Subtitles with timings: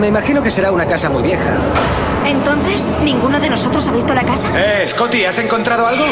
[0.00, 1.50] me imagino que será una casa muy vieja.
[2.26, 4.50] Entonces, ¿ninguno de nosotros ha visto la casa?
[4.54, 6.04] Eh, Scotty, ¿has encontrado algo?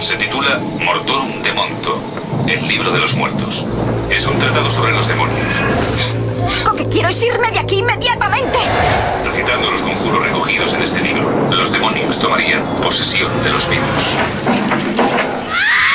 [0.00, 2.00] Se titula Mortorum de Monto,
[2.46, 3.64] el libro de los muertos.
[4.10, 5.38] Es un tratado sobre los demonios.
[6.64, 8.58] Lo que quiero es irme de aquí inmediatamente.
[9.24, 14.16] Recitando los conjuros recogidos en este libro, los demonios tomarían posesión de los vivos.
[14.44, 15.87] ¡Malditos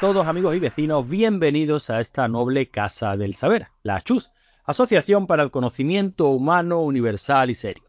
[0.00, 4.30] todos amigos y vecinos, bienvenidos a esta noble Casa del Saber, la CHUS,
[4.64, 7.84] Asociación para el Conocimiento Humano Universal y Serio.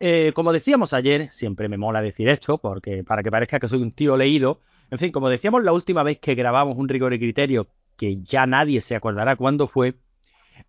[0.00, 3.82] Eh, como decíamos ayer, siempre me mola decir esto, porque para que parezca que soy
[3.82, 7.18] un tío leído, en fin, como decíamos la última vez que grabamos un rigor y
[7.18, 9.94] criterio, que ya nadie se acordará cuándo fue,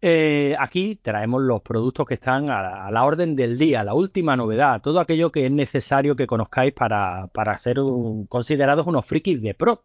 [0.02, 3.94] eh, aquí traemos los productos que están a la, a la orden del día, la
[3.94, 9.06] última novedad, todo aquello que es necesario que conozcáis para, para ser un- considerados unos
[9.06, 9.84] frikis de pro.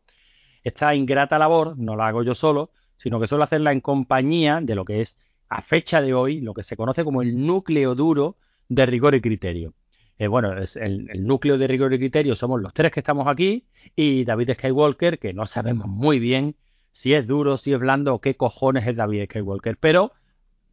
[0.63, 4.75] Esta ingrata labor no la hago yo solo, sino que suelo hacerla en compañía de
[4.75, 8.37] lo que es, a fecha de hoy, lo que se conoce como el núcleo duro
[8.69, 9.75] de rigor y criterio.
[10.19, 13.67] Eh, bueno, es el, núcleo de rigor y criterio somos los tres que estamos aquí
[13.97, 16.55] y David Skywalker, que no sabemos muy bien
[16.93, 19.77] si es duro, si es blando o qué cojones es David Skywalker.
[19.79, 20.13] Pero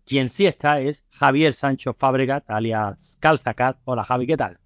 [0.05, 3.79] quien sí está es Javier Sancho Fabregat, alias Calzacat.
[3.85, 4.59] Hola Javi, ¿qué tal?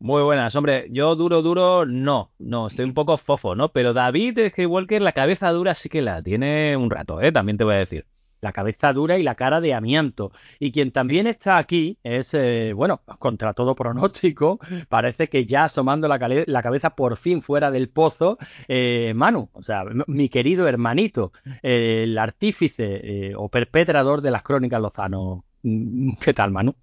[0.00, 0.86] Muy buenas, hombre.
[0.90, 2.32] Yo duro, duro, no.
[2.38, 3.72] No, estoy un poco fofo, ¿no?
[3.72, 7.32] Pero David Skywalker, la cabeza dura sí que la tiene un rato, ¿eh?
[7.32, 8.06] También te voy a decir.
[8.40, 10.30] la cabeza dura y la cara de amianto.
[10.60, 16.06] Y quien también está aquí es, eh, bueno, contra todo pronóstico, parece que ya asomando
[16.06, 16.18] la,
[16.62, 18.38] cabeza por fin fuera del pozo,
[18.68, 21.32] eh, Manu, o sea, mi querido hermanito,
[21.62, 25.44] el artífice eh, o perpetrador de las crónicas Lozano.
[25.62, 26.76] Mm, ¿Qué tal, Manu?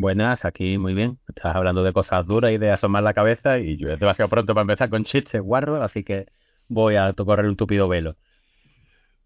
[0.00, 1.18] Buenas, aquí muy bien.
[1.28, 4.54] Estás hablando de cosas duras y de asomar la cabeza y yo es demasiado pronto
[4.54, 6.26] para empezar con chistes guarros, así que
[6.68, 8.16] voy a correr un tupido velo.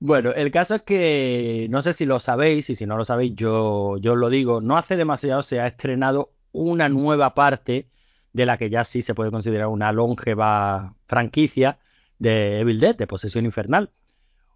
[0.00, 3.36] Bueno, el caso es que no sé si lo sabéis y si no lo sabéis
[3.36, 7.88] yo, yo os lo digo, no hace demasiado se ha estrenado una nueva parte
[8.32, 11.78] de la que ya sí se puede considerar una longeva franquicia
[12.18, 13.92] de Evil Dead, de Posesión Infernal.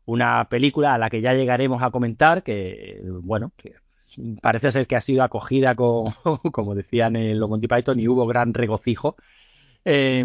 [0.05, 3.77] Una película a la que ya llegaremos a comentar que, bueno, que
[4.43, 6.07] parece ser que ha sido acogida con,
[6.53, 9.17] como decían en los Monty Python, y hubo gran regocijo.
[9.85, 10.25] Eh,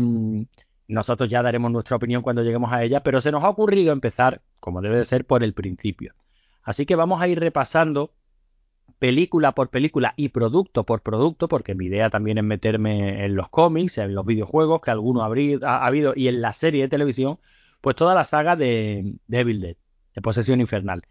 [0.87, 4.41] nosotros ya daremos nuestra opinión cuando lleguemos a ella, pero se nos ha ocurrido empezar,
[4.59, 6.13] como debe de ser, por el principio.
[6.63, 8.13] Así que vamos a ir repasando
[8.99, 13.49] película por película y producto por producto, porque mi idea también es meterme en los
[13.49, 16.87] cómics, en los videojuegos, que alguno habrí- ha, ha habido, y en la serie de
[16.89, 17.39] televisión,
[17.81, 19.75] pues toda la saga de, de Evil Dead,
[20.15, 21.03] de Posesión Infernal.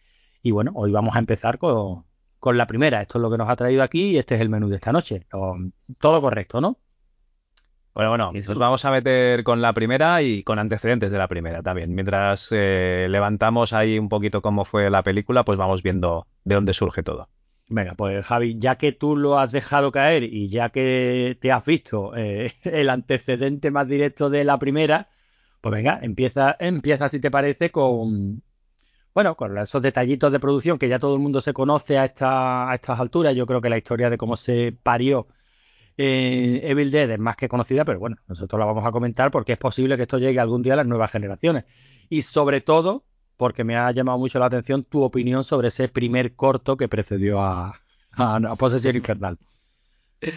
[0.43, 2.04] Y bueno, hoy vamos a empezar con,
[2.42, 3.00] con la primera.
[3.03, 4.91] Esto es lo que nos ha traído aquí y este es el menú de esta
[4.92, 5.26] noche.
[5.32, 5.56] Lo-
[6.00, 6.80] todo correcto, ¿no?
[7.94, 11.62] Bueno, bueno, nos vamos a meter con la primera y con antecedentes de la primera
[11.62, 11.94] también.
[11.94, 16.72] Mientras eh, levantamos ahí un poquito cómo fue la película, pues vamos viendo de dónde
[16.72, 17.28] surge todo.
[17.69, 21.64] Venga, pues Javi, ya que tú lo has dejado caer y ya que te has
[21.64, 25.08] visto eh, el antecedente más directo de la primera,
[25.60, 28.42] pues venga, empieza, empieza si te parece con,
[29.14, 32.70] bueno, con esos detallitos de producción que ya todo el mundo se conoce a, esta,
[32.70, 33.34] a estas alturas.
[33.34, 35.26] Yo creo que la historia de cómo se parió
[35.96, 39.52] eh, Evil Dead es más que conocida, pero bueno, nosotros la vamos a comentar porque
[39.52, 41.64] es posible que esto llegue algún día a las nuevas generaciones.
[42.08, 43.04] Y sobre todo,
[43.37, 47.40] porque me ha llamado mucho la atención tu opinión sobre ese primer corto que precedió
[47.40, 47.81] a,
[48.12, 49.38] a, a Infernal.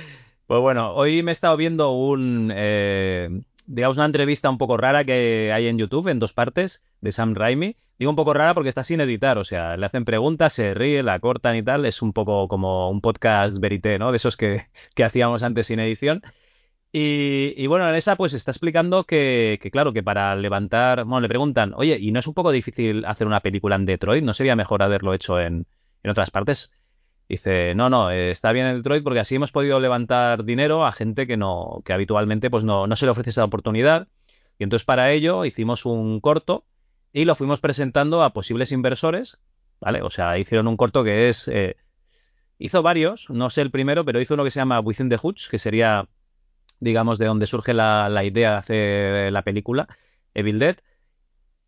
[0.48, 5.04] Pues bueno, hoy me he estado viendo un, eh, digamos, una entrevista un poco rara
[5.06, 7.76] que hay en YouTube, en dos partes, de Sam Raimi.
[7.98, 11.04] Digo un poco rara porque está sin editar, o sea, le hacen preguntas, se ríe,
[11.04, 11.86] la cortan y tal.
[11.86, 14.12] Es un poco como un podcast verité, ¿no?
[14.12, 16.22] De esos que, que hacíamos antes sin edición.
[16.98, 21.28] Y, bueno, en esa pues está explicando que, que, claro, que para levantar, bueno, le
[21.28, 24.24] preguntan, oye, ¿y no es un poco difícil hacer una película en Detroit?
[24.24, 25.68] ¿No sería mejor haberlo hecho en,
[26.04, 26.72] en otras partes?
[27.28, 31.26] Dice, no, no, está bien en Detroit porque así hemos podido levantar dinero a gente
[31.26, 34.08] que no, que habitualmente pues no, no se le ofrece esa oportunidad.
[34.60, 36.66] Y entonces para ello hicimos un corto
[37.12, 39.40] y lo fuimos presentando a posibles inversores,
[39.82, 40.02] ¿vale?
[40.04, 41.78] O sea, hicieron un corto que es, eh,
[42.60, 45.50] hizo varios, no sé el primero, pero hizo uno que se llama Within the Hoods,
[45.50, 46.08] que sería,
[46.80, 49.88] digamos, de donde surge la, la idea de hacer la película,
[50.34, 50.78] Evil Dead.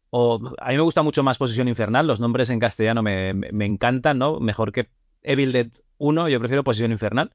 [0.09, 3.65] o a mí me gusta mucho más Posesión Infernal, los nombres en castellano me, me
[3.65, 4.39] encantan, ¿no?
[4.39, 4.89] Mejor que
[5.23, 5.67] Evil Dead
[5.97, 7.31] 1, yo prefiero Posesión Infernal.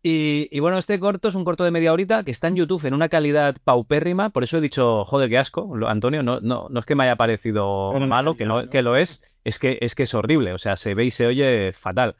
[0.00, 2.94] Y, bueno, este corto es un corto de media horita que está en YouTube en
[2.94, 6.86] una calidad paupérrima, por eso he dicho, joder, qué asco, Antonio, no, no, no es
[6.86, 10.14] que me haya parecido malo, que, no, que lo es, es que, es que es
[10.14, 12.14] horrible, o sea, se ve y se oye fatal.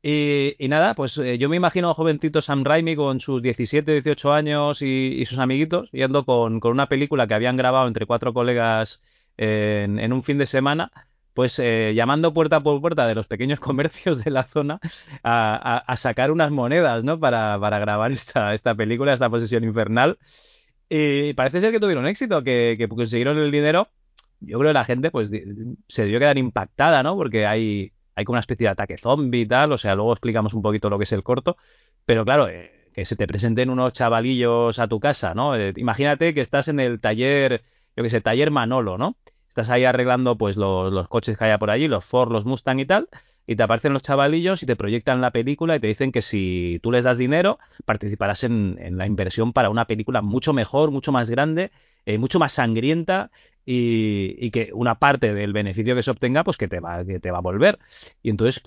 [0.00, 4.32] Y, nada, pues eh, yo me imagino a jovencito Sam Raimi con sus 17, 18
[4.32, 9.02] años y, sus amiguitos yendo con, con, una película que habían grabado entre cuatro colegas
[9.36, 10.92] en, en un fin de semana
[11.34, 14.80] pues eh, llamando puerta por puerta de los pequeños comercios de la zona
[15.22, 17.18] a, sacar unas monedas, ¿no?
[17.18, 20.18] Para, grabar esta, esta película, esta posesión infernal.
[20.88, 23.88] Y parece ser que tuvieron éxito, que, que consiguieron el dinero.
[24.40, 25.30] Yo creo que la gente, pues,
[25.88, 27.16] se debió quedar impactada, ¿no?
[27.16, 29.72] Porque hay, hay como una especie de ataque zombie y tal.
[29.72, 31.56] O sea, luego explicamos un poquito lo que es el corto.
[32.04, 35.56] Pero claro, eh, que se te presenten unos chavalillos a tu casa, ¿no?
[35.56, 37.62] Eh, imagínate que estás en el taller,
[37.96, 39.16] yo que sé, taller Manolo, ¿no?
[39.52, 42.86] Estás ahí arreglando pues los, coches que haya por allí, los Ford, los Mustang y
[42.86, 43.10] tal,
[43.46, 46.80] y te aparecen los chavalillos y te proyectan la película y te dicen que si
[46.82, 51.28] tú les das dinero, participarás en, la inversión para una película mucho mejor, mucho más
[51.28, 51.70] grande,
[52.06, 53.30] eh, mucho más sangrienta
[53.66, 57.30] y, que una parte del beneficio que se obtenga, pues que te va, que te
[57.30, 57.78] va a volver.
[58.22, 58.62] Y entonces,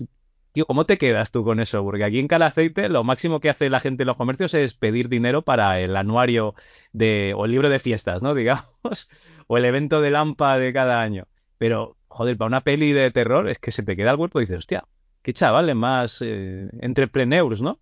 [0.56, 1.84] tío, ¿cómo te quedas tú con eso?
[1.84, 5.10] Porque aquí en Calaceite lo máximo que hace la gente en los comercios es pedir
[5.10, 6.54] dinero para el anuario
[6.94, 8.34] de, o el libro de fiestas, ¿no?
[8.34, 9.10] Digamos
[9.48, 11.26] o el evento de Lampa de cada año.
[11.58, 14.44] Pero, joder, para una peli de terror es que se te queda el cuerpo y
[14.44, 14.84] dices, hostia,
[15.22, 17.78] qué chavales más eh, entrepreneurs, ¿no?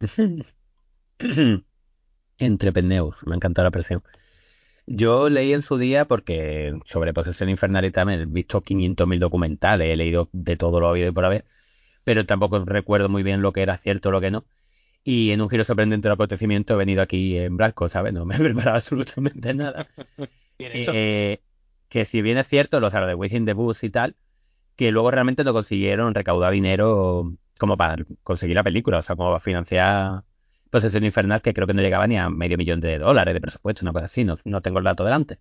[2.38, 4.02] entrepreneurs, me encantó la presión.
[4.84, 9.88] Yo leí en su día porque sobre posesión infernal y también he visto 500.000 documentales,
[9.90, 11.44] he leído de todo lo habido y por haber,
[12.06, 14.46] pero tampoco recuerdo muy bien lo que era cierto o lo que no.
[15.04, 18.12] Y en un giro sorprendente de acontecimiento he venido aquí en blanco, ¿sabes?
[18.12, 19.88] No me he preparado absolutamente nada.
[20.58, 21.42] Eh,
[21.88, 24.16] que si bien es cierto, los de Within the Bus y tal,
[24.76, 29.30] que luego realmente no consiguieron recaudar dinero como para conseguir la película, o sea, como
[29.30, 30.24] para financiar
[30.70, 33.84] Posesión Infernal, que creo que no llegaba ni a medio millón de dólares de presupuesto,
[33.84, 35.38] una cosa así, no, no tengo el dato delante.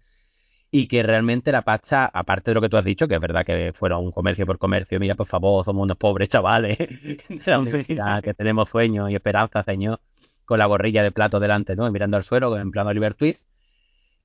[0.71, 3.45] Y que realmente la pacha, aparte de lo que tú has dicho, que es verdad
[3.45, 6.77] que fueron un comercio por comercio, mira, por favor, somos unos pobres chavales
[7.89, 10.01] la que tenemos sueños y esperanzas, señor,
[10.43, 11.87] con la gorrilla de plato delante, ¿no?
[11.87, 13.47] Y mirando al suelo, en plano Oliver Twist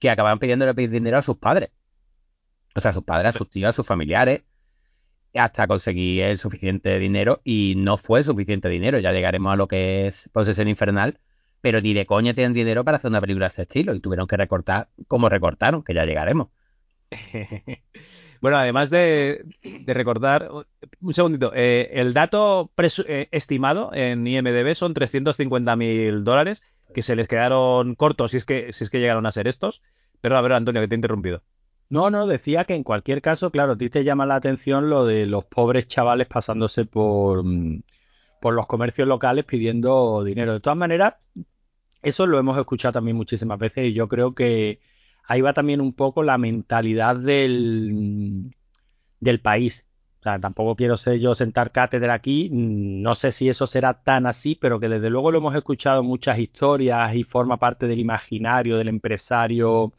[0.01, 1.71] que acaban pidiéndole pedir dinero a sus padres.
[2.75, 4.43] O sea, a sus padres, a sus tíos, a sus familiares,
[5.35, 8.99] hasta conseguir el suficiente dinero y no fue suficiente dinero.
[8.99, 11.21] Ya llegaremos a lo que es posesión infernal,
[11.61, 14.27] pero ni de coña tienen dinero para hacer una película de ese estilo y tuvieron
[14.27, 16.49] que recortar como recortaron, que ya llegaremos.
[18.41, 19.45] bueno, además de,
[19.87, 20.51] recordar,
[21.01, 22.71] un segundito, eh, el dato
[23.07, 26.63] eh, estimado en IMDB son 350 mil dólares
[26.95, 29.83] que se les quedaron cortos si es que, si es que llegaron a ser estos.
[30.21, 31.43] Pero a ver, Antonio, que te he interrumpido.
[31.89, 35.05] No, no, decía que en cualquier caso, claro, a ti te llama la atención lo
[35.05, 37.83] de los pobres chavales pasándose por, mm,
[38.41, 40.53] por los comercios locales pidiendo dinero.
[40.53, 41.15] De todas maneras,
[42.03, 44.81] eso lo hemos escuchado también muchísimas veces y yo creo que
[45.25, 48.55] ahí va también un poco la mentalidad del,
[49.21, 49.89] del país.
[50.21, 54.27] O sea, tampoco quiero ser yo sentar cátedra aquí, no sé si eso será tan
[54.27, 58.77] así, pero que desde luego lo hemos escuchado muchas historias y forma parte del imaginario
[58.77, 59.95] del empresario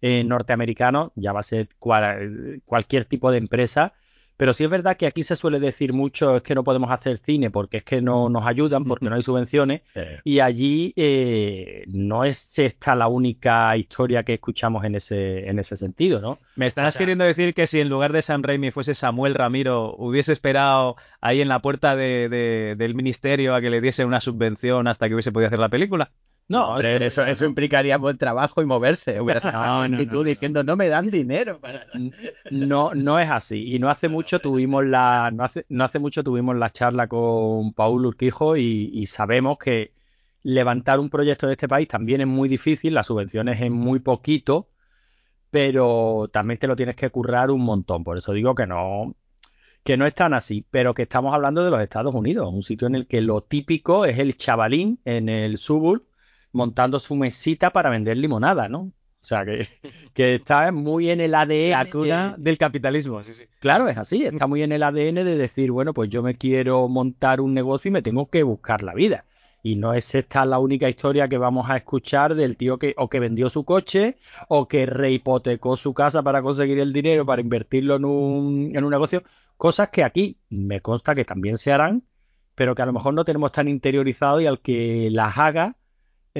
[0.00, 3.94] eh, norteamericano, ya va a ser cualquier tipo de empresa,
[4.38, 7.18] pero sí es verdad que aquí se suele decir mucho es que no podemos hacer
[7.18, 9.82] cine porque es que no nos ayudan, porque no hay subvenciones.
[10.22, 15.76] Y allí eh, no es esta la única historia que escuchamos en ese, en ese
[15.76, 16.38] sentido, ¿no?
[16.54, 20.32] Me estás queriendo decir que si en lugar de Sam Raimi fuese Samuel Ramiro, hubiese
[20.32, 25.14] esperado ahí en la puerta del ministerio a que le diese una subvención hasta que
[25.14, 26.12] hubiese podido hacer la película.
[26.48, 29.18] No, eso, eso, implicaría buen trabajo y moverse.
[29.98, 31.60] y tú diciendo, no me dan dinero.
[32.50, 33.74] No, no es así.
[33.74, 37.74] Y no hace mucho tuvimos la, no hace, no hace mucho tuvimos la charla con
[37.74, 39.92] Paul Urquijo y, sabemos que
[40.42, 44.70] levantar un proyecto de este país también es muy difícil, las subvenciones es muy poquito,
[45.50, 48.04] pero también te lo tienes que currar un montón.
[48.04, 49.14] Por eso digo que no,
[49.84, 52.88] que no es tan así, pero que estamos hablando de los Estados Unidos, un sitio
[52.88, 56.07] en el que lo típico es el chavalín en el suburb
[56.52, 58.92] montando su mesita para vender limonada, ¿no?
[59.20, 59.66] O sea, que,
[60.14, 61.90] que está muy en el ADN.
[61.90, 63.44] Cuna del capitalismo, sí, sí.
[63.60, 66.88] Claro, es así, está muy en el ADN de decir, bueno, pues yo me quiero
[66.88, 69.24] montar un negocio y me tengo que buscar la vida.
[69.62, 73.08] Y no es esta la única historia que vamos a escuchar del tío que o
[73.08, 74.16] que vendió su coche
[74.48, 78.90] o que rehipotecó su casa para conseguir el dinero para invertirlo en un, en un
[78.90, 79.24] negocio.
[79.56, 82.04] Cosas que aquí me consta que también se harán,
[82.54, 85.76] pero que a lo mejor no tenemos tan interiorizado y al que las haga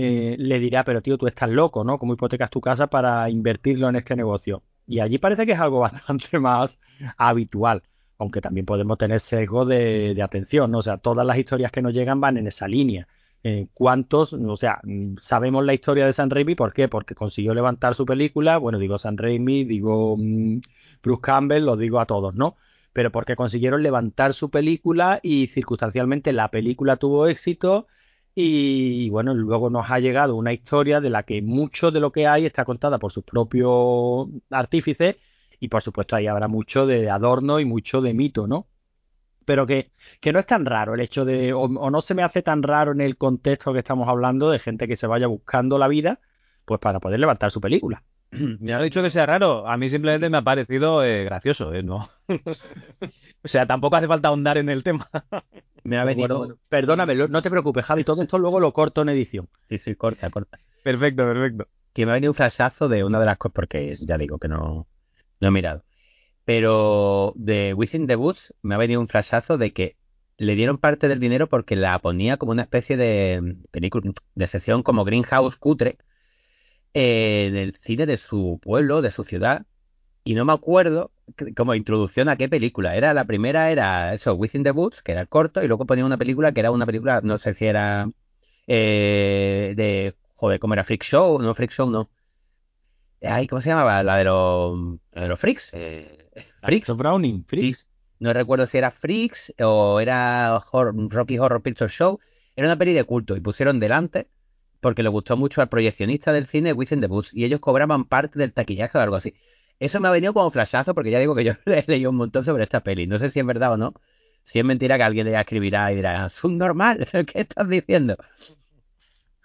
[0.00, 1.99] eh, le dirá, pero tío, tú estás loco, ¿no?
[1.99, 4.62] ¿Cómo hipotecas tu casa para invertirlo en este negocio?
[4.87, 6.78] Y allí parece que es algo bastante más
[7.17, 7.83] habitual,
[8.17, 10.78] aunque también podemos tener sesgo de, atención, ¿no?
[10.78, 13.09] O sea, todas las historias que nos llegan van en esa línea.
[13.43, 14.35] Eh, ¿Cuántos?
[14.35, 14.81] O sea,
[15.19, 16.87] sabemos la historia de San Raimi, ¿por qué?
[16.87, 20.61] Porque consiguió levantar su película, bueno, digo San Raimi, digo mm,
[21.02, 22.55] Bruce Campbell, lo digo a todos, ¿no?
[22.93, 27.88] Pero porque consiguieron levantar su película y circunstancialmente la película tuvo éxito
[28.40, 32.28] y, bueno, luego nos ha llegado una historia de la que mucho de lo que
[32.28, 35.16] hay está contada por sus propios artífices
[35.59, 38.68] y por supuesto ahí habrá mucho de adorno y mucho de mito, ¿no?
[39.45, 39.90] Pero que,
[40.21, 42.92] que no es tan raro el hecho de, o, no se me hace tan raro
[42.92, 46.21] en el contexto que estamos hablando de gente que se vaya buscando la vida,
[46.64, 48.04] pues para poder levantar su película.
[48.61, 51.82] Me ha dicho que sea raro, a mí simplemente me ha parecido eh, gracioso, ¿eh?
[51.82, 52.11] ¿no?
[53.42, 55.11] o sea, tampoco hace falta ahondar en el tema.
[55.85, 56.58] me ha venido...
[56.68, 59.49] perdóname, no te preocupes, Javi, todo esto luego lo corto en edición.
[59.68, 60.58] Sí, sí, corta, corta.
[60.82, 61.68] Perfecto, perfecto.
[61.92, 64.49] Que me ha venido un flashazo de una de las cosas, porque ya digo que
[64.49, 64.87] no,
[65.40, 65.85] no he mirado.
[66.44, 69.97] Pero de Within the Woods me ha venido un flashazo de que
[70.38, 74.82] le dieron parte del dinero porque la ponía como una especie de película, de sesión
[74.82, 75.99] como Greenhouse cutre
[76.95, 79.66] en el cine de su pueblo, de su ciudad.
[80.25, 81.12] Y no me acuerdo
[81.57, 82.97] como introducción a qué película.
[82.97, 86.04] Era la primera, era eso, Within the Woods, que era el corto, y luego ponía
[86.04, 88.11] una película que era una película, no sé si era
[88.66, 90.85] eh, de, joder, ¿cómo era?
[90.85, 92.11] Freak Show, no Freak Show, no.
[93.23, 94.02] Ay, ¿cómo se llamaba?
[94.02, 95.71] La de los, de los Freaks.
[95.73, 96.30] Eh,
[96.62, 96.95] Freaks.
[96.97, 97.88] Browning, Freaks.
[98.21, 102.21] No recuerdo si era Freaks o era Rocky Horror Picture Show.
[102.54, 104.28] Era una peli de culto y pusieron delante
[104.80, 108.38] porque le gustó mucho al proyeccionista del cine Within the Boots y ellos cobraban parte
[108.38, 109.35] del taquillaje o algo así.
[109.80, 112.44] Eso me ha venido como flashazo porque ya digo que yo he leído un montón
[112.44, 113.06] sobre esta peli.
[113.06, 113.94] No sé si es verdad o no.
[114.44, 118.16] Si es mentira que alguien le escribirá y dirá, es un normal, ¿qué estás diciendo?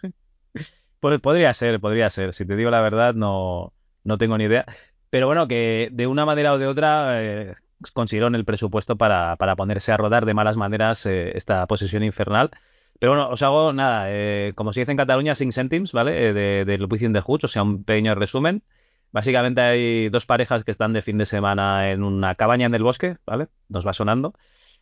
[1.22, 2.34] Podría ser, podría ser.
[2.34, 3.74] Si te digo la verdad, no,
[4.06, 4.66] no tengo ni idea.
[5.10, 7.56] Pero bueno, que de una manera o de otra eh,
[7.92, 12.52] consiguieron el presupuesto para, para, ponerse a rodar de malas maneras eh, esta posesión infernal.
[13.00, 16.34] Pero bueno, os hago nada, eh, como se dice en Cataluña, sin centimes, ¿vale?
[16.34, 18.64] de, del Within the Hoods, o sea, un pequeño resumen.
[19.12, 22.82] Básicamente hay dos parejas que están de fin de semana en una cabaña en el
[22.82, 23.48] bosque, ¿vale?
[23.70, 24.34] Nos va sonando.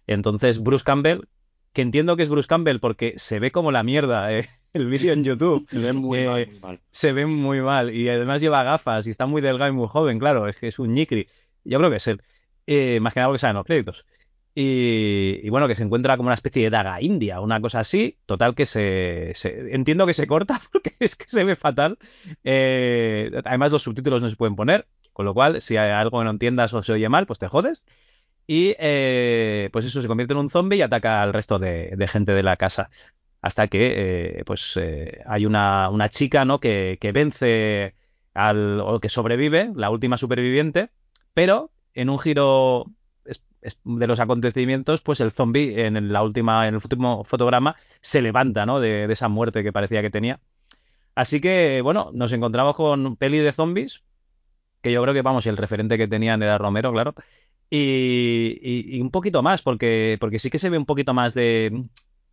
[0.07, 1.27] Entonces, Bruce Campbell,
[1.73, 5.13] que entiendo que es Bruce Campbell porque se ve como la mierda eh, el vídeo
[5.13, 5.63] en YouTube.
[5.67, 6.25] se ve muy,
[6.61, 7.93] mal, Se ve muy mal.
[7.93, 10.47] Y además lleva gafas y está muy delgado y muy joven, claro.
[10.47, 11.27] Es que es un ñicri.
[11.63, 12.21] Yo creo que es él.
[12.67, 14.05] Eh, más que nada porque saben los créditos.
[14.53, 18.17] Y, bueno, que se encuentra como una especie de daga india, una cosa así.
[18.25, 19.33] Total que se,
[19.73, 21.97] entiendo que se corta porque es que se ve fatal.
[22.43, 26.25] Eh, además los subtítulos no se pueden poner, con lo cual si hay algo que
[26.25, 27.83] no entiendas o se oye mal, pues te jodes.
[28.47, 32.33] Y eh, pues eso se convierte en un zombie y ataca al resto de, gente
[32.33, 32.89] de la casa.
[33.41, 34.79] Hasta que eh, pues
[35.25, 36.59] hay una, una, chica ¿no?
[36.59, 37.95] que, que vence
[38.33, 40.89] al, o que sobrevive, la última superviviente,
[41.33, 42.87] pero en un giro
[43.83, 48.65] de los acontecimientos, pues el zombie en la última, en el último fotograma se levanta,
[48.65, 48.79] ¿no?
[48.79, 50.39] De, esa muerte que parecía que tenía.
[51.15, 54.03] Así que, bueno, nos encontramos con peli de zombies,
[54.81, 57.13] que yo creo que, vamos, el referente que tenían era Romero, claro.
[57.69, 61.85] Y, un poquito más, porque, porque sí que se ve un poquito más de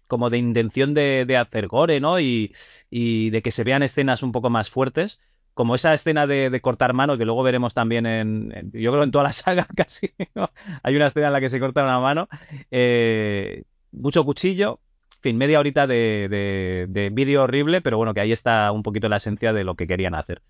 [0.07, 2.19] como de intención de, de hacer gore, ¿no?
[2.19, 2.55] Y,
[2.91, 5.21] y de que se vean escenas un poco más fuertes
[5.59, 9.25] como esa escena de, cortar mano que luego veremos también en, yo creo en toda
[9.25, 10.15] la saga casi,
[10.85, 12.29] hay una escena en la que se corta una mano,
[12.71, 14.79] eh, mucho cuchillo,
[15.17, 19.17] en fin, media horita de, vídeo horrible, pero bueno, que ahí está un poquito la
[19.17, 20.43] esencia de lo que querían hacer.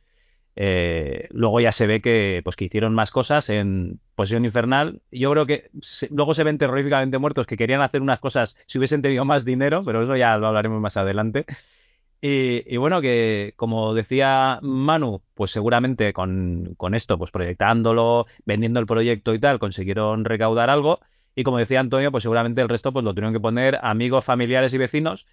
[0.57, 5.01] Eh, luego ya se ve que, pues, que hicieron más cosas en Posición Infernal.
[5.11, 5.71] Yo creo que
[6.11, 9.83] luego se ven terroríficamente muertos que querían hacer unas cosas si hubiesen tenido más dinero,
[9.87, 11.47] pero eso ya lo hablaremos más adelante.
[12.21, 19.35] Y, bueno, que como decía Manu, pues seguramente con, esto, pues proyectándolo, vendiendo el proyecto
[19.35, 21.01] y tal, consiguieron recaudar algo.
[21.37, 24.75] Y como decía Antonio, pues seguramente el resto pues lo tuvieron que poner amigos, familiares
[24.75, 25.27] y vecinos.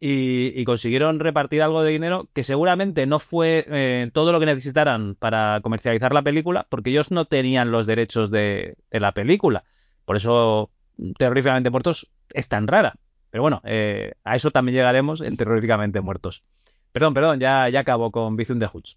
[0.00, 5.14] Y, consiguieron repartir algo de dinero que seguramente no fue eh, todo lo que necesitaran
[5.14, 9.64] para comercializar la película, porque ellos no tenían los derechos de, de la película.
[10.04, 10.70] Por eso,
[11.16, 12.96] Terroríficamente Muertos es tan rara.
[13.34, 16.44] Pero bueno, eh, a eso también llegaremos en Terroríficamente Muertos.
[16.92, 18.96] Perdón, perdón, ya, ya acabo con Vision de Hoods.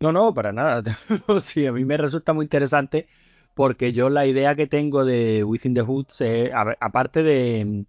[0.00, 0.82] No, no, para nada.
[1.40, 3.06] sí, a mí me resulta muy interesante
[3.54, 7.86] porque yo la idea que tengo de Within the Hoods, es, aparte de,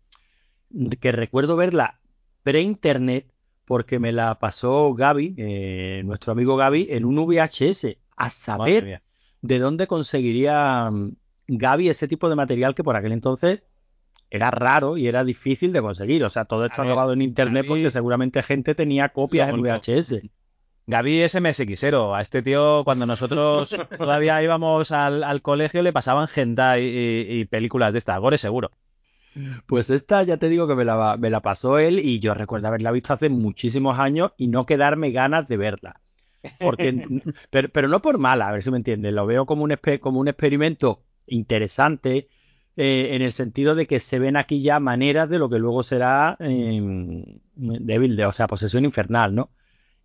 [0.97, 1.99] que recuerdo verla
[2.43, 3.29] pre-internet,
[3.65, 9.03] porque me la pasó Gaby, eh, nuestro amigo Gaby, en un VHS, a saber
[9.41, 11.17] de dónde conseguiría mm,
[11.47, 13.65] Gaby ese tipo de material que por aquel entonces
[14.29, 16.23] era raro y era difícil de conseguir.
[16.23, 20.21] O sea, todo esto ha acabado en internet porque seguramente gente tenía copias en VHS.
[20.87, 22.15] Gaby es MSXero.
[22.15, 27.91] A este tío, cuando nosotros todavía íbamos al, colegio, le pasaban hentai y, y, películas
[27.91, 28.17] de esta.
[28.17, 28.71] Gore seguro.
[29.65, 32.69] Pues esta ya te digo que me la, me la pasó él y yo recuerdo
[32.69, 36.01] haberla visto hace muchísimos años y no quedarme ganas de verla.
[36.59, 37.05] Porque,
[37.71, 39.13] pero, no por mala, a ver si me entiendes.
[39.13, 42.29] Lo veo como un, como un experimento interesante
[42.77, 45.83] eh, en el sentido de que se ven aquí ya maneras de lo que luego
[45.83, 46.79] será eh,
[47.55, 49.51] débil, de, o sea, posesión infernal, ¿no?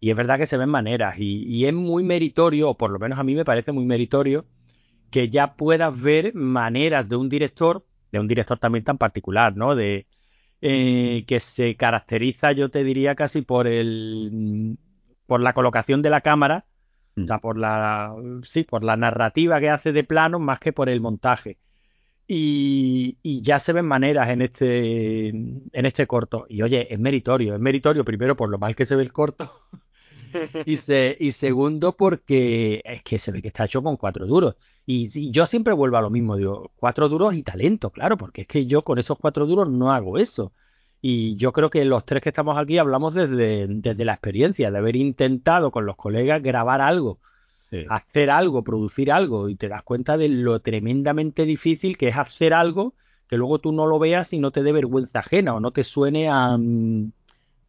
[0.01, 2.99] Y es verdad que se ven maneras y, y, es muy meritorio, o por lo
[2.99, 4.47] menos a mí me parece muy meritorio,
[5.11, 9.77] que ya puedas ver maneras de un director, de un director también tan particular, ¿no?
[9.77, 10.07] De
[10.63, 14.79] eh, que se caracteriza, yo te diría casi por el
[15.27, 16.67] por la colocación de la cámara,
[17.17, 17.41] o sea, mm.
[17.41, 18.15] por la
[18.45, 21.59] sí, por la narrativa que hace de plano más que por el montaje.
[22.27, 26.47] Y, ya se ven maneras en este en este corto.
[26.49, 29.51] Y oye, es meritorio, es meritorio primero por lo mal que se ve el corto.
[30.67, 34.57] y, se, y segundo porque es que se ve que está hecho con cuatro duros.
[34.87, 38.47] Y, yo siempre vuelvo a lo mismo, digo, cuatro duros y talento, claro, porque es
[38.47, 40.53] que yo con esos cuatro duros no hago eso.
[41.01, 44.79] Y yo creo que los tres que estamos aquí hablamos desde, desde la experiencia, de
[44.79, 47.19] haber intentado con los colegas grabar algo,
[47.89, 52.55] hacer algo, producir algo, y te das cuenta de lo tremendamente difícil que es hacer
[52.55, 52.95] algo
[53.33, 55.85] que luego tú no lo veas y no te dé vergüenza ajena o no te
[55.85, 57.13] suene a, mm,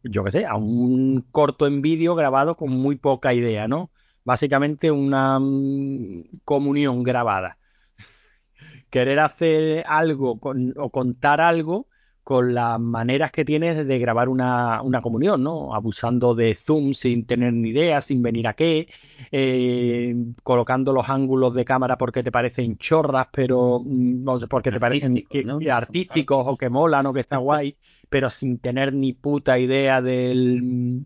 [0.02, 3.90] yo qué sé, a un corto en vídeo grabado con muy poca idea, ¿no?
[4.24, 7.56] Básicamente una mm, comunión grabada.
[8.90, 10.38] Querer hacer algo
[10.76, 11.88] o contar algo
[12.24, 15.74] con las maneras que tienes de grabar una, comunión, ¿no?
[15.74, 18.88] Abusando de zoom sin tener ni idea, sin venir a qué,
[19.30, 24.72] eh, colocando los ángulos de cámara porque te parecen chorras, pero mm, no sé, porque
[24.72, 25.22] te parecen
[25.70, 27.76] artísticos o que molan o que está guay,
[28.08, 31.04] pero sin tener ni puta idea del,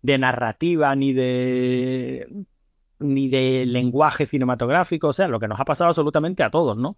[0.00, 2.28] de narrativa ni de
[3.00, 6.96] ni de lenguaje cinematográfico, o sea, lo que nos ha pasado absolutamente a todos, ¿no?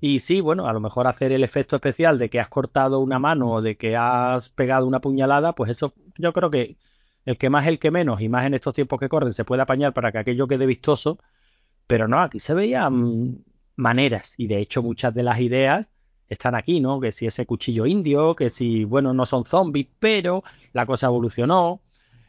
[0.00, 3.18] Y sí, bueno, a lo mejor hacer el efecto especial de que has cortado una
[3.18, 6.78] mano o de que has pegado una puñalada, pues eso yo creo que
[7.24, 9.62] el que más, el que menos, y más en estos tiempos que corren, se puede
[9.62, 11.18] apañar para que aquello quede vistoso,
[11.86, 13.44] pero no, aquí se veían
[13.76, 15.88] maneras, y de hecho muchas de las ideas
[16.28, 17.00] están aquí, ¿no?
[17.00, 20.42] Que si ese cuchillo indio, que si, bueno, no son zombies, pero
[20.72, 21.82] la cosa evolucionó.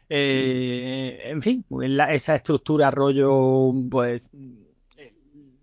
[0.08, 1.64] Eh, en fin,
[2.10, 4.30] esa estructura rollo, pues,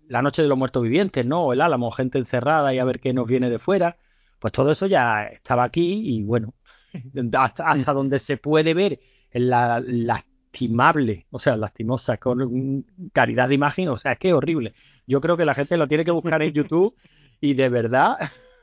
[0.08, 1.44] la noche de los muertos vivientes, ¿no?
[1.44, 3.96] O el álamo, gente encerrada y a ver qué nos viene de fuera.
[4.38, 6.54] Pues todo eso ya estaba aquí y bueno,
[7.38, 9.00] hasta, donde se puede ver
[9.32, 14.74] la lastimable, o sea, lastimosa, con caridad de imagen, o sea, es que es horrible.
[15.06, 16.94] Yo creo que la gente lo tiene que buscar en YouTube
[17.40, 18.16] y de verdad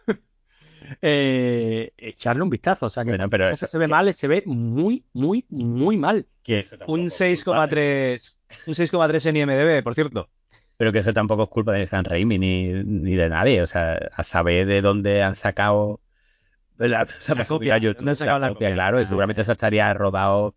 [1.02, 2.86] eh, echarle un vistazo.
[2.86, 6.28] O sea, que pero se ve mal, se ve muy, muy, muy mal.
[6.44, 10.30] Que un 6,3 un 6,3 en IMDB, por cierto
[10.82, 13.62] pero que eso tampoco es culpa de San Raimi ni, ni de nadie.
[13.62, 16.00] O sea, a saber de dónde han sacado
[16.76, 17.06] la,
[17.48, 17.76] copia.
[17.76, 18.74] han sacado la copia?
[18.74, 20.56] Claro, seguramente eso estaría rodado.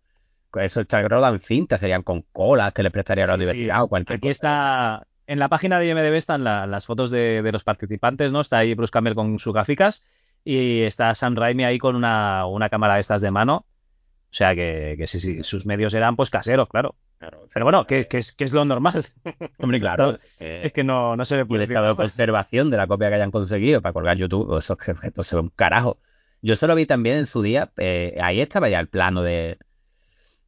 [0.55, 3.87] Eso está rodado en cinta, serían con colas que le prestaría a la universidad o
[3.87, 5.05] cualquier Aquí está.
[5.27, 8.41] En la página de IMDB están las fotos de, los participantes, ¿no?
[8.41, 10.07] Está ahí Bruce Campbell con sus gráficas
[10.43, 13.57] y está Sam Raimi ahí con una, una cámara de estas de mano.
[13.57, 16.95] O sea que, que sí, sí, sus medios eran pues caseros, claro.
[17.17, 19.05] Pero bueno, que, es, que es lo normal.
[19.59, 20.17] Hombre, claro.
[20.39, 23.15] es que no, no se ve por el estado de conservación de la copia que
[23.15, 25.99] hayan conseguido para colgar YouTube, eso es que se ve un carajo.
[26.41, 29.57] Yo solo vi también en su día, eh, ahí estaba ya el plano de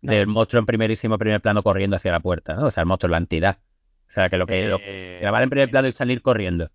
[0.01, 2.67] del monstruo en primerísimo primer plano corriendo hacia la puerta, ¿no?
[2.67, 3.60] O sea, el monstruo, la entidad.
[4.08, 6.71] O sea, que lo que, eh, grabar en primer plano y salir corriendo.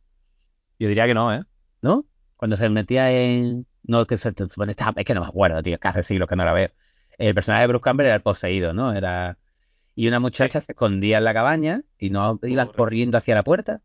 [0.78, 1.42] Yo diría que no, ¿eh?
[1.81, 2.07] ¿No?
[2.37, 3.66] Cuando se metía en.
[3.85, 4.31] No, que se.
[4.31, 6.70] Es que no me acuerdo, tío, que hace siglos que no la veo.
[7.18, 8.92] El personaje de Bruce Campbell era el poseído, ¿no?
[8.92, 9.38] Era
[9.94, 13.83] y una muchacha se escondía en la cabaña y no iba corriendo hacia la puerta.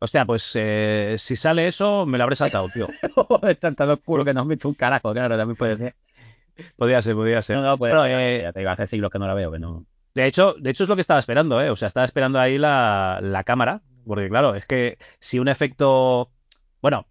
[0.00, 2.88] Hostia, pues eh, si sale eso, me lo habré saltado, tío.
[3.48, 5.94] es tan, tan oscuro que no has visto un carajo, claro, también puede ser.
[6.76, 7.56] Podría ser, podría ser.
[7.56, 8.20] No, no, puede ser.
[8.20, 9.86] Eh, ya te digo, hace siglos que no la veo, que no.
[10.14, 11.70] De hecho, de hecho es lo que estaba esperando, ¿eh?
[11.70, 16.30] O sea, estaba esperando ahí la, la cámara, porque claro, es que si un efecto...
[16.80, 17.06] Bueno,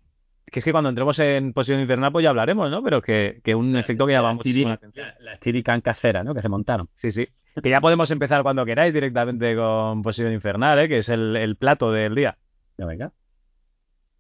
[0.54, 2.84] que es que cuando entremos en posición infernal pues ya hablaremos, ¿no?
[2.84, 4.80] Pero que, que un efecto que llamamos la,
[5.20, 6.36] la, la casera, ¿no?
[6.36, 6.90] Que se montaron.
[6.94, 7.28] Sí, sí.
[7.62, 10.88] Que ya podemos empezar cuando queráis directamente con Posición Infernal, ¿eh?
[10.88, 12.38] que es el, plato del día.
[12.78, 13.12] Ya venga.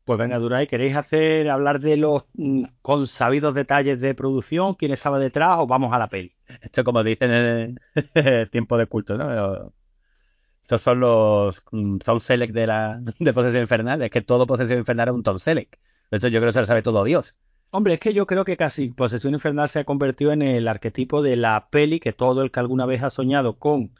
[0.06, 4.74] Pues venga, Duray, ¿queréis hacer hablar de los mm, consabidos detalles de producción?
[4.74, 6.36] ¿Quién estaba detrás o vamos a la peli?
[6.62, 7.80] Esto como dicen en
[8.15, 9.72] el tiempo de culto, ¿no?
[10.63, 14.02] Estos son los mm, Sound Select de la de Posesión Infernal.
[14.02, 15.76] Es que todo Posesión Infernal es un Tom Select.
[16.13, 17.36] De hecho, yo creo que se lo sabe todo Dios.
[17.71, 21.23] Hombre, es que yo creo que casi Posesión Infernal se ha convertido en el arquetipo
[21.23, 23.95] de la peli que todo el que alguna vez ha soñado con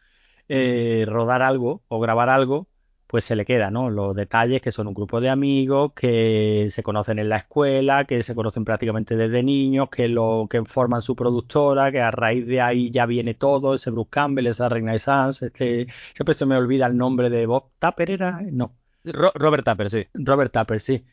[0.48, 2.68] eh, rodar algo o grabar algo,
[3.08, 3.90] pues se le queda, ¿no?
[3.90, 8.22] Los detalles que son un grupo de amigos que se conocen en la escuela, que
[8.22, 12.62] se conocen prácticamente desde niños, que lo que forman su productora, que a raíz de
[12.62, 16.58] ahí ya viene todo, ese Bruce Campbell, esa Reina de Sans, este, siempre se me
[16.58, 18.40] olvida el nombre de Bob Tapper, ¿era?
[18.52, 18.76] No.
[19.04, 20.06] Robert Tapper, sí.
[20.14, 21.04] Robert Tapper, sí.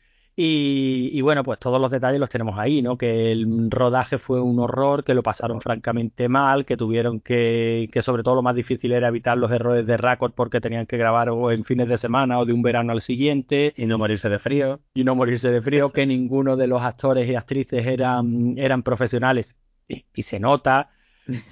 [0.42, 2.96] Y, bueno, pues todos los detalles los tenemos ahí, ¿no?
[2.96, 8.00] Que el rodaje fue un horror, que lo pasaron francamente mal, que tuvieron que, que
[8.00, 11.28] sobre todo lo más difícil era evitar los errores de récord porque tenían que grabar
[11.28, 13.74] o en fines de semana o de un verano al siguiente.
[13.76, 14.80] Y no morirse de frío.
[14.94, 19.56] Y no morirse de frío, que ninguno de los actores y actrices eran, eran profesionales.
[19.88, 20.90] Y, se nota.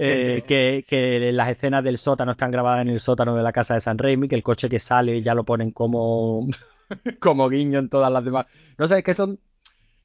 [0.00, 3.74] Eh, que, que, las escenas del sótano están grabadas en el sótano de la casa
[3.74, 6.48] de San Raimi, que el coche que sale ya lo ponen como
[7.20, 8.46] como guiño en todas las demás.
[8.76, 9.40] No sé, que son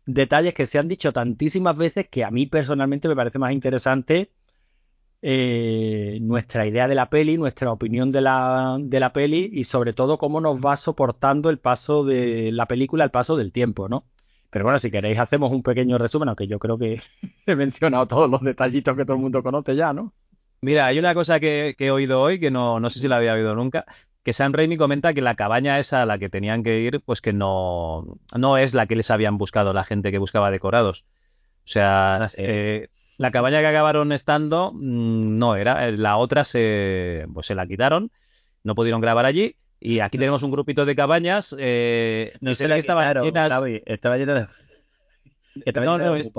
[0.05, 4.31] detalles que se han dicho tantísimas veces que a mí personalmente me parece más interesante
[5.21, 9.93] eh, nuestra idea de la peli, nuestra opinión de la, de la peli y sobre
[9.93, 14.05] todo cómo nos va soportando el paso de la película, el paso del tiempo, ¿no?
[14.49, 17.01] Pero bueno, si queréis hacemos un pequeño resumen, aunque yo creo que
[17.47, 20.13] he mencionado todos los detallitos que todo el mundo conoce ya, ¿no?
[20.61, 23.17] Mira, hay una cosa que, que he oído hoy que no, no sé si la
[23.17, 23.85] había oído nunca,
[24.23, 27.21] que Sam Raimi comenta que la cabaña esa a la que tenían que ir, pues
[27.21, 31.05] que no, no es la que les habían buscado la gente que buscaba decorados.
[31.65, 36.45] O sea, ah, eh, la cabaña que acabaron estando mm, no era, eh, la otra
[36.45, 38.11] se, pues se la quitaron,
[38.63, 39.57] no pudieron grabar allí.
[39.79, 41.53] Y aquí tenemos un grupito de cabañas.
[41.59, 43.83] Eh, no sé la que estaba llena de...
[43.85, 45.73] Estaba llena de...
[45.73, 46.31] no, no, es...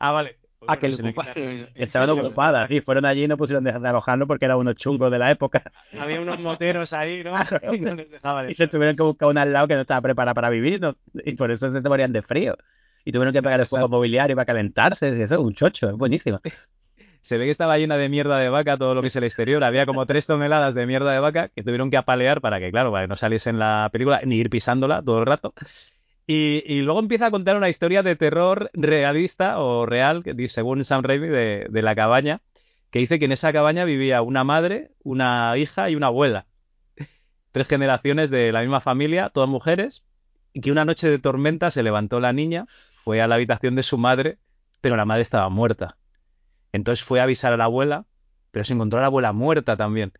[0.00, 0.37] Ah, vale.
[0.76, 5.10] Que Estaban ocupadas, sí, fueron allí y no pusieron de alojarlo porque eran unos chungos
[5.10, 5.62] de la época.
[5.98, 7.32] Había unos moteros ahí, ¿no?
[7.72, 8.50] y no les dejaban.
[8.50, 10.80] Y se tuvieron que buscar una al lado que no estaba preparada para vivir
[11.24, 12.56] y por eso se morían de frío.
[13.04, 15.22] Y tuvieron que pagar el fuego mobiliario para calentarse.
[15.22, 16.40] Eso es un chocho, es buenísimo.
[17.22, 19.64] Se ve que estaba llena de mierda de vaca todo lo que es el exterior.
[19.64, 22.92] Había como tres toneladas de mierda de vaca que tuvieron que apalear para que, claro,
[22.92, 25.54] para que no saliese en la película ni ir pisándola todo el rato.
[26.30, 31.26] Y, luego empieza a contar una historia de terror realista o real, según Sam Raimi,
[31.26, 32.42] de, la cabaña,
[32.90, 36.46] que dice que en esa cabaña vivía una madre, una hija y una abuela.
[37.50, 40.04] Tres generaciones de la misma familia, todas mujeres,
[40.52, 42.66] y que una noche de tormenta se levantó la niña,
[43.04, 44.36] fue a la habitación de su madre,
[44.82, 45.96] pero la madre estaba muerta.
[46.72, 48.04] Entonces fue a avisar a la abuela,
[48.50, 50.12] pero se encontró a la abuela muerta también.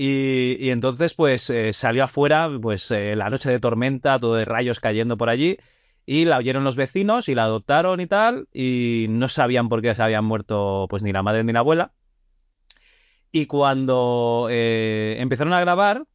[0.00, 4.78] Y, entonces, pues eh, salió afuera, pues eh, la noche de tormenta, todo de rayos
[4.78, 5.58] cayendo por allí,
[6.06, 9.92] y la oyeron los vecinos y la adoptaron y tal, y no sabían por qué
[9.96, 11.92] se habían muerto, pues ni la madre ni la abuela.
[13.32, 16.06] Y cuando eh, empezaron a grabar,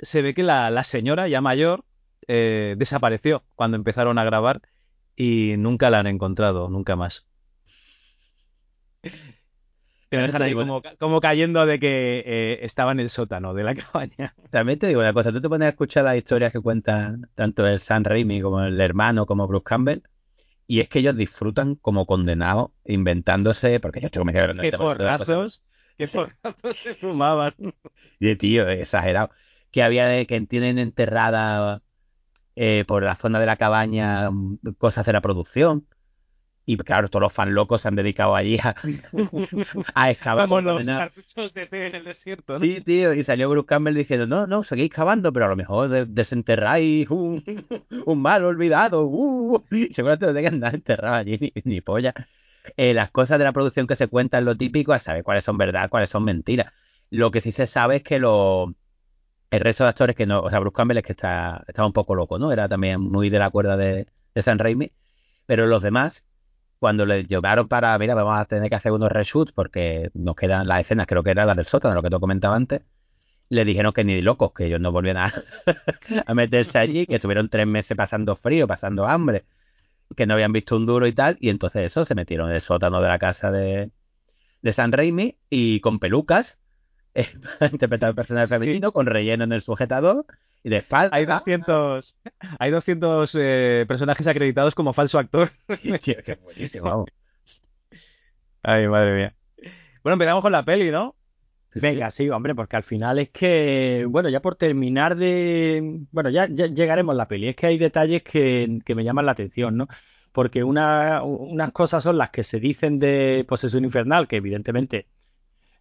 [0.00, 1.84] se ve que la, la señora, ya mayor,
[2.28, 4.62] desapareció cuando empezaron a grabar
[5.16, 7.26] y nunca la han encontrado, nunca más.
[10.12, 10.54] Te dejan ahí
[10.98, 14.34] como, cayendo de que eh, estaba en el sótano de la cabaña.
[14.50, 17.66] También te digo una cosa, tú te pones a escuchar las historias que cuentan tanto
[17.66, 20.02] el San Raimi como el hermano como Bruce Campbell
[20.66, 25.64] y es que ellos disfrutan como condenados inventándose, porque yo me Qué porrazos,
[25.96, 27.54] qué porrazos se fumaban.
[28.20, 29.30] Y tío, exagerado.
[29.70, 31.80] Que había que tienen enterrada
[32.54, 35.86] eh, por la zona de la cabaña mm, cosas de la producción
[36.64, 38.74] y claro, todos los fan locos se han dedicado allí a,
[39.94, 40.48] a excavar.
[40.48, 44.26] Como los cartuchos de té en el desierto, Sí, tío, y salió Bruce Campbell diciendo,
[44.26, 47.42] no, no, seguís cavando, pero a lo mejor desenterráis un,
[48.06, 49.06] un mal olvidado.
[49.06, 52.14] Uh, seguramente no tengan nada enterrado allí, ni, polla.
[52.76, 55.58] Eh, las cosas de la producción que se cuentan, lo típico, es saber cuáles son
[55.58, 56.72] verdad, cuáles son mentiras.
[57.10, 58.72] Lo que sí se sabe es que lo,
[59.50, 61.92] el resto de actores que no, o sea, Bruce Campbell es que está, estaba un
[61.92, 62.52] poco loco, ¿no?
[62.52, 64.92] Era también muy de la cuerda de, de San Raimi,
[65.46, 66.24] pero los demás
[66.82, 70.66] cuando le llevaron para, mira, vamos a tener que hacer unos reshoots porque nos quedan
[70.66, 72.82] las escenas, creo que eran las del sótano, lo que te comentaba antes,
[73.48, 75.32] le dijeron que ni locos, que ellos no volvían a,
[76.26, 79.44] a meterse allí, que estuvieron tres meses pasando frío, pasando hambre,
[80.16, 82.60] que no habían visto un duro y tal, y entonces eso, se metieron en el
[82.60, 83.92] sótano de la casa de,
[84.60, 86.58] de San Raimi y con pelucas,
[87.14, 87.28] eh,
[87.72, 90.26] interpretado el personaje femenino, con relleno en el sujetador,
[90.64, 92.16] y de Hay 200,
[92.58, 95.50] hay 200 eh, personajes acreditados como falso actor.
[96.02, 97.06] qué buenísimo,
[98.62, 99.34] Ay, madre mía.
[100.04, 101.16] Bueno, empezamos con la peli, ¿no?
[101.74, 106.46] Venga, sí, hombre, porque al final es que, bueno, ya por terminar de, bueno, ya,
[106.46, 109.88] llegaremos a la peli, es que hay detalles que, me llaman la atención, ¿no?
[110.32, 115.06] Porque una, unas cosas son las que se dicen de Posesión Infernal, que evidentemente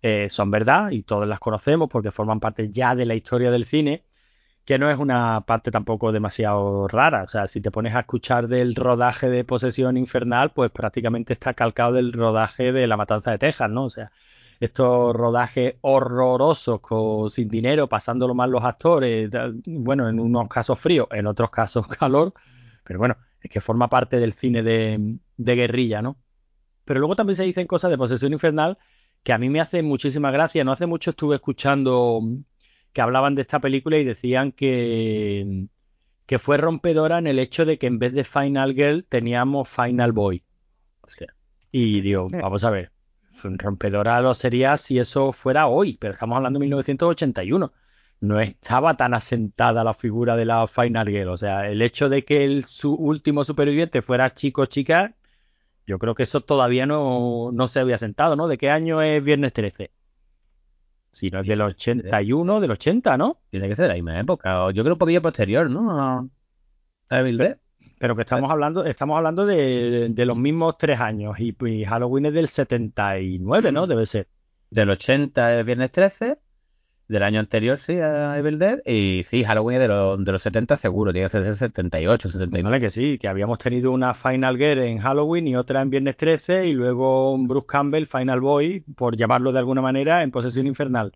[0.01, 3.65] eh, son verdad y todos las conocemos porque forman parte ya de la historia del
[3.65, 4.05] cine,
[4.65, 7.23] que no es una parte tampoco demasiado rara.
[7.23, 11.53] O sea, si te pones a escuchar del rodaje de Posesión Infernal, pues prácticamente está
[11.53, 13.85] calcado del rodaje de La Matanza de Texas, ¿no?
[13.85, 14.11] O sea,
[14.59, 19.31] estos rodajes horrorosos con, sin dinero, pasándolo mal los actores,
[19.65, 22.33] bueno, en unos casos frío, en otros casos calor,
[22.83, 26.17] pero bueno, es que forma parte del cine de, de guerrilla, ¿no?
[26.85, 28.77] Pero luego también se dicen cosas de Posesión Infernal
[29.23, 30.63] que a mí me hacen muchísima gracia.
[30.63, 32.21] No hace mucho estuve escuchando
[32.93, 35.67] que hablaban de esta película y decían que,
[36.25, 40.11] que fue rompedora en el hecho de que en vez de Final Girl teníamos Final
[40.11, 40.43] Boy.
[41.71, 42.91] Y digo, vamos a ver,
[43.43, 47.71] rompedora lo sería si eso fuera hoy, pero estamos hablando de 1981.
[48.19, 51.29] No estaba tan asentada la figura de la Final Girl.
[51.29, 55.15] O sea, el hecho de que el su último superviviente fuera chico o chica,
[55.87, 58.47] yo creo que eso todavía no, no se había sentado, ¿no?
[58.47, 59.91] ¿De qué año es Viernes 13?
[61.11, 63.41] Si no es del 81, del 80, ¿no?
[63.49, 64.65] Tiene que ser de la misma época.
[64.65, 65.91] O yo creo un poquillo posterior, ¿no?
[67.09, 67.23] A
[67.99, 71.39] Pero que estamos hablando, estamos hablando de, los mismos tres años.
[71.39, 73.87] Y, y, Halloween es del 79, ¿no?
[73.87, 74.27] Debe ser.
[74.69, 76.39] Del 80 es Viernes 13
[77.11, 78.79] del año anterior, sí, a Evil Dead.
[78.85, 82.79] Y sí, Halloween de, de los 70 seguro, tiene que ser 78, 79.
[82.79, 86.67] que sí, que habíamos tenido una Final Girl en Halloween y otra en Viernes 13
[86.67, 91.11] y luego un Bruce Campbell, Final Boy, por llamarlo de alguna manera, en Posesión Infernal.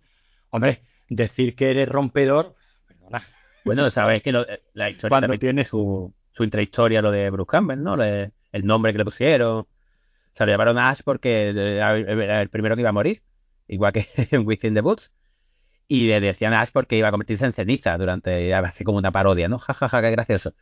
[0.49, 2.55] Hombre, decir que eres rompedor,
[2.87, 3.23] perdona.
[3.63, 4.33] Bueno, sabes que
[4.73, 7.95] la historia también tiene su, su intrahistoria, lo de Bruce Campbell, ¿no?
[8.03, 9.59] el nombre que le pusieron.
[9.59, 9.67] O
[10.33, 13.21] sea, le llamaron Ash porque era el primero que iba a morir,
[13.69, 15.13] igual que en Within the Boots
[15.87, 19.11] y le decían a Ash porque iba a convertirse en ceniza durante, así como una
[19.11, 19.59] parodia, ¿no?
[19.59, 20.53] Jajaja, ja, ja, qué gracioso.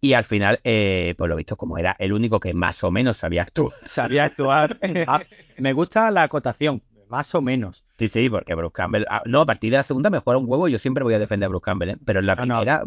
[0.00, 3.18] Y al final, eh, pues lo visto, como era el único que más o menos
[3.18, 3.72] sabía actuar.
[3.84, 4.78] Sabía actuar.
[5.06, 5.20] Ah,
[5.58, 7.84] me gusta la acotación, más o menos.
[7.98, 9.04] Sí, sí, porque Bruce Campbell.
[9.08, 11.14] Ah, no, a partir de la segunda me juega un huevo y yo siempre voy
[11.14, 11.96] a defender a Bruce Campbell, ¿eh?
[12.04, 12.82] Pero en la primera,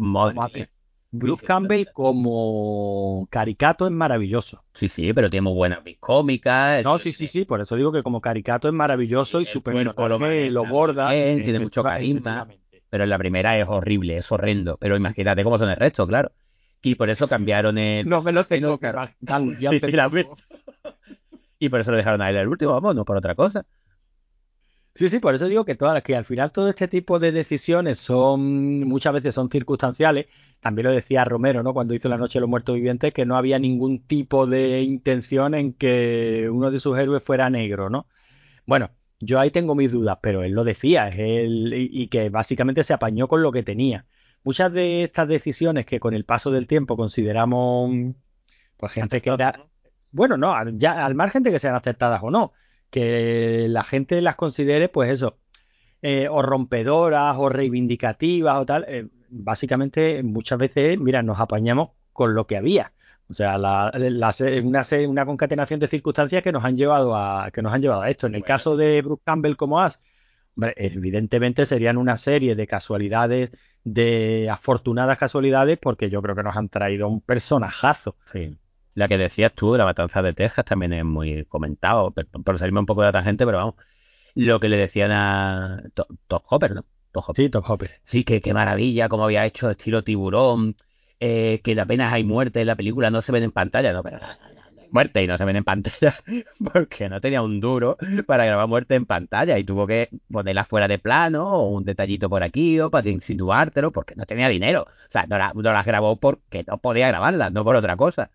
[1.16, 4.64] Bruce Campbell como caricato es maravilloso.
[4.74, 6.82] Sí, sí, pero tiene muy buenas cómicas.
[6.82, 9.94] No, sí, sí, sí, por eso digo que como caricato es maravilloso y súper bueno,
[9.96, 11.10] lo borda.
[11.10, 12.48] tiene mucho carisma.
[12.90, 14.76] Pero en la primera es horrible, es horrendo.
[14.78, 16.32] Pero imagínate cómo son el resto, claro.
[16.82, 18.08] Y por eso cambiaron el.
[18.08, 18.92] No me lo tengo que
[21.60, 23.64] Y por eso lo dejaron a él el último, vamos, no por otra cosa.
[24.96, 27.98] Sí, sí, por eso digo que todas que al final todo este tipo de decisiones
[27.98, 30.26] son muchas veces son circunstanciales.
[30.60, 31.74] También lo decía Romero, ¿no?
[31.74, 35.54] Cuando hizo La Noche de los Muertos Vivientes, que no había ningún tipo de intención
[35.54, 38.06] en que uno de sus héroes fuera negro, ¿no?
[38.66, 42.94] Bueno, yo ahí tengo mis dudas, pero él lo decía, él, y, que básicamente se
[42.94, 44.06] apañó con lo que tenía.
[44.44, 47.90] Muchas de estas decisiones que con el paso del tiempo consideramos,
[48.76, 49.66] pues gente que era,
[50.12, 52.52] bueno, no, ya al margen de que sean aceptadas o no,
[52.90, 55.38] que la gente las considere, pues eso,
[56.02, 58.84] eh, o rompedoras o reivindicativas o tal.
[58.88, 62.92] Eh, básicamente, muchas veces, mira, nos apañamos con lo que había.
[63.28, 63.90] O sea, la,
[64.62, 68.10] una, una, concatenación de circunstancias que nos han llevado a, que nos han llevado a
[68.10, 68.26] esto.
[68.26, 69.98] En el caso de Bruce Campbell como As,
[70.76, 73.50] evidentemente serían una serie de casualidades,
[73.82, 78.16] de afortunadas casualidades, porque yo creo que nos han traído un personajazo.
[78.26, 78.58] Sí.
[78.94, 82.86] La que decías tú, la matanza de Texas, también es muy comentado, por, salirme un
[82.86, 83.74] poco de la tangente, pero vamos,
[84.34, 86.84] lo que le decían a Top Hopper, ¿no?
[87.34, 87.92] Sí, Top Hopper.
[88.02, 90.74] Sí, que qué maravilla, cómo había hecho estilo tiburón,
[91.20, 94.18] eh, que apenas hay muerte en la película, no se ven en pantalla, no, pero
[94.94, 96.14] muerte y no se ven en pantalla
[96.72, 100.86] porque no tenía un duro para grabar muerte en pantalla y tuvo que ponerla fuera
[100.86, 104.82] de plano o un detallito por aquí o para insinuártelo porque no tenía dinero.
[104.82, 108.30] O sea, no, no las grabó porque no podía grabarlas, no por otra cosa.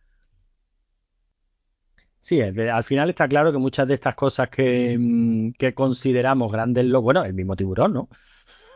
[2.20, 7.02] Sí, al final está claro que muchas de estas cosas que, mm, consideramos grandes, lo,
[7.02, 8.10] bueno, el mismo tiburón, ¿no?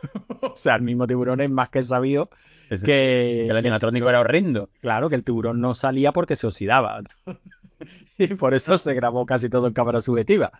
[0.40, 2.30] o sea, el mismo tiburón es más que sabido
[2.84, 4.70] que, el animatrónico era horrendo.
[4.80, 7.02] Claro, que el tiburón no salía porque se oxidaba.
[8.18, 10.50] y por eso se grabó casi todo en cámara subjetiva.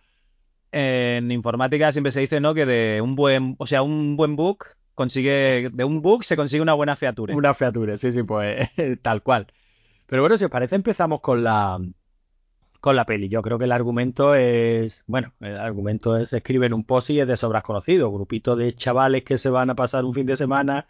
[0.71, 2.53] En informática siempre se dice, ¿no?
[2.53, 6.61] Que de un buen, o sea, un buen book consigue, de un book se consigue
[6.61, 7.35] una buena featura.
[7.35, 8.69] Una featura, sí, sí, pues
[9.01, 9.47] tal cual.
[10.05, 11.79] Pero bueno, si os parece, empezamos con la,
[12.85, 13.29] con la peli.
[13.29, 17.27] Yo creo que el argumento es, bueno, el argumento es escriben un post y es
[17.27, 18.11] de sobras conocido.
[18.11, 20.85] Grupito de chavales que se van a pasar un fin de semana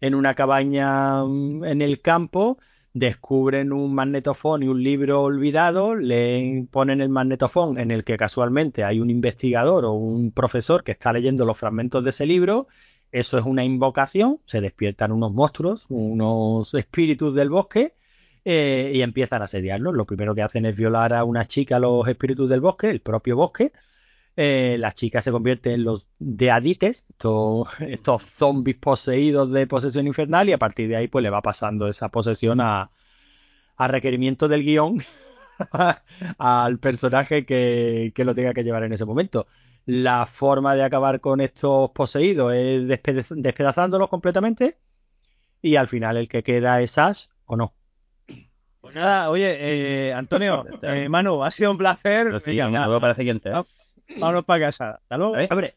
[0.00, 2.56] en una cabaña mm, en el campo,
[2.94, 8.82] descubren un magnetofón y un libro olvidado, le ponen el magnetofón en el que casualmente
[8.82, 12.68] hay un investigador o un profesor que está leyendo los fragmentos de ese libro.
[13.12, 17.92] Eso es una invocación, se despiertan unos monstruos, unos espíritus del bosque
[18.44, 19.94] eh, y empiezan a asediarlos.
[19.94, 23.36] Lo primero que hacen es violar a una chica, los espíritus del bosque, el propio
[23.36, 23.72] bosque,
[24.36, 30.48] eh, la chica se convierte en los deadites, estos, estos zombies poseídos de posesión infernal,
[30.48, 32.90] y a partir de ahí pues le va pasando esa posesión a,
[33.76, 35.02] a requerimiento del guion
[36.38, 39.46] al personaje que, que, lo tenga que llevar en ese momento.
[39.86, 44.78] La forma de acabar con estos poseídos es despedazándolos completamente
[45.62, 47.74] y al final el que queda es Ash o no.
[48.84, 49.56] Pues nada, oye,
[50.08, 52.38] eh, Antonio, eh, Manu, ha sido un placer.
[52.42, 53.48] Sí, Venga, para la siguiente.
[53.48, 53.62] ¿eh?
[54.18, 55.00] Vámonos para casa.
[55.00, 55.36] Hasta luego.
[55.50, 55.74] Hombre,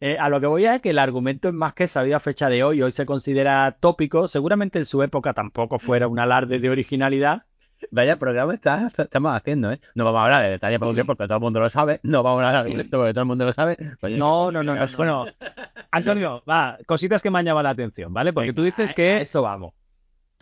[0.00, 2.20] eh, a lo que voy a es que el argumento es más que sabido a
[2.20, 2.82] fecha de hoy.
[2.82, 4.26] Hoy se considera tópico.
[4.26, 7.44] Seguramente en su época tampoco fuera un alarde de originalidad.
[7.92, 9.80] Vaya programa está, estamos haciendo, ¿eh?
[9.94, 12.00] No vamos a hablar de detalle porque todo el mundo lo sabe.
[12.02, 13.76] No vamos a hablar de esto porque todo el mundo lo sabe.
[14.02, 15.26] no, no, no, no, Bueno,
[15.92, 18.32] Antonio, va, cositas que me han llamado la atención, ¿vale?
[18.32, 19.18] Porque tú dices que.
[19.18, 19.74] Eso vamos.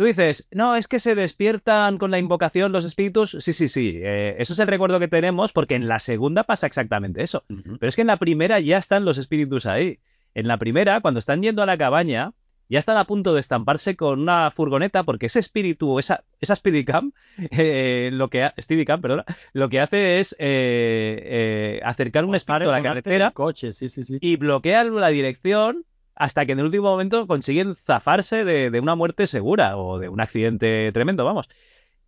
[0.01, 3.37] Tú dices, no, es que se despiertan con la invocación los espíritus.
[3.39, 4.01] Sí, sí, sí.
[4.03, 7.45] Eh, eso es el recuerdo que tenemos porque en la segunda pasa exactamente eso.
[7.49, 10.01] Pero es que en la primera ya están los espíritus ahí.
[10.33, 12.33] En la primera, cuando están yendo a la cabaña,
[12.71, 17.13] ya están a punto de estamparse con una furgoneta porque ese espíritu, esa, esa Speedicam,
[17.51, 22.83] eh, lo que Steadicam, perdona, lo que hace es eh, acercar un espíritu a la
[22.83, 24.17] carretera coche, sí, sí, sí.
[24.23, 29.27] y bloquea la dirección hasta que en el último momento consiguen zafarse de, una muerte
[29.27, 31.49] segura o de un accidente tremendo, vamos.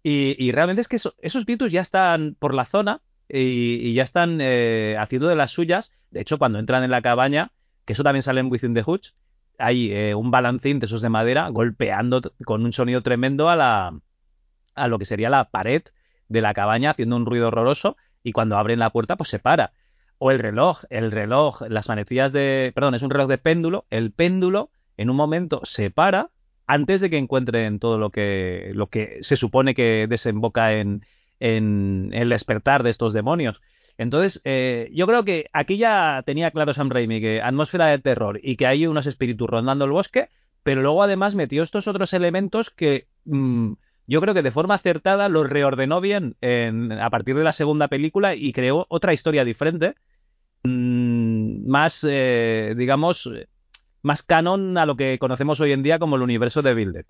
[0.02, 4.96] Y, realmente es que esos espíritus ya están por la zona y, ya están eh,
[4.98, 5.92] haciendo de las suyas.
[6.10, 7.52] De hecho, cuando entran en la cabaña,
[7.84, 9.12] que eso también sale en Within the Hutch,
[9.58, 13.98] hay eh, un balancín de esos de madera golpeando con un sonido tremendo a la
[14.74, 15.82] a lo que sería la pared
[16.28, 19.72] de la cabaña haciendo un ruido horroroso y cuando abren la puerta pues se para
[20.24, 24.12] o el reloj, el reloj, las manecillas de, perdón, es un reloj de péndulo, el
[24.12, 26.30] péndulo en un momento se para
[26.64, 31.04] antes de que encuentren todo lo que, lo que se supone que desemboca en,
[31.40, 33.62] en el despertar de estos demonios.
[33.98, 38.38] Entonces, eh, yo creo que aquí ya tenía claro Sam Raimi que atmósfera de terror
[38.44, 40.28] y que hay unos espíritus rondando el bosque,
[40.62, 43.72] pero luego además metió estos otros elementos que mm,
[44.06, 46.36] yo creo que de forma acertada los reordenó bien
[47.00, 49.96] a partir de la segunda película y creó otra historia diferente
[50.64, 53.30] Mm, más, eh, digamos,
[54.02, 57.06] más canon a lo que conocemos hoy en día como el universo de Builded.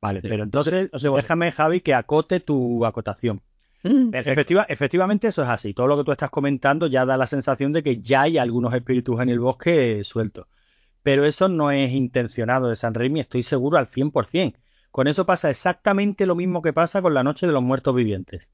[0.00, 3.42] Vale, pero entonces déjame, Javi, que acote tu acotación.
[3.82, 5.72] Mm, efectivamente, eso es así.
[5.72, 8.74] Todo lo que tú estás comentando ya da la sensación de que ya hay algunos
[8.74, 10.46] espíritus en el bosque sueltos.
[11.02, 14.56] Pero eso no es intencionado de San Raimi, estoy seguro al 100%.
[14.90, 18.50] Con eso pasa exactamente lo mismo que pasa con la Noche de los Muertos Vivientes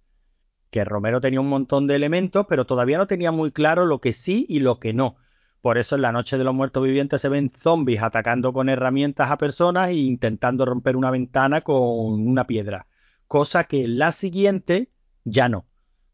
[0.72, 4.14] que Romero tenía un montón de elementos, pero todavía no tenía muy claro lo que
[4.14, 5.16] sí y lo que no.
[5.60, 9.30] Por eso en la noche de los muertos vivientes se ven zombies atacando con herramientas
[9.30, 12.86] a personas e intentando romper una ventana con una piedra.
[13.28, 14.90] Cosa que en la siguiente
[15.24, 15.66] ya no.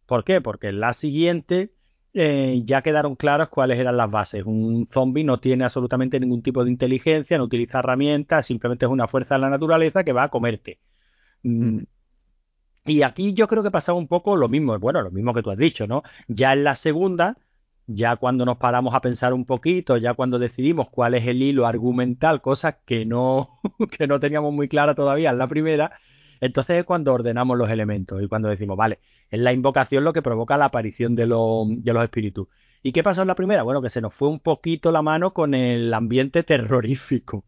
[0.06, 0.40] ¿Por qué?
[0.40, 1.72] Porque en la siguiente
[2.12, 4.42] eh, ya quedaron claras cuáles eran las bases.
[4.44, 9.06] Un zombie no tiene absolutamente ningún tipo de inteligencia, no utiliza herramientas, simplemente es una
[9.06, 10.80] fuerza de la naturaleza que va a comerte.
[11.44, 11.82] Mm,
[12.88, 15.50] y aquí yo creo que pasaba un poco lo mismo, bueno, lo mismo que tú
[15.50, 16.02] has dicho, ¿no?
[16.28, 17.36] Ya en la segunda,
[17.86, 21.66] ya cuando nos paramos a pensar un poquito, ya cuando decidimos cuál es el hilo
[21.66, 23.60] argumental, cosas que no,
[23.98, 25.92] que no teníamos muy clara todavía en la primera,
[26.40, 30.22] entonces es cuando ordenamos los elementos y cuando decimos, vale, es la invocación lo que
[30.22, 32.48] provoca la aparición de, de los espíritus.
[32.82, 33.64] ¿Y qué pasó en la primera?
[33.64, 37.44] Bueno, que se nos fue un poquito la mano con el ambiente terrorífico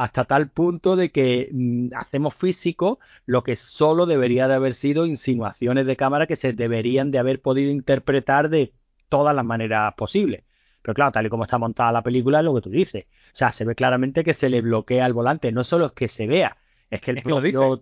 [0.00, 5.04] hasta tal punto de que mm, hacemos físico lo que solo debería de haber sido
[5.04, 8.72] insinuaciones de cámara que se deberían de haber podido interpretar de
[9.10, 10.44] todas las maneras posibles.
[10.80, 13.04] Pero claro, tal y como está montada la película, es lo que tú dices.
[13.26, 15.52] O sea, se ve claramente que se le bloquea el volante.
[15.52, 16.56] No solo es que se vea,
[16.88, 17.22] es que el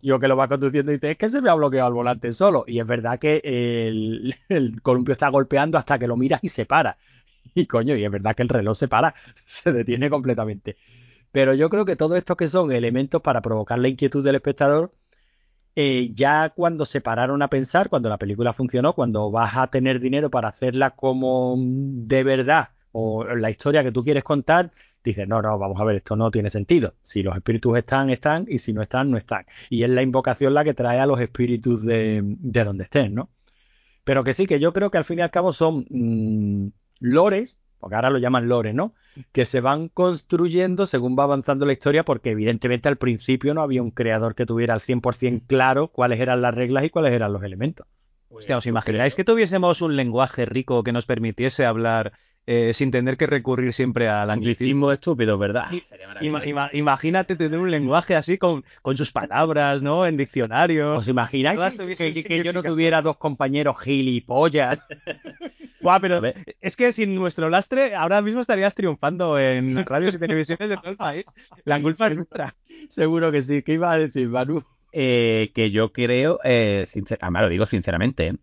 [0.03, 2.65] yo, que lo va conduciendo dice, es que se me ha bloqueado el volante solo.
[2.67, 6.67] Y es verdad que el, el, columpio está golpeando hasta que lo miras y se
[6.67, 6.99] para.
[7.55, 9.15] Y coño, y es verdad que el reloj se para,
[9.47, 10.77] se detiene completamente.
[11.33, 14.93] Pero yo creo que todo esto que son elementos para provocar la inquietud del espectador,
[15.77, 20.01] eh, ya cuando se pararon a pensar, cuando la película funcionó, cuando vas a tener
[20.01, 24.73] dinero para hacerla como de verdad o la historia que tú quieres contar,
[25.05, 26.95] dices, no, no, vamos a ver, esto no tiene sentido.
[27.03, 29.45] Si los espíritus están, están, y si no están, no están.
[29.71, 33.31] Y es la invocación la que trae a los espíritus de, de donde estén, ¿no?
[34.05, 36.69] Pero que sí, que yo creo que al fin y al cabo son mm,
[37.01, 38.95] lores porque ahora lo llaman lore, ¿no?
[39.33, 43.83] Que se van construyendo según va avanzando la historia, porque evidentemente al principio no había
[43.83, 47.43] un creador que tuviera al 100% claro cuáles eran las reglas y cuáles eran los
[47.43, 47.87] elementos.
[48.31, 52.13] Hostia, ¿os imagináis que tuviésemos un lenguaje rico que nos permitiese hablar
[52.51, 55.67] eh, sin tener que recurrir siempre al anglicismo estúpido, ¿verdad?
[56.73, 60.07] imagínate tener un lenguaje así con, con sus palabras, ¿no?
[60.07, 61.01] En diccionarios.
[61.01, 61.61] ¿Os imagináis
[61.99, 64.79] que, yo no tuviera dos compañeros gilipollas?
[65.83, 66.23] Guau, pero
[66.63, 70.91] es que sin nuestro lastre ahora mismo estarías triunfando en radios y televisiones de todo
[70.91, 71.27] el país.
[71.67, 72.57] La culpa es nuestra.
[72.89, 73.63] Seguro que sí.
[73.63, 74.65] ¿Qué iba a decir, Manu?
[74.93, 76.87] Eh, que yo creo, eh,
[77.21, 78.35] además lo digo sinceramente, ¿eh?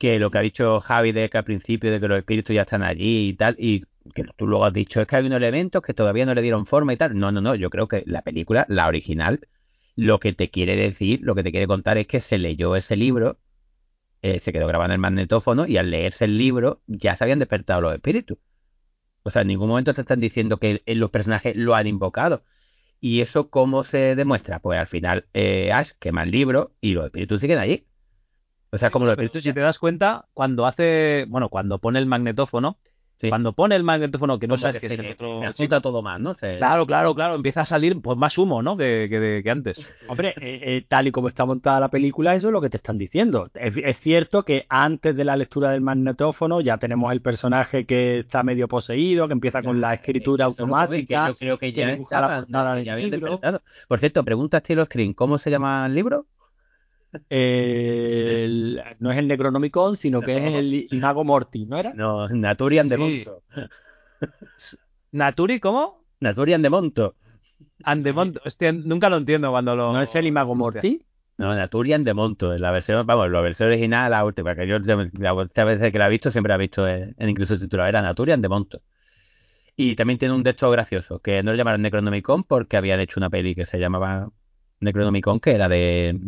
[0.00, 2.62] Que lo que ha dicho Javi de que al principio de que los espíritus ya
[2.62, 3.84] están allí y tal, y
[4.14, 6.64] que tú luego has dicho es que hay unos elementos que todavía no le dieron
[6.64, 7.18] forma y tal.
[7.18, 9.46] No, no, no, yo creo que la película, la original,
[9.96, 12.96] lo que te quiere decir, lo que te quiere contar es que se leyó ese
[12.96, 13.38] libro,
[14.22, 17.38] eh, se quedó grabado en el magnetófono y al leerse el libro ya se habían
[17.38, 18.38] despertado los espíritus.
[19.22, 22.42] O sea, en ningún momento te están diciendo que los personajes lo han invocado.
[23.00, 24.60] ¿Y eso cómo se demuestra?
[24.60, 27.86] Pues al final eh, Ash quema el libro y los espíritus siguen allí.
[28.72, 32.06] O sea, como los Pero si te das cuenta, cuando hace, bueno, cuando pone el
[32.06, 32.78] magnetófono,
[33.16, 33.28] Sí.
[33.28, 35.82] cuando pone el magnetófono que no sabes que que se, es el otro se junta
[35.82, 36.32] todo más, ¿no?
[36.32, 38.78] Se- Claro, claro, claro, empieza a salir pues más humo, ¿no?
[38.78, 39.86] Que, que- que antes.
[40.08, 42.78] Hombre, eh, eh, tal y como está montada la película, eso es lo que te
[42.78, 43.50] están diciendo.
[43.52, 48.20] Es, es cierto que antes de la lectura del magnetófono ya tenemos el personaje que
[48.20, 51.28] está medio poseído, que empieza con la escritura Eso no, automática.
[51.28, 53.60] Yo creo que ya dibuja la del ya.
[53.86, 56.24] Por cierto, pregunta estilo screen, ¿cómo se llama el libro?
[57.28, 60.46] Eh, el- no es el Necronomicon, sino que No.
[60.48, 60.54] es
[60.92, 61.92] el Mago Morty, ¿no era?
[61.94, 63.00] No, Naturian de Sí.
[63.26, 63.42] Monto.
[65.12, 66.04] Naturi, ¿cómo?
[66.20, 67.16] Naturian de Monto.
[67.84, 68.38] Andemont.
[68.44, 69.92] Hostia, nunca lo entiendo cuando lo.
[69.92, 71.02] ¿No es el Imago Morty?
[71.38, 72.54] No, Naturian de Monto.
[72.54, 75.98] En la versión, vamos, la versión original, la última, que yo la última vez que
[75.98, 78.82] la he visto siempre la he visto en, en incluso titulado, era Naturian de Monto.
[79.76, 83.30] Y también tiene un texto gracioso, que no lo llamaron Necronomicon porque habían hecho una
[83.30, 84.28] peli que se llamaba
[84.80, 86.18] Necronomicon, que era de.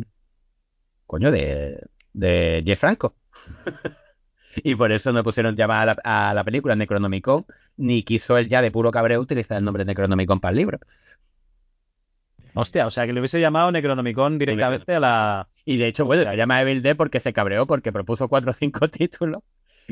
[1.13, 1.79] Coño, de.
[2.15, 3.15] de Jeff Franco.
[4.57, 7.45] y por eso no pusieron llamar a la, a la película Necronomicon,
[7.77, 10.79] ni quiso él ya de puro cabreo utilizar el nombre Necronomicon para el libro.
[12.55, 15.49] Hostia, o sea, que le hubiese llamado Necronomicon directamente a la.
[15.67, 18.55] Y de hecho, bueno, se llama Evil Dead porque se cabreó porque propuso cuatro o
[18.55, 19.43] cinco títulos.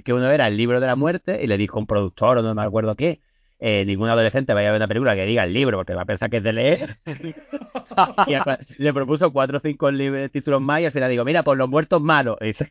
[0.03, 2.55] Que uno era el libro de la muerte y le dijo un productor o no
[2.55, 3.21] me acuerdo qué.
[3.61, 6.07] Eh, ningún adolescente vaya a ver una película que diga el libro porque va a
[6.07, 6.99] pensar que es de leer.
[8.27, 9.91] y a- le propuso cuatro o cinco
[10.33, 12.37] títulos más y al final digo, mira, por los muertos malos.
[12.51, 12.69] Y se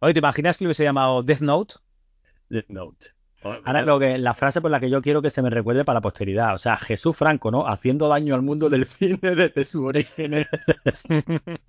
[0.00, 1.74] Oye, ¿te imaginas que le hubiese llamado Death Note?
[2.48, 3.06] Death Note.
[3.42, 5.98] Ahora lo que la frase por la que yo quiero que se me recuerde para
[5.98, 7.66] la posteridad, o sea, Jesús Franco, ¿no?
[7.66, 10.46] Haciendo daño al mundo del cine desde su origen.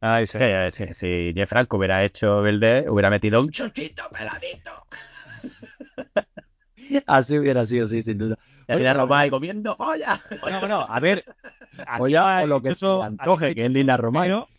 [0.00, 0.38] Ay, sí.
[0.72, 4.86] Sí, sí, si Jeff Franco hubiera hecho Evil Dead, hubiera metido un chochito peladito.
[7.06, 8.38] Así hubiera sido, sí, sin duda.
[8.72, 10.22] Y la Roma y comiendo olla.
[10.40, 11.24] Bueno, bueno, a ver.
[11.98, 13.96] O ya, o lo que se antoje, que es Lina.
[14.10, 14.50] Claro,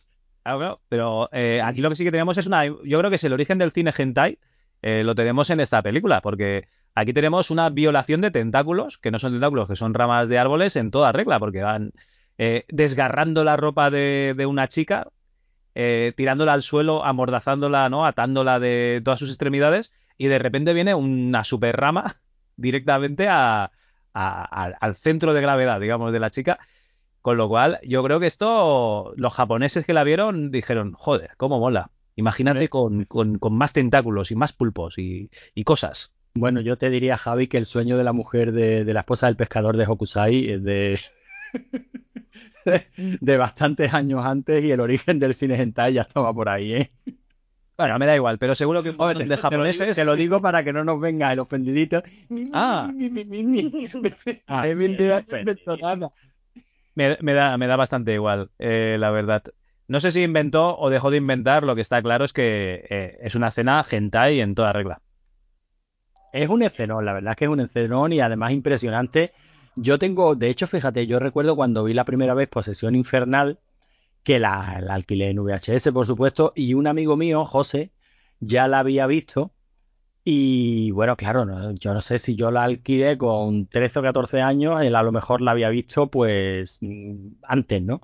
[0.43, 2.65] claro, pero eh, aquí lo que sí que tenemos es una.
[2.65, 4.39] Yo creo que es el origen del cine hentai.
[4.81, 9.19] eh, lo tenemos en esta película, porque aquí tenemos una violación de tentáculos, que no
[9.19, 11.91] son tentáculos, que son ramas de árboles en toda regla, porque van
[12.37, 15.07] eh, desgarrando la ropa de, de una chica,
[15.75, 18.05] eh, tirándola al suelo, amordazándola, ¿no?
[18.05, 19.93] Atándola de todas sus extremidades,
[20.25, 22.21] y de repente viene una super rama
[22.55, 23.71] directamente a- a-
[24.13, 26.59] a- al centro de gravedad, digamos, de la chica.
[27.21, 31.59] Con lo cual, yo creo que esto, los japoneses que la vieron dijeron, joder, cómo
[31.59, 31.91] mola.
[32.15, 36.13] Imagínate con, con- con más tentáculos y más pulpos y, y cosas.
[36.35, 39.27] Bueno, yo te diría, Javi, que el sueño de la mujer de, de la esposa
[39.27, 40.99] del pescador de Hokusai es de,
[43.21, 46.91] de bastantes años antes y el origen del cine hentai ya estaba por ahí, ¿eh?
[47.81, 49.95] Bueno, me da igual, pero seguro que un montón de te lo digo, japoneses...
[49.95, 52.03] te lo digo para que no nos venga el ofendidito.
[52.53, 52.91] Ah.
[54.47, 54.67] Ah,
[56.95, 59.43] me da, me da bastante igual, eh, la verdad.
[59.87, 63.17] No sé si inventó o dejó de inventar, lo que está claro es que eh,
[63.21, 65.01] es una cena hentai en toda regla.
[66.33, 69.33] Es un escenón, la verdad es que es un escenón y además impresionante.
[69.75, 73.57] Yo tengo, de hecho, fíjate, yo recuerdo cuando vi la primera vez Posesión Infernal,
[74.23, 77.91] que la, la alquilé en VHS, por supuesto, y un amigo mío, José,
[78.39, 79.53] ya la había visto.
[80.23, 84.41] Y bueno, claro, no- yo no sé si yo la alquilé con 13 o 14
[84.41, 88.01] años, él a lo mejor la había visto pues mm, antes, ¿no?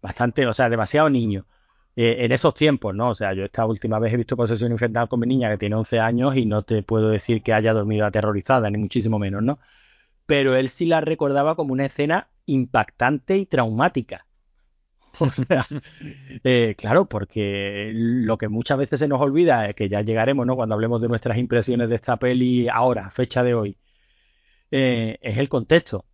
[0.00, 1.46] Bastante, o sea, demasiado niño.
[1.96, 3.10] Eh, en esos tiempos, ¿no?
[3.10, 5.76] O sea, yo esta última vez he visto Posesión Infernal con mi niña que tiene
[5.76, 9.58] 11 años y no te puedo decir que haya dormido aterrorizada, ni muchísimo menos, ¿no?
[10.26, 14.25] Pero él sí la recordaba como una escena impactante y traumática.
[15.20, 15.66] O sea,
[16.44, 20.56] eh, claro, porque lo que muchas veces se nos olvida, es que ya llegaremos, ¿no?
[20.56, 23.76] Cuando hablemos de nuestras impresiones de esta peli ahora, fecha de hoy,
[24.70, 26.04] eh, es el contexto.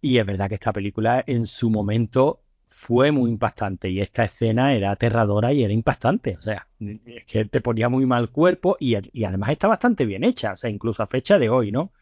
[0.00, 4.74] Y es verdad que esta película en su momento fue muy impactante y esta escena
[4.74, 6.36] era aterradora y era impactante.
[6.36, 6.68] O sea,
[7.06, 10.56] es que te ponía muy mal cuerpo y, y además está bastante bien hecha, o
[10.56, 11.92] sea, incluso a fecha de hoy, ¿no?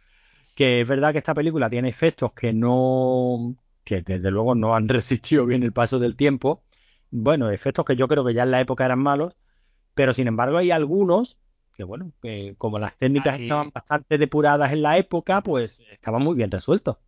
[0.55, 3.57] Que es verdad que esta película tiene efectos que no,
[3.91, 6.63] que desde luego no han resistido bien el paso del tiempo.
[7.11, 9.37] Bueno, efectos que yo creo que ya en la época eran malos,
[9.95, 11.39] Pero sin embargo hay algunos
[11.75, 16.23] que bueno, que como las técnicas Aquí- estaban bastante depuradas en la época, pues estaban
[16.23, 16.99] muy bien resueltos.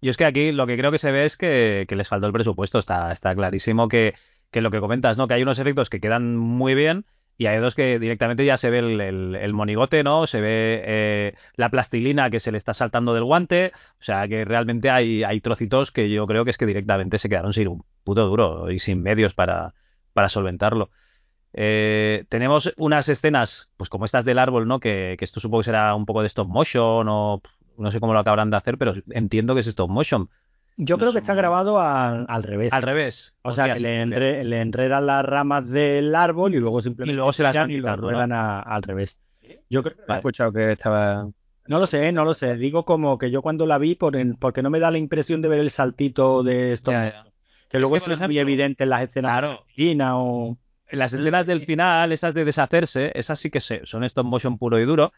[0.00, 2.26] Yo es que aquí lo que creo que se ve es que, que les faltó
[2.26, 2.78] el presupuesto.
[2.78, 4.14] Está, está clarísimo que,
[4.50, 5.26] que lo que comentas, ¿no?
[5.28, 7.06] Que hay unos efectos que quedan muy bien
[7.38, 10.26] y hay otros que directamente ya se ve el, el- el monigote, ¿no?
[10.26, 13.72] Se ve eh, la plastilina que se le está saltando del guante.
[13.94, 17.28] O sea, que realmente hay, hay trocitos que yo creo que es que directamente se
[17.28, 19.74] quedaron sin un puto duro y sin medios para,
[20.12, 20.90] para solventarlo.
[21.52, 24.80] Eh, tenemos unas escenas, pues como estas del árbol, ¿no?
[24.80, 27.42] Que, que esto supongo que será un poco de stop motion o
[27.78, 30.30] no sé cómo lo acabarán de hacer, pero entiendo que es stop motion.
[30.80, 32.72] Yo No creo que está grabado al, al revés.
[32.72, 33.34] Al revés.
[33.42, 37.16] O sea, que le, enre- le enredan las ramas del árbol y luego simplemente Y
[37.16, 39.18] luego se las y lo a- al revés.
[39.68, 41.28] Yo creo He escuchado que estaba.
[41.66, 42.56] No lo sé, no lo sé.
[42.56, 45.42] Digo como que yo cuando la vi, por en- porque no me da la impresión
[45.42, 46.92] de ver el saltito de esto.
[46.92, 47.26] Ya, ya.
[47.68, 49.50] Que luego Es que, muy evidente en las escenas claro.
[49.50, 50.56] de cocina o...
[50.90, 54.78] Las escenas del final, esas de deshacerse, esas sí que se- son stop motion puro
[54.78, 55.12] y duro.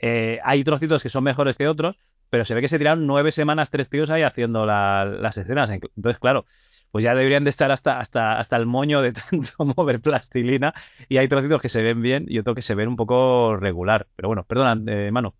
[0.00, 1.96] Eh, hay trocitos que son mejores que otros,
[2.32, 5.70] pero se ve que se tiraron nueve semanas tres tíos ahí haciendo la- las escenas.
[5.70, 6.46] Entonces, claro,
[6.90, 10.74] pues ya deberían de estar hasta, hasta, hasta el moño de tanto mover plastilina.
[11.08, 14.08] Y hay trocitos que se ven bien y otros que se ven un poco regular.
[14.16, 15.36] Pero bueno, perdona, eh, mano.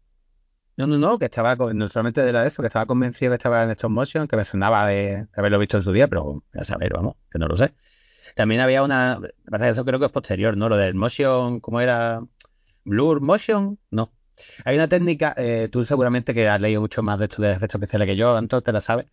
[0.76, 3.70] No, no, no, que estaba, no solamente era eso, que estaba convencido que estaba en
[3.72, 7.16] stop motion, que me sonaba de haberlo visto en su día, pero a saber, vamos,
[7.30, 7.74] que no lo sé.
[8.36, 9.20] También había una,
[9.51, 10.68] pasa que eso creo que es posterior, ¿no?
[10.70, 12.22] Lo del motion, ¿cómo era?
[12.84, 14.12] Blur motion, no.
[14.64, 17.76] Hay una técnica, eh, tú seguramente que has leído mucho más de esto de efectos
[17.76, 19.07] especiales que yo, Anto, te la sabes,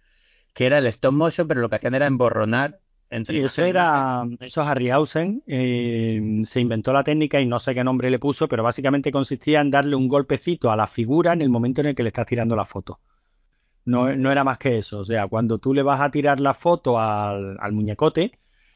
[0.53, 4.23] que era el stop motion, pero lo que hacían era emborronar entre Sí, eso era,
[4.39, 8.63] eso Harryhausen eh, se inventó la técnica y no sé qué nombre le puso, pero
[8.63, 12.03] básicamente consistía en darle un golpecito a la figura en el momento en el que
[12.03, 13.01] le estás tirando la foto.
[13.85, 16.53] No, no era más que eso, o sea, cuando tú le vas a tirar la
[16.53, 18.31] foto al, al muñecote,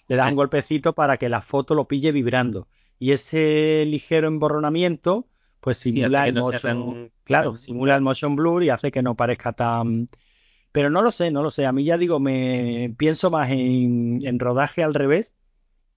[0.08, 2.68] le das un golpecito para que la foto lo pille vibrando.
[3.00, 5.28] Y ese ligero emborronamiento,
[5.64, 9.53] pues simula el no motion, claro, simula el motion blur y hace que no parezca
[9.53, 10.09] tan,
[10.74, 11.66] pero no lo sé, no lo sé.
[11.66, 15.36] A mí ya digo, me pienso más en, en rodaje al revés.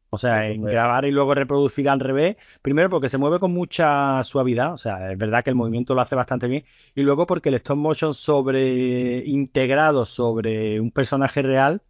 [0.08, 2.36] O sea, en grabar y luego reproducir al revés.
[2.62, 4.72] Primero porque se mueve con mucha suavidad.
[4.72, 6.64] O sea, es verdad que el movimiento lo hace bastante bien.
[6.94, 11.82] Y luego porque el stop motion sobre integrado sobre un personaje real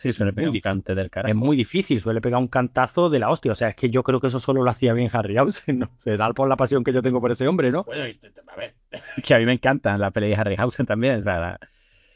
[0.00, 2.00] Sí, suele pegar un cante del es muy difícil.
[2.00, 3.52] Suele pegar un cantazo de la hostia.
[3.52, 5.78] O sea, es que yo creo que eso solo lo hacía bien Harryhausen.
[5.80, 5.90] ¿no?
[5.98, 7.84] Se da por la pasión que yo tengo por ese hombre, ¿no?
[7.84, 8.74] Bueno, a ver,
[9.22, 11.60] que a mí me encantan las pelis de Harryhausen también, o sea, la-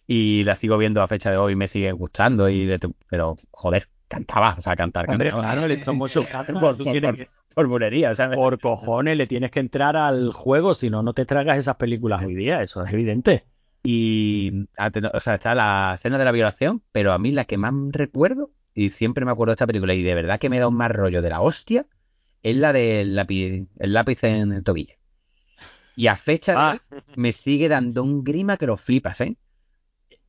[0.06, 2.78] y la sigo viendo a fecha de hoy y me sigue gustando, y de
[3.08, 5.54] pero joder, cantaba, o sea, cantar, Hombre, cantaba.
[5.54, 5.68] claro,
[6.30, 8.36] canta, por, por, por- que- por bulería, ¿sabes?
[8.36, 12.22] Por cojones, le tienes que entrar al juego, si no, no te tragas esas películas
[12.22, 13.44] hoy día, eso es evidente.
[13.86, 14.66] Y,
[15.12, 18.50] o sea, está la escena de la violación, pero a mí la que más recuerdo,
[18.74, 20.90] y siempre me acuerdo de esta película, y de verdad que me da un más
[20.90, 21.86] rollo de la hostia,
[22.42, 24.94] es la del lápiz, el lápiz en el tobillo.
[25.96, 26.82] Y a fecha de Ah.
[26.90, 29.36] hoy me sigue dando un grima que lo flipas, ¿eh?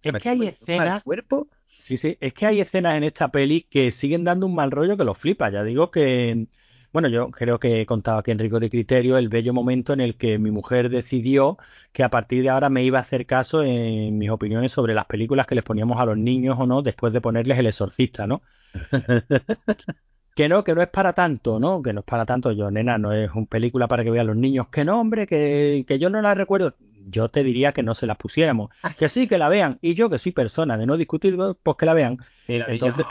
[0.02, 3.62] Es Me que hay escenas, cuerpo sí, sí, es que hay escenas en esta peli
[3.62, 5.50] que siguen dando un mal rollo que lo flipa.
[5.50, 6.48] Ya digo que,
[6.96, 10.00] bueno, yo creo que he contado aquí en Rigor y Criterio el bello momento en
[10.00, 11.58] el que mi mujer decidió
[11.92, 15.04] que a partir de ahora me iba a hacer caso en mis opiniones sobre las
[15.04, 18.42] películas que les poníamos a los niños o no después de ponerles El Exorcista, ¿no?
[20.36, 21.82] Que no, que no es para tanto, ¿no?
[21.82, 22.52] Que no es para tanto.
[22.52, 24.68] Yo, nena, no es una película para que vean los niños.
[24.68, 26.76] Que no, hombre, que, que yo no la recuerdo.
[27.08, 28.72] Yo te diría que no se las pusiéramos.
[28.98, 29.78] Que sí, que la vean.
[29.82, 32.18] Y yo, que sí, persona, de no discutir, pues que la vean.
[32.48, 33.06] Entonces,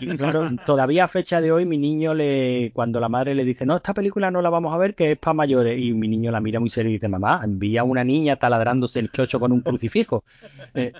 [0.00, 3.66] y claro, todavía a fecha de hoy, mi niño le, cuando la madre le dice,
[3.66, 6.30] no, esta película no la vamos a ver, que es para mayores, y mi niño
[6.30, 9.52] la mira muy serio y dice, mamá, envía a una niña taladrándose el chocho con
[9.52, 10.24] un crucifijo.
[10.74, 10.92] Eh,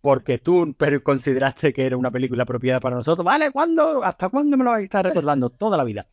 [0.00, 3.24] porque tú pero consideraste que era una película apropiada para nosotros.
[3.24, 4.02] Vale, ¿cuándo?
[4.04, 5.50] ¿Hasta cuándo me lo vais a estar recordando?
[5.50, 6.06] Toda la vida.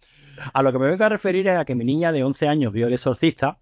[0.53, 2.73] A lo que me vengo a referir es a que mi niña de 11 años
[2.73, 3.59] vio El Exorcista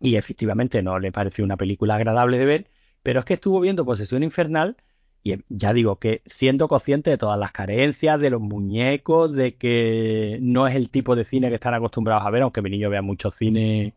[0.00, 2.70] y efectivamente no le pareció una película agradable de ver,
[3.02, 4.76] pero es que estuvo viendo Posesión Infernal
[5.22, 10.38] y ya digo que siendo consciente de todas las carencias, de los muñecos, de que
[10.40, 13.02] no es el tipo de cine que están acostumbrados a ver, aunque mi niño vea
[13.02, 13.94] mucho cine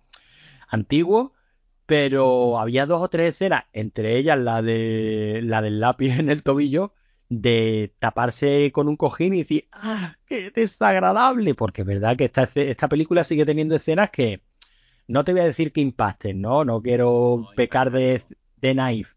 [0.67, 1.33] antiguo,
[1.85, 6.43] pero había dos o tres escenas, entre ellas la de la del lápiz en el
[6.43, 6.93] tobillo,
[7.29, 11.55] de taparse con un cojín y decir, ¡ah, qué desagradable!
[11.55, 14.41] Porque es verdad que esta, esta película sigue teniendo escenas que
[15.07, 16.65] no te voy a decir que impacten, ¿no?
[16.65, 18.23] No quiero pecar de,
[18.57, 19.13] de naif,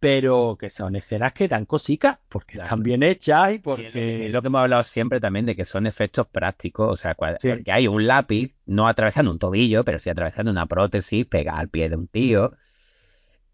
[0.00, 2.66] pero que son escenas que dan cosica, porque Claro.
[2.66, 4.26] están bien hechas y que- porque...
[4.26, 7.48] es lo que hemos hablado siempre también de que son efectos prácticos, o sea, Sí.
[7.50, 11.68] porque hay un lápiz, no atravesando un tobillo, pero sí atravesando una prótesis, pegada al
[11.68, 12.52] pie de un tío,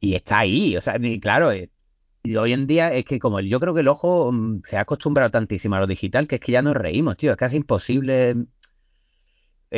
[0.00, 1.70] y está ahí, o sea, y claro, eh,
[2.24, 4.82] Y hoy en día es que como yo creo que el ojo mm, se ha
[4.82, 7.30] acostumbrado tantísimo a lo digital que es que ya nos reímos, tío.
[7.32, 8.36] Es casi imposible.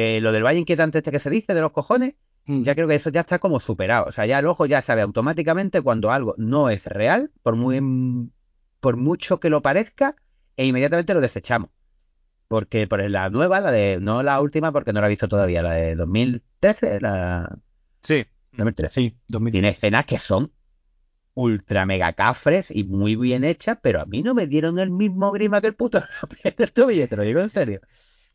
[0.01, 2.15] Eh, lo del valle inquietante este que se dice de los cojones,
[2.47, 2.63] Mm.
[2.63, 4.07] ya creo que eso ya está como superado.
[4.07, 7.81] O sea, ya el ojo ya sabe automáticamente cuando algo no es real, por muy
[8.81, 10.17] por mucho que lo parezca,
[10.57, 11.71] e inmediatamente lo desechamos.
[12.47, 15.63] Porque por la nueva, la de, no la última, porque no la he visto todavía,
[15.63, 17.59] la de 2013, la
[18.03, 18.25] Sí.
[18.53, 18.95] 2013.
[18.95, 19.53] Sí, 2000.
[19.53, 20.53] Tiene escenas que son
[21.35, 25.31] ultra mega cafres y muy bien hechas, pero a mí no me dieron el mismo
[25.33, 26.03] grima que el puto
[26.57, 27.81] del tobillo, te lo digo en serio.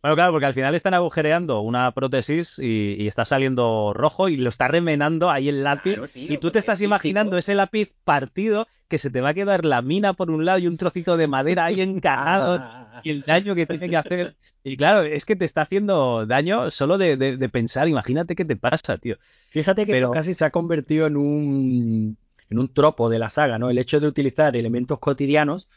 [0.04, 4.36] Bueno, claro, porque al final están agujereando una prótesis y, y está saliendo rojo y
[4.36, 5.94] lo está remenando ahí el lápiz.
[5.94, 9.30] Claro, tío, y tú te estás es imaginando ese lápiz partido que se te va
[9.30, 12.62] a quedar la mina por un lado y un trocito de madera ahí encajado
[13.02, 14.36] y el daño que tiene que hacer.
[14.66, 17.88] Y claro, es que te está haciendo daño solo de, de- de pensar.
[17.88, 19.16] Imagínate qué te pasa, tío.
[19.52, 22.18] Fíjate que Pero- eso casi se ha convertido en un,
[22.50, 23.70] en un tropo de la saga, ¿no?
[23.70, 25.70] El hecho de utilizar elementos cotidianos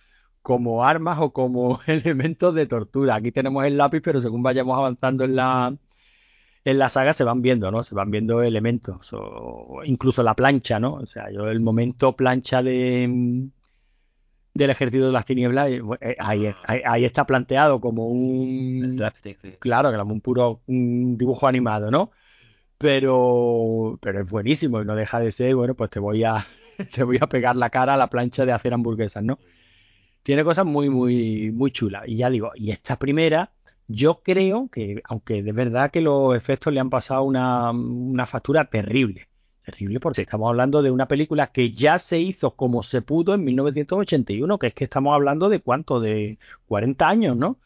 [0.46, 3.16] como armas o como elementos de tortura.
[3.16, 5.76] Aquí tenemos el lápiz, pero según vayamos avanzando en la,
[6.64, 7.82] en la saga se van viendo, ¿no?
[7.82, 10.94] Se van viendo elementos, o incluso la plancha, ¿no?
[10.94, 13.48] O sea, yo el momento plancha de
[14.54, 19.38] del ejército de las tinieblas, eh, eh, ahí, ahí- ahí está planteado como un Slapstick,
[19.38, 19.54] sí.
[19.58, 22.10] claro, que era un puro un dibujo animado, ¿no?
[22.78, 26.46] Pero, pero es buenísimo y no deja de ser, bueno, pues te voy a,
[26.94, 29.38] te voy a pegar la cara a la plancha de hacer hamburguesas, ¿no?
[30.26, 32.02] Tiene cosas muy, muy, muy chulas.
[32.04, 33.52] Y ya digo, y esta primera,
[33.86, 38.64] yo creo que, aunque de verdad que los efectos le han pasado una, una factura
[38.64, 39.28] terrible.
[39.64, 43.44] Terrible porque estamos hablando de una película que ya se hizo como se pudo en
[43.44, 47.60] 1981, que es que estamos hablando de cuánto, de 40 años, ¿no?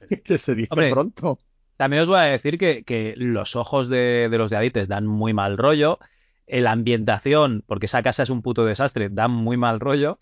[0.22, 1.38] Que se dice Hombre, pronto.
[1.78, 5.06] También os voy a decir que, que los ojos de, de los de Adites dan
[5.06, 5.98] muy mal rollo.
[6.46, 10.18] La ambientación, porque esa casa es un puto desastre, da muy mal rollo.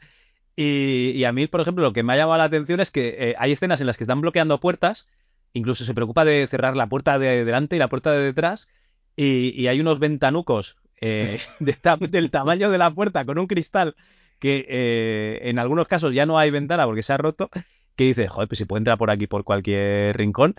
[0.57, 3.17] Y, y a mí, por ejemplo, lo que me ha llamado la atención es que
[3.31, 5.09] eh, hay escenas en las que están bloqueando puertas,
[5.53, 8.69] incluso se preocupa de cerrar la puerta de delante y la puerta de detrás,
[9.17, 13.47] y, y hay unos ventanucos eh, de ta- del tamaño de la puerta con un
[13.47, 13.97] cristal
[14.39, 17.51] que eh, en algunos casos ya no hay ventana porque se ha roto,
[17.97, 20.55] que dice, joder, pues si puede entrar por aquí por cualquier rincón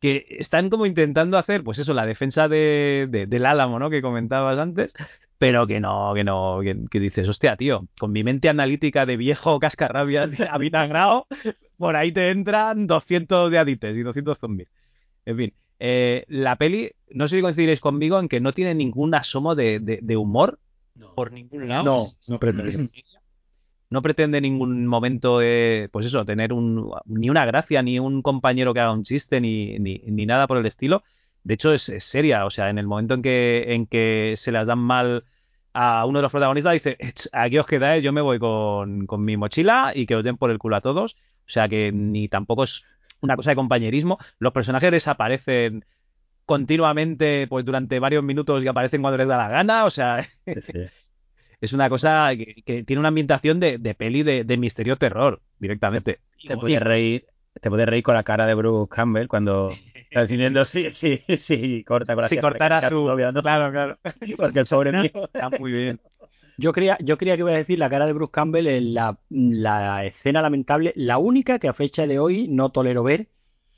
[0.00, 3.90] que están como intentando hacer, pues eso, la defensa de, de- del Álamo, ¿no?
[3.90, 4.92] Que comentabas antes,
[5.44, 9.18] pero que no, que no, que, que dices, hostia, tío, con mi mente analítica de
[9.18, 11.26] viejo cascarrabias avinagrado,
[11.76, 14.70] por ahí te entran 200 de adites y 200 zombies.
[15.26, 19.14] En fin, eh, la peli, no sé si coincidiréis conmigo en que no tiene ningún
[19.14, 20.60] asomo de, de- de humor
[21.14, 21.84] por ningún lado.
[21.84, 22.88] No, no pretende.
[23.90, 28.22] No pretende en ningún momento, eh, pues eso, tener un, ni una gracia, ni un
[28.22, 31.02] compañero que haga un chiste, ni, ni, ni nada por el estilo.
[31.42, 32.46] De hecho, es, es seria.
[32.46, 35.24] O sea, en el momento en que, en que se las dan mal
[35.74, 39.24] a uno de los protagonistas, dice, "Ech, aquí os quedáis, yo me voy con, con
[39.24, 41.14] mi mochila y que os den por el culo a todos.
[41.14, 42.84] O sea, que ni tampoco es
[43.20, 44.18] una cosa de compañerismo.
[44.38, 45.84] Los personajes desaparecen
[46.46, 49.84] continuamente, pues durante varios minutos y aparecen cuando les da la gana.
[49.84, 50.72] O sea, Sí, sí.
[51.60, 55.42] es una cosa que, que tiene una ambientación de, de peli de, de misterio terror
[55.58, 56.20] directamente.
[56.46, 57.26] Te puedes reír,
[57.60, 59.70] te puedes reír con la cara de Bruce Campbell cuando
[60.08, 63.98] está diciendo sí, sí, sí, corta con la Si cortara su- obviando, Claro, claro.
[64.36, 65.10] Porque el pobre mío.
[65.14, 66.00] Está muy bien.
[66.56, 69.18] Yo creía, yo creía que iba a decir la cara de Bruce Campbell en la,
[69.30, 73.28] la escena lamentable, la única que a fecha de hoy no tolero ver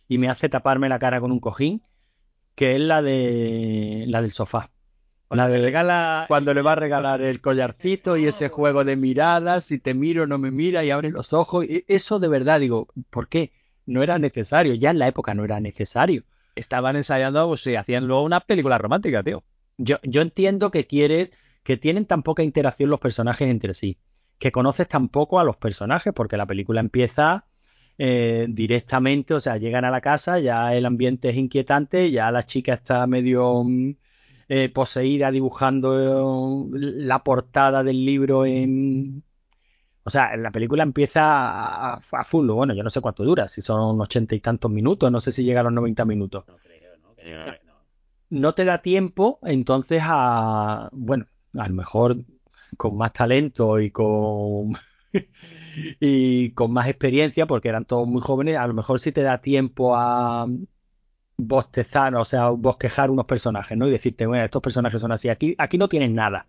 [0.08, 1.82] y me hace taparme la cara con un cojín,
[2.54, 4.70] que es la de la del sofá.
[5.30, 9.64] La de regala cuando le va a regalar el collarcito y ese juego de miradas,
[9.64, 11.66] si te miro no me mira y abre los ojos.
[11.88, 13.52] Eso de verdad digo, ¿por qué?
[13.86, 16.24] No era necesario, ya en la época no era necesario.
[16.54, 19.44] estaban ensayando, pues sí, hacían luego una película romántica, tío.
[19.78, 21.32] Yo, yo entiendo que quieres
[21.62, 23.98] que tienen tan poca interacción los personajes entre sí,
[24.38, 27.46] que conoces tan poco a los personajes, porque la película empieza
[27.98, 32.44] eh, directamente, o sea, llegan a la casa, ya el ambiente es inquietante, ya la
[32.44, 33.96] chica está medio mm,
[34.48, 39.24] eh, poseída dibujando eh, la portada del libro en...
[40.06, 43.60] O sea, la película empieza a, a- full, bueno, yo no sé cuánto dura, si
[43.60, 46.44] son ochenta y tantos minutos, no sé si llega a los 90 minutos
[48.30, 51.26] no te da tiempo entonces a, bueno,
[51.58, 52.18] a lo mejor
[52.76, 54.72] con más talento y con
[56.00, 59.38] y con más experiencia, porque eran todos muy jóvenes, a lo mejor sí te da
[59.40, 60.46] tiempo a
[61.38, 63.86] bostezar, o sea, bosquejar unos personajes, ¿no?
[63.86, 66.46] Y decirte, bueno, estos personajes son así, aquí, aquí no tienes nada.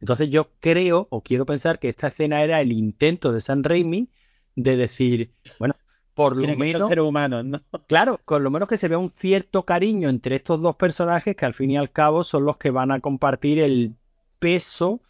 [0.00, 4.10] Entonces yo creo o quiero pensar que esta escena era el intento de San Raimi
[4.54, 5.74] de decir, bueno,
[6.14, 7.62] por lo ser menos seres humanos, ¿no?
[7.86, 11.46] Claro, con lo menos que se vea un cierto cariño entre estos dos personajes que
[11.46, 13.94] al fin y al cabo son los que van a compartir el
[14.38, 15.00] peso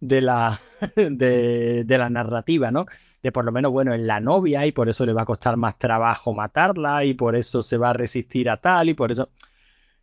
[0.00, 0.60] de la,
[0.96, 2.86] de, de la narrativa, ¿no?
[3.22, 5.56] De por lo menos, bueno, en la novia y por eso le va a costar
[5.56, 9.30] más trabajo matarla y por eso se va a resistir a tal y por eso...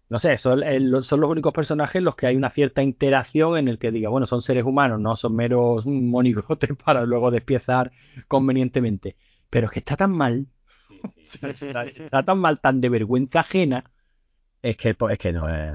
[0.09, 3.57] No sé, son, el- son los únicos personajes en los que hay una cierta interacción
[3.57, 7.91] en el que diga, bueno, son seres humanos, no son meros monigotes para luego despiezar
[8.27, 9.15] convenientemente.
[9.49, 10.47] Pero es que está tan mal,
[11.17, 13.83] está, está tan mal, tan de vergüenza ajena.
[14.61, 15.73] Es que, pues, es que no es.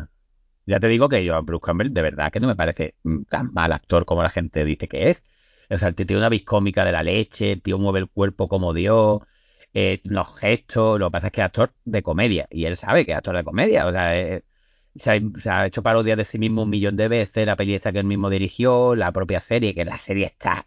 [0.66, 3.24] Ya te digo que yo a Bruce Campbell de verdad que no me parece mm,
[3.24, 5.22] tan mal actor como la gente dice que es.
[5.70, 8.10] O sea, el tío tiene una vis cómica de la leche, el tío mueve el
[8.10, 9.20] cuerpo como Dios,
[9.74, 13.04] eh, los gestos, lo que pasa es que es actor de comedia y él sabe
[13.06, 13.86] que es actor de comedia.
[13.86, 14.44] O sea, eh,
[14.96, 17.74] se, ha, se ha hecho parodias de sí mismo un millón de veces, la peli
[17.74, 20.66] esta que él mismo dirigió, la propia serie, que la serie está,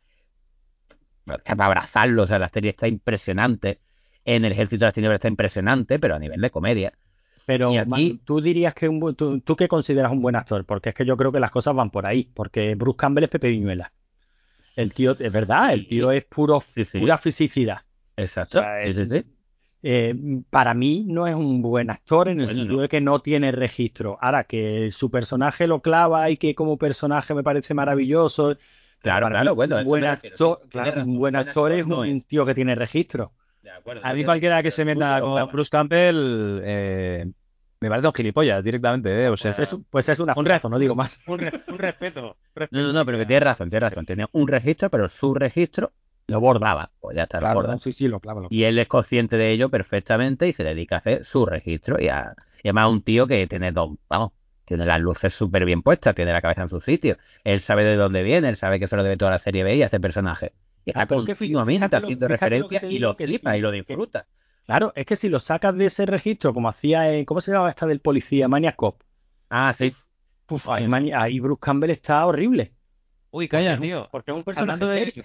[1.26, 3.80] para abrazarlo, o sea, la serie está impresionante.
[4.26, 6.94] En el Ejército de las Tinieblas está impresionante, pero a nivel de comedia.
[7.46, 10.96] Pero aquí- tú dirías que un, tú, tú qué consideras un buen actor, porque es
[10.96, 13.94] que yo creo que las cosas van por ahí, porque Bruce Campbell es Pepe Viñuela.
[14.76, 17.00] El tío, es verdad, el tío es puro, Sí, sí.
[17.00, 17.80] pura fisicidad.
[18.18, 18.60] Exacto.
[18.60, 19.26] O sea, Sí, sí, sí.
[19.84, 20.16] Eh,
[20.50, 22.82] para mí no es un buen actor en el Bueno, sentido no.
[22.82, 24.18] de que no tiene registro.
[24.22, 28.58] Ahora que su personaje lo clava y que como personaje me parece maravilloso.
[29.02, 31.72] Claro, para claro, mí, bueno, un buen actor, sí, claro, razón, un buen actor actor
[31.72, 32.26] es no un es.
[32.28, 33.34] tío que tiene registro.
[33.62, 34.02] De acuerdo.
[34.06, 37.32] A mí cualquiera que se meta con Bruce Campbell eh,
[37.80, 39.30] me parece un gilipollas directamente, ¿eh?
[39.30, 41.22] O sea, Pues es, pues es un un actorazo, no digo más.
[41.28, 42.38] un, re- un respeto.
[42.72, 44.06] No, no, no, pero que tienes razón, tienes razón.
[44.06, 45.94] Tenía un registro, pero su registro
[46.28, 46.92] lo bordaba.
[47.00, 47.80] Pues ya está, lo Claro, borda.
[47.80, 48.42] sí, sí, lo clava.
[48.42, 52.00] lo Y él es consciente de ello perfectamente y se dedica a hacer su registro.
[52.00, 54.32] Y, a- y además un tío que tiene dos, vamos,
[54.66, 57.18] tiene las luces súper bien puestas, tiene la cabeza en su sitio.
[57.44, 59.76] Él sabe de dónde viene, él sabe que eso lo debe toda la serie B
[59.76, 60.54] y hace personaje.
[60.86, 63.58] Y está Ah, continuamente fíjate haciendo fíjate lo que referencia te y lo flipa sí,
[63.58, 64.28] y lo que- disfruta.
[64.66, 67.70] Claro, es que si lo sacas de ese registro, como hacía en, ¿cómo se llamaba
[67.70, 68.50] esta del policía?
[68.50, 69.02] Maniac Cop.
[69.50, 69.94] Ah, sí.
[70.46, 72.74] Puf, ahí, Bruce Campbell está horrible.
[73.32, 74.08] Uy, calla, tío.
[74.12, 75.24] Porque es un personaje Hablando de, serio.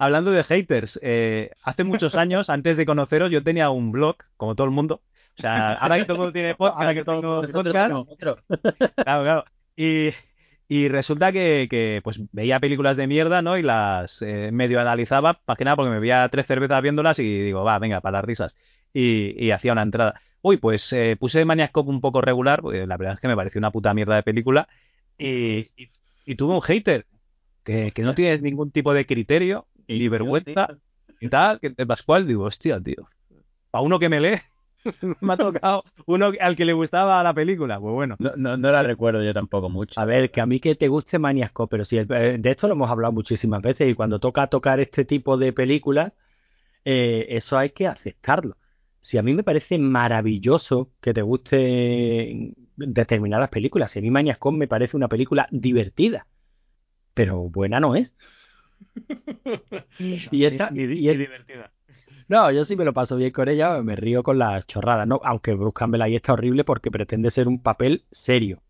[0.00, 4.56] Hablando de haters, eh, hace muchos años, antes de conoceros, yo tenía un blog, como
[4.56, 5.02] todo el mundo.
[5.38, 7.62] O sea, ahora que todo el mundo tiene podcast, ahora que todo el mundo tiene
[7.62, 8.38] podcast, Otro.
[8.96, 9.44] Claro, claro.
[9.76, 10.10] Y,
[10.68, 13.56] y resulta que, que, pues veía películas de mierda, ¿no?
[13.58, 17.42] Y las eh, medio analizaba, más que nada porque me veía tres cervezas viéndolas y
[17.42, 18.56] digo, va, venga, para las risas.
[18.92, 20.20] Y, y hacía una entrada.
[20.42, 23.36] Uy, pues eh, puse Maniac Cop un poco regular, porque la verdad es que me
[23.36, 24.68] pareció una puta mierda de película.
[25.18, 25.90] Y, y,
[26.24, 27.06] y tuve un hater
[27.64, 29.66] que, que no tienes ningún tipo de criterio,
[29.98, 30.68] ni vergüenza,
[31.20, 33.08] y tal, que el Pascual, digo, hostia, tío.
[33.72, 34.38] A uno que me lee,
[35.20, 37.78] me ha tocado uno al que le gustaba la película.
[37.78, 38.16] Pues bueno.
[38.18, 40.00] No, no, no la recuerdo yo tampoco mucho.
[40.00, 42.50] A ver, que a mí que te guste Maniac Cop, pero si el- eh, de
[42.50, 46.12] esto lo hemos hablado muchísimas veces y cuando toca tocar este tipo de películas,
[46.84, 48.56] eh, eso hay que aceptarlo.
[49.00, 54.38] Si a mí me parece maravilloso que te guste determinadas películas, si a mí Maniac
[54.38, 56.26] Cop me parece una película divertida,
[57.14, 58.14] pero buena no es.
[59.98, 61.72] Y esta, y- y- divertida.
[62.28, 65.20] no, yo sí me lo paso bien con ella, me río con las chorradas, ¿no?
[65.24, 68.62] Aunque Bruce Campbell ahí está horrible porque pretende ser un papel serio,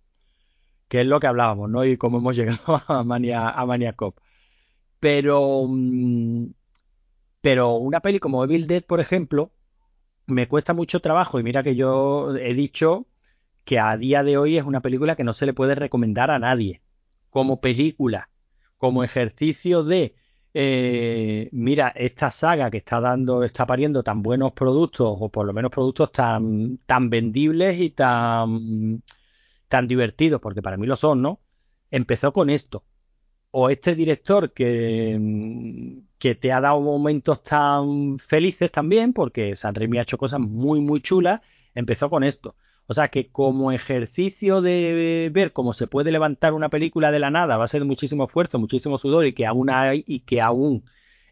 [0.88, 1.84] que es lo que hablábamos, ¿no?
[1.84, 4.18] Y cómo hemos llegado a Mania, a Cop.
[5.00, 6.46] Pero, mm,
[7.40, 9.52] pero una peli como Evil Dead, por ejemplo,
[10.26, 13.06] me cuesta mucho trabajo y mira que yo he dicho
[13.64, 16.40] que a día de hoy es una película que no se le puede recomendar a
[16.40, 16.82] nadie
[17.30, 18.29] como película,
[18.80, 20.14] como ejercicio de
[20.54, 25.52] eh, mira, esta saga que está dando, está pariendo tan buenos productos, o por lo
[25.52, 29.02] menos productos tan, tan vendibles y tan,
[29.68, 31.40] tan divertidos, porque para mí lo son, ¿no?
[31.90, 32.84] Empezó con esto.
[33.52, 35.18] O este director que,
[36.18, 40.80] que te ha dado momentos tan felices también, porque San Raimi ha hecho cosas muy,
[40.80, 41.40] muy chulas,
[41.74, 42.56] empezó con esto.
[42.90, 47.30] O sea que como ejercicio de ver cómo se puede levantar una película de la
[47.30, 50.84] nada, va a ser muchísimo esfuerzo, muchísimo sudor y que aún hay, y que aún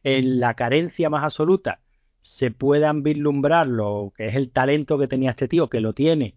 [0.04, 1.80] en la carencia más absoluta
[2.20, 6.36] se puedan vislumbrar lo que es el talento que tenía este tío, que lo tiene,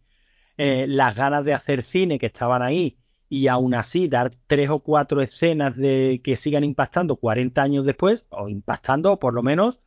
[0.57, 2.97] eh, las ganas de hacer cine que estaban ahí,
[3.29, 8.25] y aún así dar tres o cuatro escenas de que sigan impactando 40 años después,
[8.31, 9.81] o impactando, por lo menos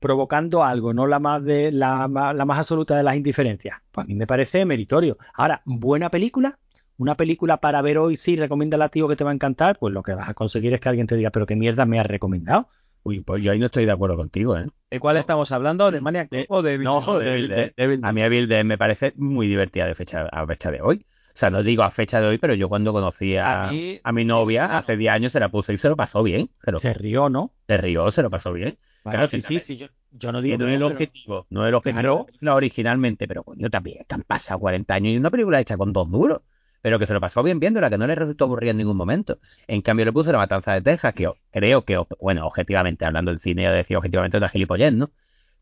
[0.00, 3.78] provocando algo, no la más de la, la más absoluta de las indiferencias.
[3.90, 5.18] Pues a mí me parece meritorio.
[5.34, 6.58] Ahora, buena película,
[6.96, 9.92] una película para ver hoy, sí, recomienda a tío que te va a encantar, pues
[9.94, 12.06] lo que vas a conseguir es que alguien te diga, pero qué mierda me has
[12.06, 12.68] recomendado.
[13.04, 14.66] Uy, pues yo ahí no estoy de acuerdo contigo, ¿eh?
[14.90, 15.90] ¿De cuál estamos hablando?
[15.90, 17.72] ¿De Maniac Cop o de No, de.
[17.76, 21.06] Dead, A mí Evil Dead me parece muy divertida de fecha, a fecha de hoy.
[21.28, 24.00] O sea, no digo a fecha de hoy, pero yo cuando conocí a, A mí-
[24.02, 26.50] a mi novia hace 10 años se la puse y se lo pasó bien.
[26.64, 27.52] Se, lo, Se rió, ¿no?
[27.68, 28.76] se rió, se lo pasó bien.
[29.02, 31.46] Claro, sí, sí, sí, yo, yo no Que digo no que es el pero- objetivo,
[31.50, 32.54] no es el objetivo Claro.
[32.56, 36.10] originalmente, pero coño, también que han pasado 40 años y una película hecha con dos
[36.10, 36.40] duros.
[36.80, 39.40] pero que se lo pasó bien viéndola, que no le resultó aburrida en ningún momento.
[39.66, 43.40] En cambio le puso La Matanza de Texas, que creo que, bueno, objetivamente, hablando del
[43.40, 45.10] cine, yo decía objetivamente una gilipollez, ¿no?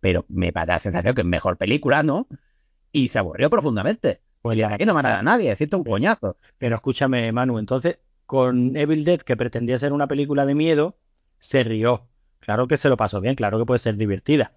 [0.01, 2.29] Pero me da la sensación que es mejor película, ¿no?
[2.93, 4.21] Y se aburrió profundamente.
[4.43, 6.37] Pues ya aquí no mata a nadie, es cierto, un coñazo.
[6.59, 10.99] Pero escúchame, Manu, entonces, con Evil Dead, que pretendía ser una película de miedo,
[11.39, 12.09] se rió.
[12.47, 14.53] Claro que se lo pasó bien, claro que puede ser divertida.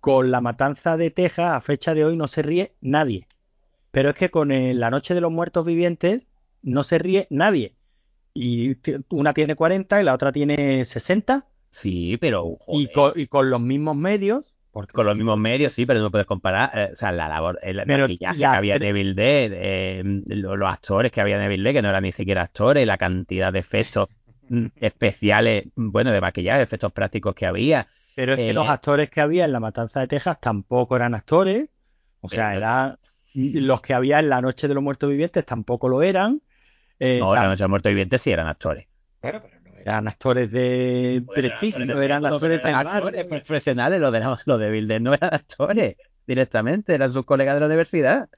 [0.00, 3.28] Con La Matanza de Texas, a fecha de hoy, no se ríe nadie.
[3.90, 6.28] Pero es que con La Noche de los Muertos Vivientes
[6.62, 7.74] no se ríe nadie.
[8.32, 8.78] Y
[9.10, 11.46] una tiene 40 y la otra tiene 60.
[11.70, 12.56] Sí, pero.
[12.68, 14.54] Y, con, y, con, los mismos medios.
[14.70, 16.70] Porque con los mismos medios, sí, pero no puedes comparar.
[16.74, 17.58] Eh, o sea, la labor.
[17.62, 21.64] El maquillaje que había en Evil Dead, eh, los, los, actores que había en Evil
[21.64, 24.08] Dead, que no eran ni siquiera actores, la cantidad de efectos
[24.76, 27.86] especiales, bueno, de maquillaje, efectos prácticos que había.
[28.14, 31.14] Pero es que los eh, actores que había en La Matanza de Texas tampoco eran
[31.14, 31.68] actores.
[32.20, 32.96] O sea, eran
[33.34, 36.40] los que había en La Noche de los Muertos Vivientes tampoco lo eran.
[36.98, 38.86] Eh, no, La Noche de los Muertos Vivientes sí eran actores.
[39.20, 44.00] Pero, pero no eran actores de prestigio, eran actores, de actores profesionales.
[44.00, 48.28] Los de, los de Bill no eran actores directamente, eran sus colegas de la universidad.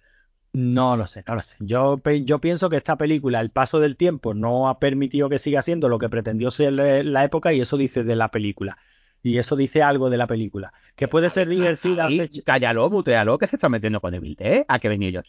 [0.58, 1.54] No lo sé, no lo sé.
[1.60, 5.62] Yo, yo pienso que esta película, el paso del tiempo, no ha permitido que siga
[5.62, 8.76] siendo lo que pretendió ser la época y eso dice de la película.
[9.22, 10.72] Y eso dice algo de la película.
[10.96, 12.08] Que puede ser divertida.
[12.44, 14.64] Cállalo, mutealo, que se está metiendo con Evil ¿eh?
[14.66, 15.20] ¿A qué venía yo?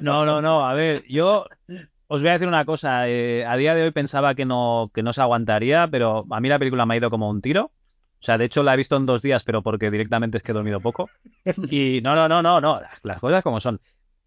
[0.00, 0.64] No, no, no.
[0.64, 1.48] A ver, yo
[2.06, 3.08] os voy a decir una cosa.
[3.08, 6.48] Eh, a día de hoy pensaba que no, que no se aguantaría, pero a mí
[6.48, 7.72] la película me ha ido como un tiro.
[8.20, 10.52] O sea, de hecho la he visto en dos días, pero porque directamente es que
[10.52, 11.10] he dormido poco.
[11.70, 12.80] Y no, no, no, no, no.
[13.02, 13.80] Las cosas como son.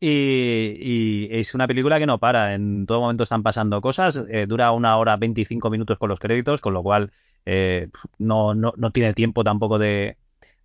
[0.03, 2.55] Y, y, es una película que no para.
[2.55, 4.25] En todo momento están pasando cosas.
[4.29, 7.11] Eh, dura una hora 25 minutos con los créditos, con lo cual
[7.45, 10.17] eh, no, no, no, tiene tiempo tampoco de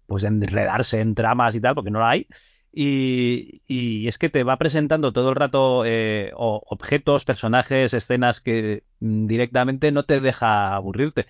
[0.07, 2.27] pues enredarse en tramas y tal, porque no la hay.
[2.73, 8.85] Y, y es que te va presentando todo el rato eh, objetos, personajes, escenas que
[9.01, 11.27] mm, directamente no te deja aburrirte.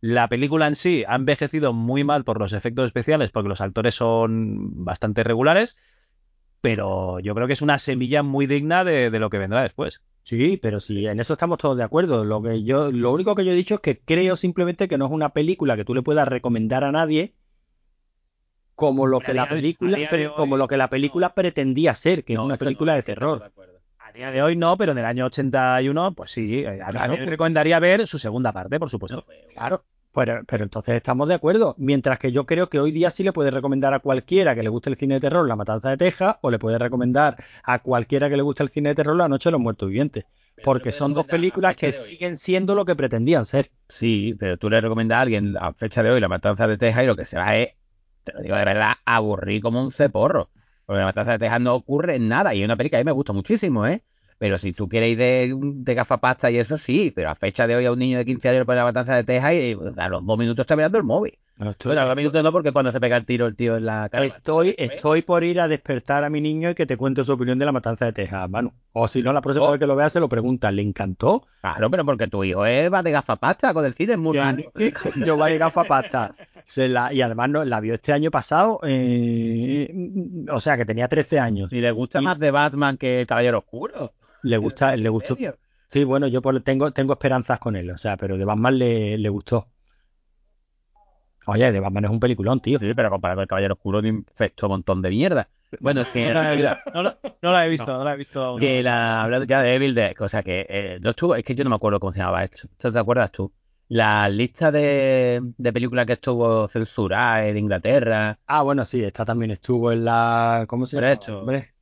[0.00, 3.96] La película en sí ha envejecido muy mal por los efectos especiales, porque los actores
[3.96, 5.78] son bastante regulares,
[6.60, 10.02] pero yo creo que es una semilla muy digna de, de lo que vendrá después.
[10.22, 12.24] Sí, pero sí, en eso estamos todos de acuerdo.
[12.24, 15.06] Lo que yo, lo único que yo he dicho es que creo simplemente que no
[15.06, 17.34] es una película que tú le puedas recomendar a nadie
[18.78, 19.98] como lo que la película,
[20.36, 23.50] como lo que la película pretendía ser, que es una película de terror.
[23.98, 27.18] A día de hoy no, pero en el año 81, pues sí, eh, a mí
[27.18, 29.24] me recomendaría ver su segunda parte, por supuesto.
[29.52, 29.82] claro.
[30.14, 31.74] Pero, pero, entonces estamos de acuerdo.
[31.78, 34.68] Mientras que yo creo que hoy día sí le puede recomendar a cualquiera que le
[34.68, 38.28] guste el cine de terror La Matanza de Texas o le puede recomendar a cualquiera
[38.28, 40.24] que le guste el cine de terror La Noche de los Muertos Vivientes.
[40.64, 43.70] Porque son dos películas que siguen siendo lo que pretendían ser.
[43.88, 47.04] Sí, pero tú le recomiendas a alguien a fecha de hoy La Matanza de Texas
[47.04, 47.74] y lo que se va es,
[48.24, 50.50] te lo digo de verdad, aburrir como un ceporro.
[50.84, 53.08] Porque La Matanza de Texas no ocurre nada y es una película que a mí
[53.08, 54.02] me gusta muchísimo, ¿eh?
[54.38, 57.76] Pero si tú quieres ir de, de gafapasta y eso sí, pero a fecha de
[57.76, 60.08] hoy a un niño de 15 años le pone la matanza de Texas y a
[60.08, 61.38] los dos minutos está mirando el móvil.
[61.56, 63.76] No, estoy, a los dos minutos no, porque cuando se pega el tiro el tío
[63.76, 64.24] en la cara.
[64.24, 67.58] Estoy, estoy por ir a despertar a mi niño y que te cuente su opinión
[67.58, 68.72] de la matanza de Texas, Manu.
[68.92, 69.72] O si no, la próxima oh.
[69.72, 71.48] vez que lo veas se lo pregunta, ¿le encantó?
[71.60, 75.24] Claro, pero porque tu hijo es, va de gafapasta con el cine, es muy Yo,
[75.26, 76.36] yo va de gafapasta.
[76.76, 79.92] La, y además no, la vio este año pasado, eh,
[80.52, 81.72] o sea que tenía 13 años.
[81.72, 84.12] Y le gusta más de Batman que Caballero Oscuro.
[84.42, 85.36] Le gusta, le gustó.
[85.88, 89.28] Sí, bueno, yo tengo, tengo esperanzas con él, o sea, pero de Batman le, le
[89.28, 89.68] gustó.
[91.46, 92.78] Oye, de Batman es un peliculón, tío.
[92.78, 95.48] Sí, pero comparado con el Caballero Oscuro infectó un montón de mierda.
[95.80, 96.32] Bueno, es que...
[96.94, 98.56] no, la he visto, no, la he visto.
[98.58, 101.54] Que la, hablando ya de Evil Dead, o sea que eh, no estuvo, es que
[101.54, 102.68] yo no me acuerdo cómo se llamaba esto.
[102.76, 103.50] ¿Te acuerdas tú?
[103.88, 108.38] La lista de, de películas que estuvo censurada en Inglaterra.
[108.46, 110.66] Ah, bueno, sí, esta también estuvo en la.
[110.68, 111.12] ¿Cómo se llama?
[111.12, 111.72] Esto, hombre.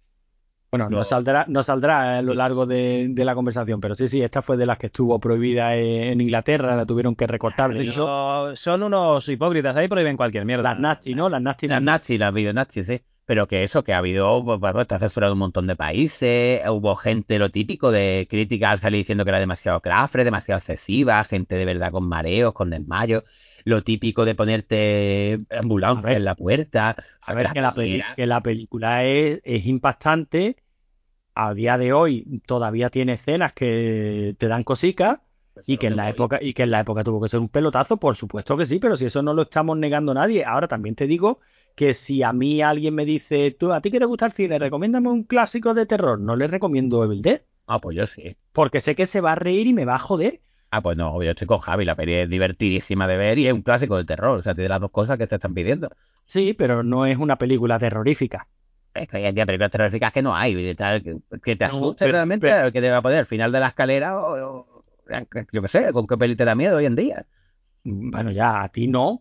[0.71, 4.43] Bueno, no saldrá, no saldrá a lo largo de, la conversación, pero sí, sí, esta
[4.43, 7.73] fue de las que estuvo prohibida en, Inglaterra, la tuvieron que recortar.
[8.55, 10.73] son unos hipócritas, ahí prohíben cualquier mierda.
[10.73, 11.29] Las Nazi, ¿no?
[11.29, 11.69] Las Nazi.
[11.69, 13.03] Las Nazi, las video Nazi, sí.
[13.25, 16.95] Pero que eso, que ha habido, pues, pues está censurado un montón de países, hubo
[16.95, 21.57] gente, lo típico de críticas al salir diciendo que era demasiado crafre, demasiado excesiva, gente
[21.57, 23.25] de verdad con mareos, con desmayos
[23.67, 26.95] lo típico de ponerte ambulancia en la puerta.
[27.21, 27.75] A, ver, que la,
[28.14, 30.57] que la, película es, es, impactante.
[31.35, 35.19] A día de hoy todavía tiene escenas que te dan cositas.
[35.53, 37.49] Pues y que en la época y que en la época tuvo que ser un
[37.49, 40.45] pelotazo, por supuesto que sí, pero si eso no lo estamos negando nadie.
[40.45, 41.41] Ahora también te digo
[41.75, 44.61] que si a mí alguien me dice, tú a ti que te gusta el cine,
[44.61, 47.43] recomiéndame un clásico de terror, no le recomiendo Evil Dead.
[47.67, 48.37] Ah, pues yo sí.
[48.53, 50.41] Porque sé que se va a reír y me va a joder.
[50.77, 53.55] Ah, pues no, yo estoy con Javi, la peli es divertidísima de ver y es
[53.55, 55.89] un clásico de terror, o sea, tiene las dos cosas que te están pidiendo.
[56.27, 58.47] Sí, pero no es una película terrorífica.
[58.93, 61.03] Es que hay películas terroríficas que no hay, tal,
[61.43, 64.20] que, te asuste realmente, pero- que te va a poner al final de la escalera
[64.20, 64.85] o, o-
[65.51, 67.24] yo qué sé, con qué peli te da miedo hoy en día.
[67.85, 69.20] Bueno, ya a ti no.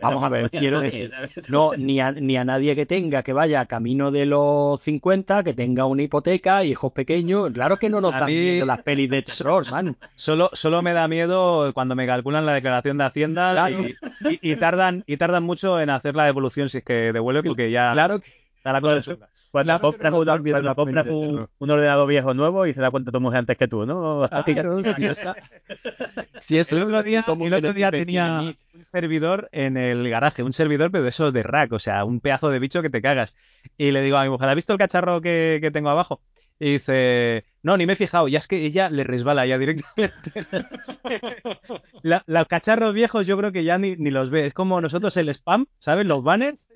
[0.00, 1.12] Vamos a ver, quiero decir,
[1.48, 5.54] no, ni a, ni a nadie que tenga, que vaya camino de los 50, que
[5.54, 7.50] tenga una hipoteca, hijos pequeños.
[7.50, 9.96] Claro que no nos A dan mí- miedo las pelis de terror, man.
[10.16, 13.80] Solo, solo me da miedo cuando me calculan la declaración de Hacienda Claro.
[13.82, 13.96] y,
[14.40, 17.70] y- y tardan, y tardan mucho en hacer la devolución si es que devuelve porque
[17.70, 19.16] ya Claro que está la cosa.
[19.50, 22.90] Cuando Claro compras, no un, cuando compras un, un ordenador viejo nuevo y se da
[22.90, 24.24] cuenta tu mujer antes que tú, ¿no?
[24.24, 25.34] Esa-
[26.38, 30.52] si eso El otro día, el otro día tenía un servidor en el garaje, un
[30.52, 33.36] servidor pero de esos de rack, o sea, un pedazo de bicho que te cagas.
[33.76, 36.22] Y le digo a mi mujer, ¿has visto el cacharro que, que tengo abajo?
[36.58, 40.32] Y dice, no, ni me he fijado, ya es que ella le resbala ya directamente.
[42.02, 45.16] La- los cacharros viejos yo creo que ya ni, ni los ve, es como nosotros
[45.16, 46.06] el spam, ¿sabes?
[46.06, 46.68] Los banners.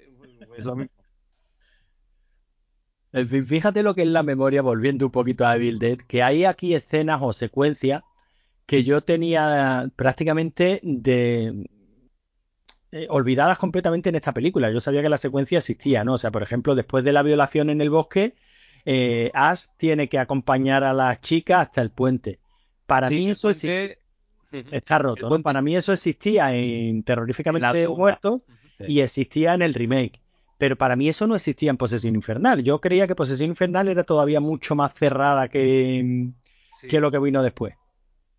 [0.56, 1.03] Es lo mismo.
[3.14, 6.22] En fin, fíjate lo que es la memoria, volviendo un poquito a Evil Dead, que
[6.22, 8.02] hay aquí escenas o secuencias
[8.66, 11.66] que yo tenía prácticamente de
[12.90, 14.70] eh, olvidadas completamente en esta película.
[14.72, 16.14] Yo sabía que la secuencia existía, ¿no?
[16.14, 18.34] O sea, por ejemplo, después de la violación en el bosque,
[18.84, 22.40] eh, Ash tiene que acompañar a las chicas hasta el puente.
[22.86, 23.96] Para Sí, mí eso exi-
[24.50, 25.40] puente- está roto, ¿no?
[25.42, 27.72] Para mí eso existía en Terroríficamente la
[28.78, 28.84] Sí.
[28.88, 30.20] y existía en el remake.
[30.58, 32.62] Pero para mí eso no existía en Posesión Infernal.
[32.62, 36.30] Yo creía que Posesión Infernal era todavía mucho más cerrada que,
[36.88, 37.74] que lo que vino después.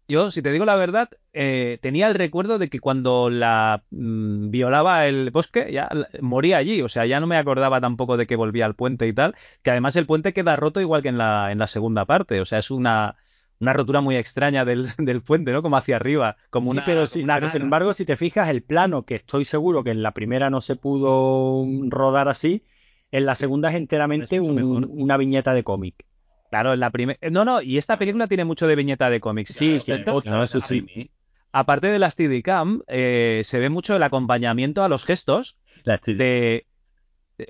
[0.07, 4.51] Yo, si te digo la verdad, eh, tenía el recuerdo de que cuando la mm,
[4.51, 6.81] violaba el bosque, ya la- moría allí.
[6.83, 9.35] O sea, ya no me acordaba tampoco de que volvía al puente y tal.
[9.63, 12.39] Que además el puente queda roto igual que en la, en la segunda parte.
[12.39, 13.15] O sea, es una,
[13.59, 15.61] una rotura muy extraña del, del puente, ¿no?
[15.61, 16.37] Como hacia arriba.
[16.49, 19.45] Como Sí, una, pero, sí, una sin embargo, si te fijas, el plano, que estoy
[19.45, 22.63] seguro que en la primera no se pudo rodar así,
[23.11, 26.05] en la segunda es enteramente un- una viñeta de cómic.
[26.49, 27.19] Claro, en la primera.
[27.31, 29.53] No, no, y esta película tiene mucho de viñeta de cómics.
[29.53, 29.77] Sí,
[30.25, 31.11] no, eso sí.
[31.51, 36.65] Aparte de la Steadicam, eh, se ve mucho el acompañamiento a los gestos La de.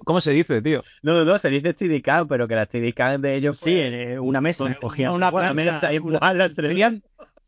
[0.04, 0.82] ¿Cómo se dice, tío?
[1.04, 4.20] No, no, no, se dice Steadicam, pero que la Steadicam de ellos Sí, en eh,
[4.20, 4.64] una mesa.
[4.66, 7.04] Con- cogían una plancha, mesa y una- tenían,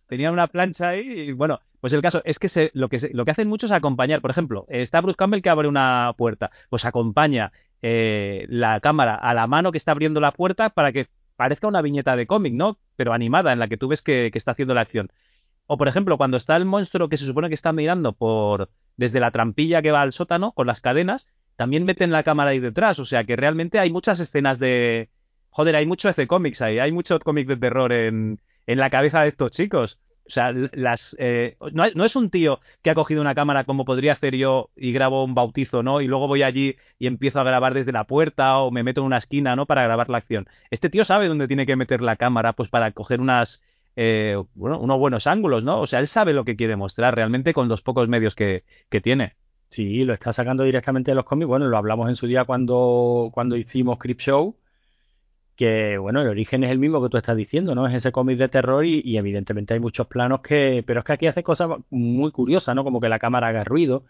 [0.08, 3.14] tenían una plancha ahí y bueno, pues el caso es que se, lo, que se-
[3.14, 4.22] lo que hacen mucho es acompañar.
[4.22, 9.34] Por ejemplo, está Bruce Campbell que abre una puerta, pues acompaña eh, la cámara a
[9.34, 12.78] la mano que está abriendo la puerta para que parezca una viñeta de cómic, ¿no?
[12.96, 15.12] Pero animada, en la que tú ves que, que está haciendo la acción.
[15.68, 19.20] O por ejemplo, cuando está el monstruo que se supone que está mirando por desde
[19.20, 21.28] la trampilla que va al sótano con las cadenas,
[21.58, 23.00] también meten la cámara ahí detrás.
[23.00, 25.10] O sea que realmente hay muchas escenas de.
[25.50, 29.24] Joder, hay mucho EC Comics ahí, hay mucho cómic de terror en, en la cabeza
[29.24, 30.00] de estos chicos.
[30.28, 34.12] O sea, las, eh, no, es un tío que ha cogido una cámara como podría
[34.12, 36.02] hacer yo y grabo un bautizo, ¿no?
[36.02, 39.08] Y luego voy allí y empiezo a grabar desde la puerta o me meto en
[39.08, 39.66] una esquina, ¿no?
[39.66, 40.48] Para grabar la acción.
[40.70, 43.64] Este tío sabe dónde tiene que meter la cámara, pues para coger unas,
[43.96, 45.80] eh, bueno, unos buenos ángulos, ¿no?
[45.80, 48.64] O sea, él sabe lo que quiere mostrar realmente con los pocos medios que
[49.02, 49.38] tiene.
[49.70, 51.48] Sí, lo está sacando directamente de los cómics.
[51.48, 54.58] Bueno, lo hablamos en su día cuando, cuando hicimos Crip Show,
[55.56, 57.88] que bueno, el origen es el mismo que tú estás diciendo, ¿no?
[57.88, 60.84] Es ese cómic de terror y, y evidentemente hay muchos planos que...
[60.86, 62.84] Pero es que aquí hace cosas muy curiosas, ¿no?
[62.84, 64.06] Como que la cámara haga ruido,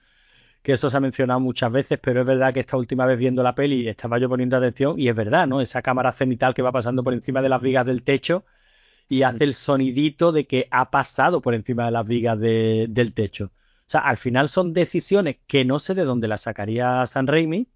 [0.64, 3.44] que eso se ha mencionado muchas veces, pero es verdad que esta última vez viendo
[3.44, 5.62] la peli estaba yo poniendo atención y es verdad, ¿no?
[5.62, 8.46] Esa cámara cenital que va pasando por encima de las vigas del techo
[9.10, 13.14] y hace el sonidito de que ha pasado por encima de las vigas de- del
[13.14, 13.52] techo.
[13.88, 17.70] O sea, al final son decisiones que no sé de dónde las sacaría San Raimi,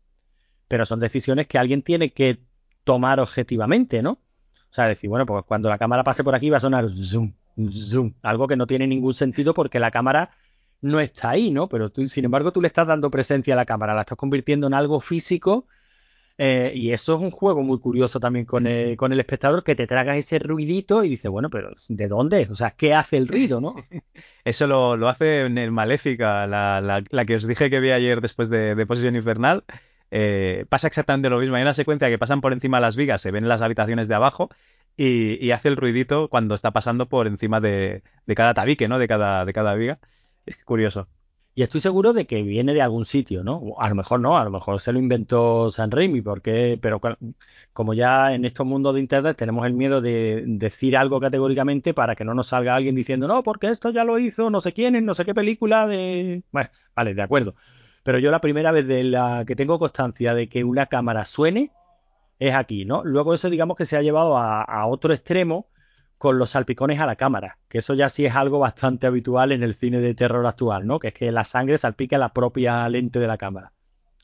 [0.67, 2.39] pero son decisiones que alguien tiene que
[2.83, 4.11] tomar objetivamente, ¿no?
[4.11, 7.33] O sea, decir, bueno, pues cuando la cámara pase por aquí va a sonar zoom,
[7.69, 10.31] zoom, algo que no tiene ningún sentido porque la cámara
[10.81, 11.69] no está ahí, ¿no?
[11.69, 14.67] Pero tú, sin embargo, tú le estás dando presencia a la cámara, la estás convirtiendo
[14.67, 15.65] en algo físico
[16.43, 19.75] eh, y eso es un juego muy curioso también con el, con el espectador, que
[19.75, 22.47] te tragas ese ruidito y dices, bueno, pero ¿de dónde?
[22.51, 23.75] O sea, ¿qué hace el ruido, no?
[24.43, 27.91] Eso lo, lo hace en el Maléfica, la, la- la que os dije que vi
[27.91, 29.63] ayer después de, de Posición Infernal.
[30.11, 31.55] Eh, pasa exactamente lo mismo.
[31.55, 34.15] Hay una secuencia que pasan por encima de las vigas, se ven las habitaciones de
[34.15, 34.49] abajo
[34.97, 38.99] y, y hace el ruidito cuando está pasando por encima de, de cada tabique, ¿no?
[38.99, 39.99] De cada, de cada viga.
[40.45, 41.07] Es curioso.
[41.53, 43.73] Y estoy seguro de que viene de algún sitio, ¿no?
[43.77, 47.01] A lo mejor no, a lo mejor se lo inventó San Raimi, porque, pero
[47.73, 52.15] como ya en estos mundos de internet tenemos el miedo de decir algo categóricamente para
[52.15, 54.95] que no nos salga alguien diciendo, no, porque esto ya lo hizo no sé quién
[54.95, 56.43] en no sé qué película de...
[56.51, 57.55] Bueno, vale, de acuerdo.
[58.03, 61.71] Pero yo la primera vez de la que tengo constancia de que una cámara suene
[62.39, 63.03] es aquí, ¿no?
[63.03, 65.67] Luego eso digamos que se ha llevado a, a otro extremo
[66.21, 69.63] con los salpicones a la cámara, que eso ya sí es algo bastante habitual en
[69.63, 70.99] el cine de terror actual, ¿no?
[70.99, 73.71] Que es que la sangre salpica la propia lente de la cámara.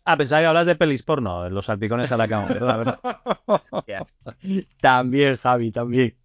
[0.06, 3.00] Ah, pensaba que hablas de pelis porno, los salpicones a la cama, ¿verdad?
[4.80, 6.16] también, Javi, también.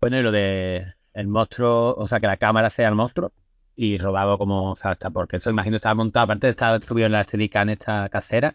[0.00, 3.32] Bueno, y lo de el monstruo, o sea, que la cámara sea el monstruo
[3.74, 7.06] y rodado como, o sea, está- porque eso imagino estaba montado, aparte de estar subido
[7.06, 8.54] en la Steadicam esta casera,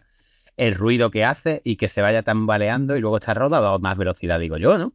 [0.56, 3.98] el ruido que hace y que se vaya tambaleando y luego está rodado a más
[3.98, 4.94] velocidad, digo yo, ¿no?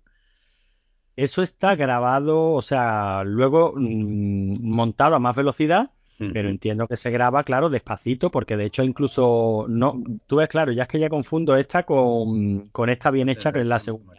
[1.18, 5.90] Eso está grabado, o sea, luego mm, montado a más velocidad,
[6.20, 10.72] pero entiendo que se graba, claro, despacito, porque de hecho incluso no, tú ves, claro,
[10.72, 14.14] ya es que ya confundo esta con, con esta bien hecha que es la segunda.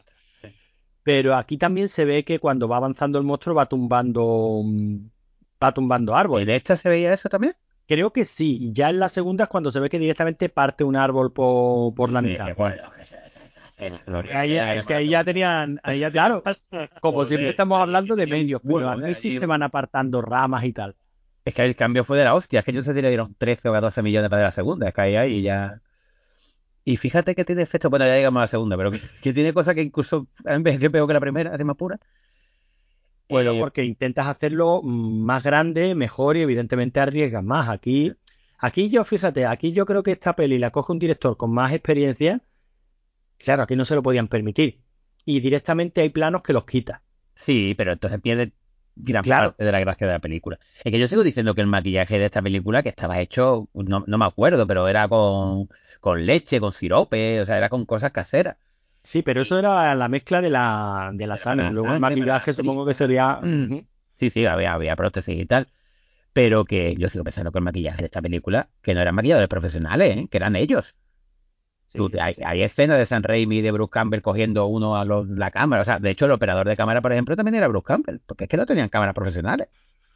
[1.05, 4.97] Pero aquí también se ve que cuando va avanzando el monstruo va tumbando, mm,
[5.63, 6.49] va tumbando ¿Y árboles.
[6.49, 7.55] en esta se veía eso también?
[7.87, 8.71] Creo que sí.
[8.73, 12.11] Ya en la segunda es cuando se ve que directamente parte un árbol por, por
[12.11, 12.49] la mitad.
[14.33, 16.43] Ahí ya- es que ahí ya tenían, ahí ya Claro,
[17.01, 19.41] como Joder, siempre estamos hablando de medios, pero Bueno, a ver si tío.
[19.41, 20.97] se van apartando ramas y tal.
[21.45, 23.09] Es que el cambio fue de la hostia, es que yo no sé si le
[23.09, 25.81] dieron 13 o 14 millones para la segunda, es que ahí, ahí ya...
[26.85, 29.53] Y fíjate que tiene efectos, bueno, ya llegamos a la segunda, pero que, que tiene
[29.53, 31.99] cosas que incluso en vez de peor que la primera, así más pura.
[33.29, 37.69] Bueno, Eh, porque intentas hacerlo más grande, mejor y evidentemente arriesgas más.
[37.69, 38.15] Aquí,
[38.59, 41.73] aquí yo, fíjate, aquí yo creo que esta peli la coge un director con más
[41.73, 42.41] experiencia.
[43.39, 44.81] Claro, aquí no se lo podían permitir.
[45.25, 47.03] Y directamente hay planos que los quita.
[47.35, 48.53] Sí, pero entonces pierde
[48.97, 49.51] gran Claro.
[49.51, 50.59] parte de la gracia de la película.
[50.85, 54.05] Es que yo sigo diciendo que el maquillaje de esta película, que estaba hecho, no,
[54.07, 55.69] no me acuerdo, pero era con,
[56.01, 58.57] con leche, con sirope, o sea, era con cosas caseras.
[59.03, 62.85] Sí, pero eso era la mezcla de la, de la la Luego el maquillaje supongo
[62.85, 63.39] que sería...
[63.43, 63.87] Ujú.
[64.15, 65.69] Sí, sí, había, había prótesis y tal.
[66.33, 69.49] Pero que yo sigo pensando que el maquillaje de esta película, que no eran maquilladores
[69.49, 70.29] profesionales, ¿eh?
[70.31, 70.95] que eran ellos.
[71.93, 75.29] Tú- hay, hay escenas de San Raimi y de Bruce Campbell cogiendo uno a los-
[75.29, 75.83] la cámara.
[75.83, 78.45] O sea, de hecho, el operador de cámara, por ejemplo, también era Bruce Campbell, porque
[78.45, 79.69] es que no tenían cámaras profesionales.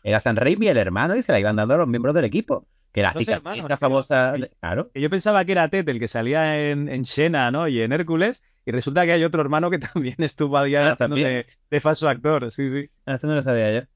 [0.05, 2.67] Era San Raimi, el hermano, y se la iban dando a los miembros del equipo.
[2.93, 4.35] Que hermanos, esta famosa.
[4.61, 4.91] Claro.
[4.95, 7.67] Yo pensaba que era Ted el que salía en, en Xena, ¿no?
[7.69, 11.47] Y en Hércules, y resulta que hay otro hermano que también estuvo ahí Ah, de,
[11.71, 12.91] de falso actor, sí, sí.
[13.07, 13.87] Eso no lo sabía yo.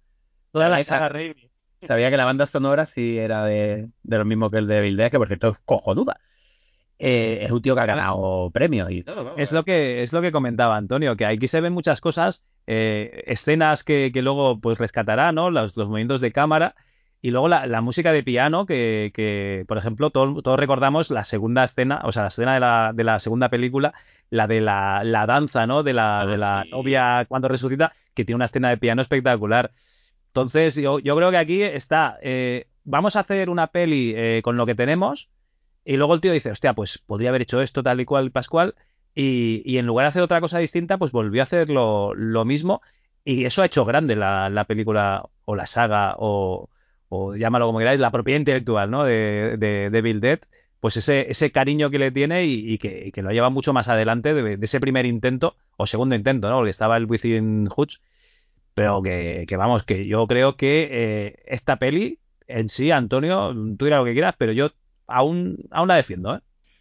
[0.51, 1.51] Toda la Esa- saga Raimi.
[1.87, 4.97] Sabía que la banda sonora sí era de, de lo mismo que el de Bill
[4.97, 6.19] Dead, que por cierto es cojonuda.
[6.99, 9.35] Eh, es un tío que ha ganado premios y todo.
[9.37, 13.23] Es lo que es lo que comentaba Antonio, que aquí se ven muchas cosas, eh,
[13.27, 15.51] escenas que, que luego pues rescatará, ¿no?
[15.51, 16.75] Los, los movimientos de cámara
[17.21, 21.25] y luego la, la música de piano que, que, por ejemplo, todo- todos recordamos la
[21.25, 23.93] segunda escena, o sea, la escena de la, de la segunda película,
[24.31, 25.83] la de la, la danza, ¿no?
[25.83, 26.71] De la, Ah, de la sí.
[26.71, 29.73] novia cuando resucita, que tiene una escena de piano espectacular.
[30.29, 34.57] Entonces, yo, yo creo que aquí está, eh, vamos a hacer una peli eh, con
[34.57, 35.31] lo que tenemos
[35.87, 38.75] y luego el tío dice, hostia, pues podría haber hecho esto tal y cual, Pascual,
[39.15, 42.15] y, y en lugar de hacer otra cosa distinta, pues volvió a hacer lo,
[42.45, 42.83] mismo
[43.25, 46.69] y eso ha hecho grande la, la película o la saga o,
[47.09, 49.05] o llámalo como queráis, la propiedad intelectual, ¿no?
[49.05, 50.41] De, de, de Bill Dead,
[50.81, 53.89] pues ese, ese cariño que le tiene y, que, y que lo lleva mucho más
[53.89, 56.57] adelante de, de ese primer intento o segundo intento, ¿no?
[56.57, 57.99] Porque estaba el Within Hutch,
[58.75, 62.19] pero que, que vamos, que yo creo que eh, esta peli
[62.49, 64.71] en sí, Antonio, tú dirás lo que quieras, pero yo
[65.07, 66.41] aún, aún la defiendo, ¿eh?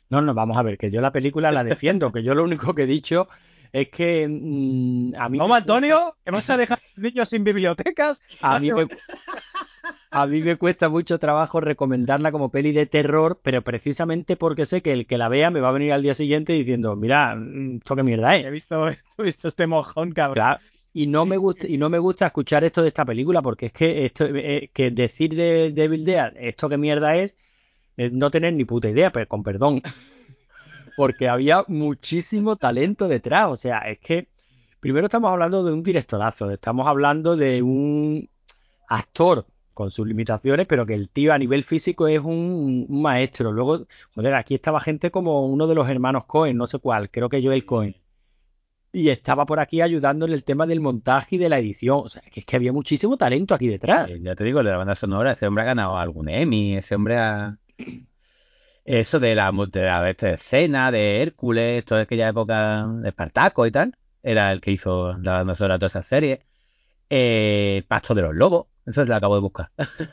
[0.09, 2.75] No, no, vamos a ver, que yo la película la defiendo, que yo lo único
[2.75, 3.27] que he dicho
[3.73, 5.37] es que mm, a mí...
[5.39, 6.15] ¿Cómo, Antonio?
[6.23, 8.21] ¿Que vas a dejar a los niños sin bibliotecas?
[8.39, 8.87] A mí, me,
[10.11, 14.81] a mí me cuesta mucho trabajo recomendarla como peli de terror, pero precisamente porque sé
[14.81, 17.77] que el que la vea me va a venir al día siguiente diciendo, mira, mm,
[17.77, 18.51] esto qué mierda He es.
[18.51, 18.87] visto,
[19.17, 20.35] he visto este mojón, cabrón.
[20.35, 20.59] Claro,
[20.93, 23.73] y no me gusta, y no me gusta escuchar esto de esta película, porque es
[23.73, 27.35] que esto, eh, que decir de Devil Dead, esto qué mierda es
[27.97, 29.81] no tener ni puta idea, pero con perdón.
[30.97, 33.49] Porque había muchísimo talento detrás.
[33.49, 34.29] O sea, es que
[34.79, 38.29] primero estamos hablando de un directorazo, estamos hablando de un
[38.87, 43.51] actor con sus limitaciones, pero que el tío a nivel físico es un, un maestro.
[43.51, 47.27] Luego, joder, aquí estaba gente como uno de los hermanos Cohen, no sé cuál, creo
[47.27, 47.95] que Joel Cohen.
[48.93, 51.99] Y estaba por aquí ayudando en el tema del montaje y de la edición.
[52.05, 54.09] O sea, que es que había muchísimo talento aquí detrás.
[54.09, 56.95] Eh, Ya te digo, de la banda sonora, ese hombre ha ganado algún Emmy, ese
[56.95, 57.59] hombre ha...
[58.83, 63.71] Eso de la, de la esta escena, de Hércules, toda aquella época de Espartaco y
[63.71, 66.39] tal, era el que hizo la banda sonora de todas esas series.
[67.09, 69.71] Eh, Pasto de los Lobos, eso lo acabo de buscar.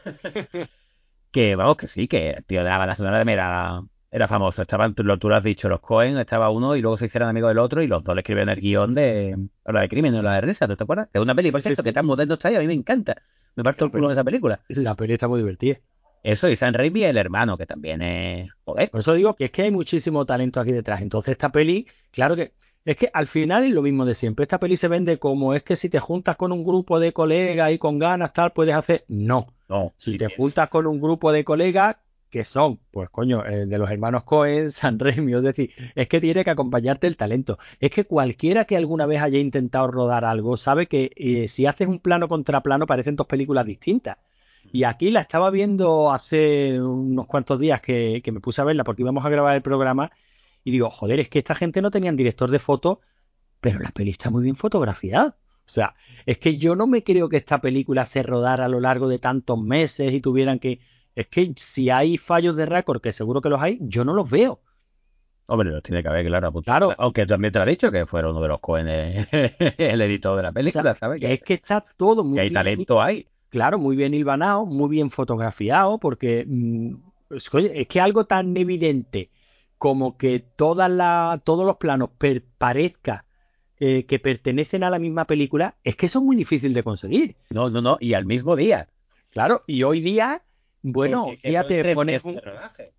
[1.30, 4.62] que vamos, que sí, que el tío de la banda sonora también era, era famoso.
[4.62, 7.28] Estaban, tú, lo- tú lo has dicho, los Cohen, estaba uno y luego se hicieron
[7.28, 10.14] amigos del otro y los dos le escribieron el guion de o la de crimen
[10.14, 11.08] o la de risa, ¿tú te acuerdas?
[11.12, 11.88] Es una peli, por Sí, cierto, sí.
[11.88, 13.22] que tan moderno está y a mí me encanta.
[13.54, 14.60] Me parto el culo de esa película.
[14.68, 15.78] La peli está muy divertida.
[16.22, 18.50] Eso, y San Raimi el hermano, que también es.
[18.64, 18.90] Joder.
[18.90, 21.02] Por eso digo que es que hay muchísimo talento aquí detrás.
[21.02, 22.52] Entonces, esta peli, claro que
[22.84, 24.44] es que al final es lo mismo de siempre.
[24.44, 27.72] Esta peli se vende como es que si te juntas con un grupo de colegas
[27.72, 29.04] y con ganas tal, puedes hacer.
[29.08, 29.48] No.
[29.68, 31.96] No, Si sí, te juntas con un grupo de colegas,
[32.28, 36.20] que son, pues coño, eh, de los hermanos Cohen, San Raimi, es decir, es que
[36.20, 37.58] tiene que acompañarte el talento.
[37.78, 41.88] Es que cualquiera que alguna vez haya intentado rodar algo sabe que eh, si haces
[41.88, 44.18] un plano contra plano parecen dos películas distintas.
[44.70, 48.84] Y aquí la estaba viendo hace unos cuantos días que, que me puse a verla
[48.84, 50.10] porque íbamos a grabar el programa
[50.64, 53.00] y digo, joder, es que esta gente no tenían director de foto,
[53.60, 55.36] pero la peli está muy bien fotografiada.
[55.64, 55.94] O sea,
[56.26, 59.18] es que yo no me creo que esta película se rodara a lo largo de
[59.18, 60.80] tantos meses y tuvieran que
[61.14, 64.30] es que si hay fallos de récord, que seguro que los hay, yo no los
[64.30, 64.60] veo.
[65.46, 66.52] Hombre, los tiene que haber, claro.
[66.62, 66.94] Claro.
[66.98, 69.28] Aunque también te ha dicho que fuera uno de los jóvenes
[69.78, 71.20] el editor de la película, ¿sabes?
[71.20, 72.54] Que es que está todo muy que hay bien.
[72.54, 73.26] talento ahí.
[73.52, 76.94] Claro, muy bien hilvanado, muy bien fotografiado, porque mm,
[77.28, 77.50] es,
[77.86, 79.28] que algo tan evidente
[79.76, 83.26] como que toda la, todos los planos per- parezca
[83.78, 87.36] eh, que pertenecen a la misma película, es que eso es muy difícil de conseguir.
[87.50, 87.98] No, no, no.
[88.00, 88.88] Y al mismo día.
[89.28, 90.42] Claro, y hoy día,
[90.80, 92.52] bueno, hoy día te pones meses un.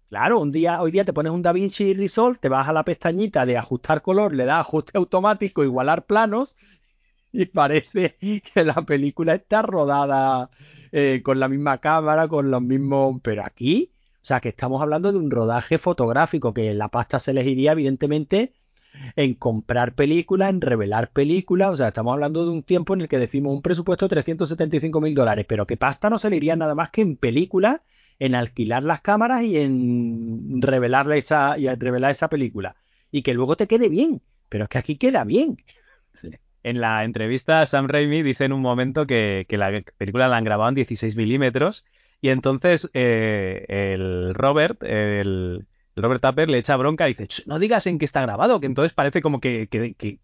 [0.09, 3.47] Claro, un día, hoy día te pones un DaVinci Resolve, te vas a la pestañita
[3.47, 6.55] de ajustar color, le das ajuste automático, igualar planos,
[7.35, 8.15] y parece
[8.53, 10.49] que la película está rodada
[10.91, 13.19] eh, con la misma cámara, con los mismos.
[13.23, 17.31] Pero aquí, o sea, que estamos hablando de un rodaje fotográfico, que la pasta se
[17.31, 18.53] elegiría, evidentemente,
[19.15, 21.71] en comprar películas, en revelar películas.
[21.71, 25.01] O sea, estamos hablando de un tiempo en el que decimos un presupuesto de 375
[25.01, 27.81] mil dólares, pero que pasta no se le iría nada más que en películas
[28.19, 32.75] en alquilar las cámaras y en revelarle esa, y revelar esa película.
[33.11, 34.21] Y que luego te quede bien.
[34.49, 35.57] Pero es que aquí queda bien.
[36.63, 40.43] En la entrevista, Sam Raimi dice en un momento que, que la película la han
[40.45, 41.85] grabado en 16 milímetros
[42.21, 47.47] y entonces eh, el Robert, el, el Robert Tapper le echa bronca y dice, "Ch,
[47.47, 49.67] no digas en qué está grabado, que entonces parece como que,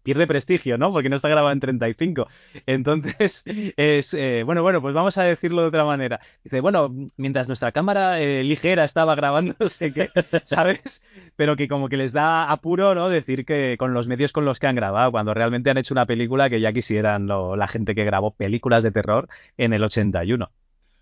[0.02, 0.92] pierde prestigio, ¿no?
[0.92, 2.28] Porque no está grabado en 35.
[2.66, 3.44] Entonces,
[3.76, 6.20] es, eh, bueno, bueno, pues vamos a decirlo de otra manera.
[6.44, 10.10] Dice, bueno, mientras nuestra cámara eh, ligera estaba grabando, no sé qué,
[10.44, 11.02] ¿sabes?
[11.36, 13.08] Pero que como que les da apuro, ¿no?
[13.08, 16.06] Decir que con los medios con los que han grabado, cuando realmente han hecho una
[16.06, 20.50] película que ya quisieran lo- la gente que grabó películas de terror en el 81.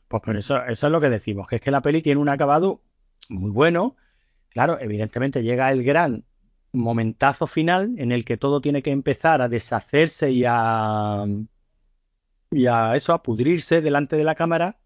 [0.09, 2.81] Pues eso, eso es lo que decimos, que es que la peli tiene un acabado
[3.29, 3.97] muy bueno.
[4.51, 6.25] Claro, evidentemente llega el gran
[6.73, 11.25] momentazo final en el que todo tiene que empezar a deshacerse y a
[12.51, 14.77] y a eso, a pudrirse delante de la cámara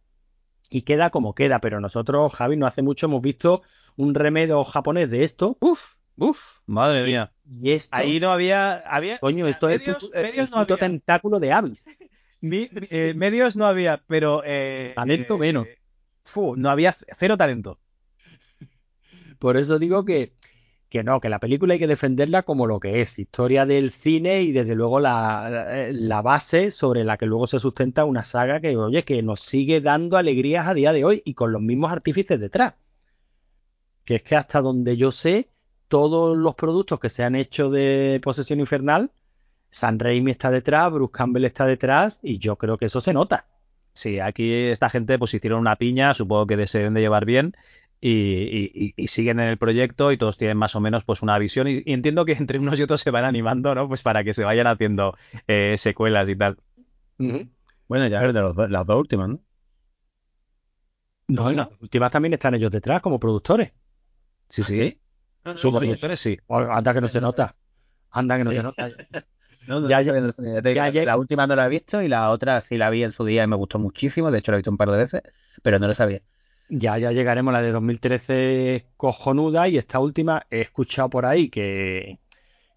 [0.70, 1.60] y queda como queda.
[1.60, 3.62] Pero nosotros, Javi, no hace mucho hemos visto
[3.96, 5.56] un remedio japonés de esto.
[5.60, 7.32] Uf, uf, madre mía.
[7.44, 10.76] Y esto, Ahí no había, había coño, esto es medios, medios no había.
[10.78, 11.84] tentáculo de Avis.
[12.40, 15.68] Mi- eh, medios no había, pero eh, Talento eh, menos.
[16.24, 17.78] fu, no había cero talento.
[19.42, 20.32] Por eso digo que,
[20.90, 24.42] que no, que la película hay que defenderla como lo que es, historia del cine
[24.42, 28.60] y desde luego la, la- la base sobre la que luego se sustenta una saga
[28.60, 31.92] que, oye, que nos sigue dando alegrías a día de hoy y con los mismos
[31.92, 32.74] artífices detrás.
[34.04, 35.48] Que es que hasta donde yo sé,
[35.88, 39.10] todos los productos que se han hecho de Posesión Infernal,
[39.70, 43.46] San Raimi está detrás, Bruce Campbell está detrás y yo creo que eso se nota.
[43.94, 47.54] Sí, aquí esta gente pues hicieron una piña, supongo que se deben de llevar bien
[48.08, 51.68] y, y- siguen en el proyecto y todos tienen más o menos pues una visión
[51.68, 53.88] y, y entiendo que entre unos y otros se van animando, ¿no?
[53.88, 55.16] Pues para que se vayan haciendo
[55.48, 56.58] eh, secuelas y tal.
[57.88, 59.40] Bueno, ya es de los, las dos últimas, ¿no?
[61.28, 63.72] No, las últimas también están ellos detrás como productores.
[64.48, 65.00] Sí, sí.
[65.44, 65.78] Ah, Sus sí.
[65.78, 66.38] productores sí.
[66.46, 67.56] Oh, Anda que no se nota.
[68.10, 68.90] Anda que no se nota.
[69.68, 70.12] No, no, Ya ya
[71.04, 73.44] la última no la he visto y la otra sí la vi en su día
[73.44, 74.32] y me gustó muchísimo.
[74.32, 75.22] De hecho, la he visto un par de veces,
[75.62, 76.20] pero no lo sabía.
[76.74, 77.52] Ya, ya llegaremos.
[77.52, 82.18] La de 2013 es cojonuda y esta última he escuchado por ahí que,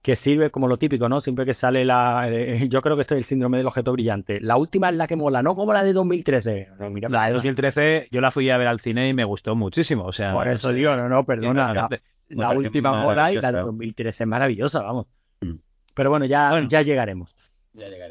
[0.01, 1.21] que sirve como lo típico, ¿no?
[1.21, 2.27] Siempre que sale la...
[2.29, 4.41] eh, yo creo que esto es el síndrome del objeto brillante.
[4.41, 6.71] La última es la que mola, no como la de 2013.
[6.77, 7.33] No, mira, La de perdona.
[7.35, 10.03] 2013 yo la fui a ver al cine y me gustó muchísimo.
[10.03, 11.87] O sea, Por eso digo, no, no, perdona.
[12.27, 13.65] La, última mola y la de maravillosa.
[13.65, 15.05] 2013 es maravillosa, vamos.
[15.41, 15.53] Mm.
[15.93, 16.67] Pero bueno, ya, Bueno.
[16.67, 17.54] ya llegaremos.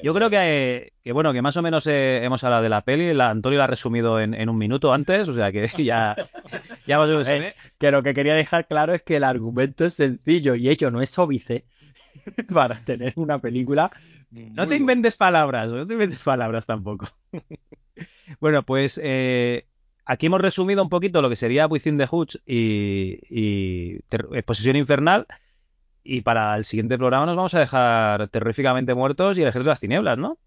[0.03, 3.15] Yo creo que, que, bueno, que más o menos eh, hemos hablado de la peli.
[3.15, 6.15] La, Antonio la ha resumido en, en un minuto antes, o sea que ya,
[6.87, 7.29] ya más o menos.
[7.29, 10.91] Eh, que lo que quería dejar claro es que el argumento es sencillo y ello
[10.91, 11.65] no es óbice
[12.53, 13.91] para tener una película.
[14.31, 17.09] No te inventes palabras, no te inventes palabras tampoco.
[18.41, 19.67] bueno, pues eh,
[20.05, 24.01] aquí hemos resumido un poquito lo que sería Within the Hoods y, y
[24.43, 25.27] Posesión Infernal.
[26.05, 29.71] Y para el siguiente programa nos vamos a dejar Terroríficamente Muertos y el Ejército de
[29.71, 30.39] las Tinieblas, ¿no?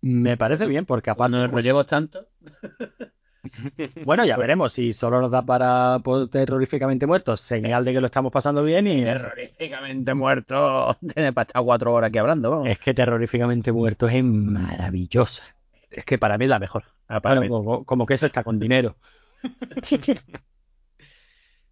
[0.00, 2.26] Me parece bien, porque aparte, Cuando nos llevo tanto.
[4.04, 8.06] bueno, ya veremos si solo nos da para por terroríficamente muertos, señal de que lo
[8.06, 10.96] estamos pasando bien y Terroríficamente muerto.
[11.14, 12.68] Tiene para estar cuatro horas aquí hablando, vamos.
[12.68, 15.44] es que terroríficamente muertos es maravillosa.
[15.90, 16.84] Es que para mí es la mejor.
[17.22, 18.96] Bueno, como, como que eso está con dinero.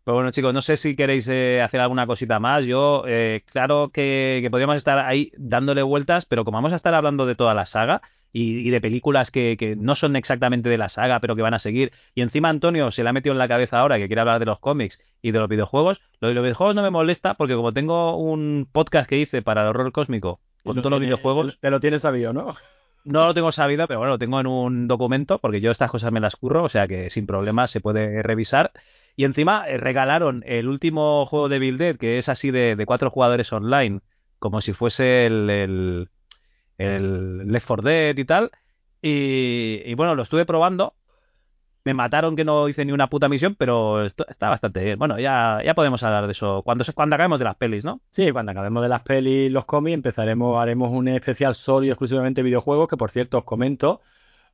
[0.05, 2.67] Pero bueno, chicos, no sé si queréis eh, hacer alguna cosita más.
[2.67, 6.93] Yo, eh, claro que, que podríamos estar ahí dándole vueltas, pero como vamos a estar
[6.95, 10.77] hablando de toda la saga y, y de películas que, que no son exactamente de
[10.77, 13.39] la saga, pero que van a seguir, y encima Antonio se le ha metido en
[13.39, 16.35] la cabeza ahora que quiere hablar de los cómics y de los videojuegos, lo de
[16.35, 19.93] los videojuegos no me molesta porque como tengo un podcast que hice para el horror
[19.93, 22.55] cósmico con todos los videojuegos, Te lo tienes sabido, ¿no?
[23.05, 26.11] no lo tengo sabido, pero bueno, lo tengo en un documento porque yo estas cosas
[26.11, 28.73] me las curro, o sea que sin problema se puede revisar.
[29.17, 33.11] Y encima eh, regalaron el último juego de Bill Dead, que es así de, cuatro
[33.11, 34.01] jugadores online,
[34.39, 36.09] como si fuese el,
[36.79, 38.51] el, Left 4 Dead y tal.
[39.03, 40.95] Y, bueno, lo estuve probando.
[41.85, 44.99] Me mataron que no hice ni una puta misión, pero esto- está bastante bien.
[44.99, 48.01] Bueno, ya, ya podemos hablar de eso cuando, cuando acabemos de las pelis, ¿no?
[48.11, 52.43] Sí, cuando acabemos de las pelis los cómics, empezaremos, haremos un especial solo y exclusivamente
[52.43, 54.01] videojuegos, que por cierto os comento,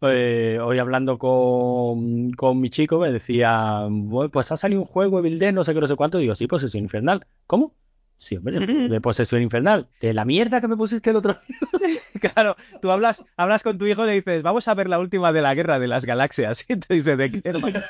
[0.02, 5.18] eh, hoy hablando con, con mi chico, me decía, "Bueno, pues ha salido un juego
[5.18, 7.26] Evil Dead, no sé qué, no sé cuánto, digo, sí, Posesión Infernal.
[7.46, 7.74] ¿Cómo?
[8.18, 9.88] Sí, hombre, de Posesión Infernal.
[10.00, 12.00] De la mierda que me pusiste el otro día.
[12.20, 15.32] Claro, tú hablas, hablas con tu hijo y le dices, vamos a ver la última
[15.32, 16.66] de la guerra de las galaxias.
[16.68, 17.80] Y te dice, ¿de qué, hermano?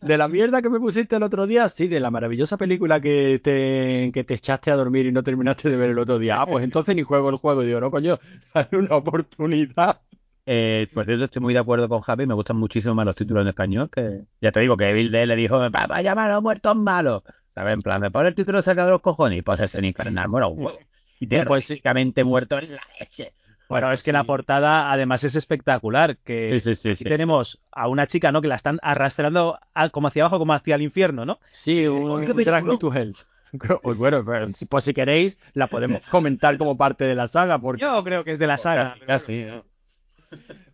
[0.00, 3.38] De la mierda que me pusiste el otro día, sí, de la maravillosa película que
[3.42, 6.40] te, que te echaste a dormir y no terminaste de ver el otro día.
[6.40, 7.62] Ah, pues entonces ni juego el juego.
[7.62, 8.18] Digo, no, coño,
[8.54, 10.00] dale una oportunidad.
[10.50, 13.42] Eh, por cierto, estoy muy de acuerdo con Javi, me gustan muchísimo más los títulos
[13.42, 17.22] en español, que ya te digo que Evil Dead le dijo, a los muertos malos.
[17.54, 17.74] ¿Sabes?
[17.74, 20.48] En plan, me pone el título cerca de los cojones y pues en infernal, bueno,
[20.48, 20.78] un huevo.
[21.20, 21.74] Y Pues sí.
[21.74, 23.34] terroríficamente muerto en la leche.
[23.68, 27.04] Bueno, es que la portada además es espectacular, que Sí, sí, sí, aquí sí.
[27.04, 28.40] tenemos a una chica, ¿no?
[28.40, 31.40] Que la están arrastrando a- como hacia abajo, como hacia el infierno, ¿no?
[31.50, 32.64] Sí, un, qué un Drag.
[32.64, 33.14] Me to Hell.
[33.82, 37.58] Pues bueno, pues, pues si queréis, la podemos comentar como parte de la saga.
[37.58, 38.94] Porque, Yo creo que es de la saga.
[39.06, 39.64] Casi, ¿no?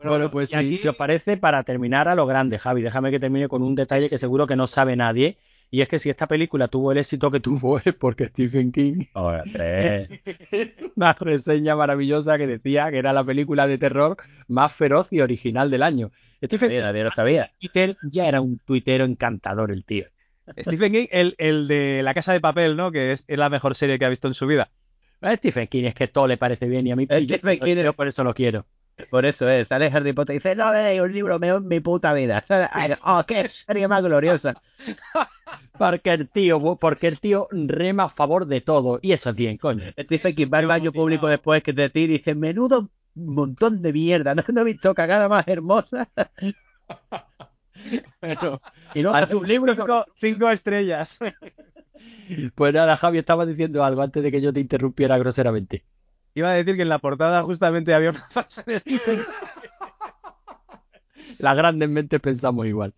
[0.03, 3.11] Bueno, pues y si, aquí- si os parece, para terminar a lo grande, Javi, déjame
[3.11, 5.39] que termine con un detalle que seguro que no sabe nadie.
[5.71, 9.07] Y es que si esta película tuvo el éxito que tuvo es porque Stephen King
[10.97, 14.17] una reseña maravillosa que decía que era la película de terror
[14.47, 16.13] más feroz y original del año.
[16.45, 17.51] Stephen nadie lo sabía.
[17.59, 20.07] Twitter ya era un tuitero encantador el tío.
[20.61, 22.93] Stephen King, el, el de La Casa de Papel, ¿no?
[22.93, 24.71] Que es, es la mejor serie que ha visto en su vida.
[25.23, 27.85] A Stephen King es que todo le parece bien y a mí Stephen King es-
[27.85, 28.67] yo por eso lo quiero.
[29.11, 31.81] Por eso es, sale Harry Potter y dice, no leí un libro mejor en mi
[31.81, 32.43] puta vida.
[32.47, 32.69] ¿Sabes?
[32.73, 34.55] Ay, Oh, qué serie más gloriosa.
[35.79, 39.59] Porque el tío, porque el tío rema a favor de todo y eso es bien,
[39.59, 39.85] coño.
[39.99, 43.93] Stephen King va al baño público después que de ti y dice, menudo montón de
[43.93, 46.09] mierda, no, no he visto cagada más hermosa.
[48.21, 48.61] Pero,
[48.95, 51.19] Y no hace un libro Cinco, cinco estrellas.
[52.55, 55.85] Pues nada, Javi, estaba diciendo algo antes de que yo te interrumpiera groseramente.
[56.35, 59.21] Iba a decir que en la portada justamente había una frase de Stephen
[61.39, 62.95] Las grandes mentes pensamos igual.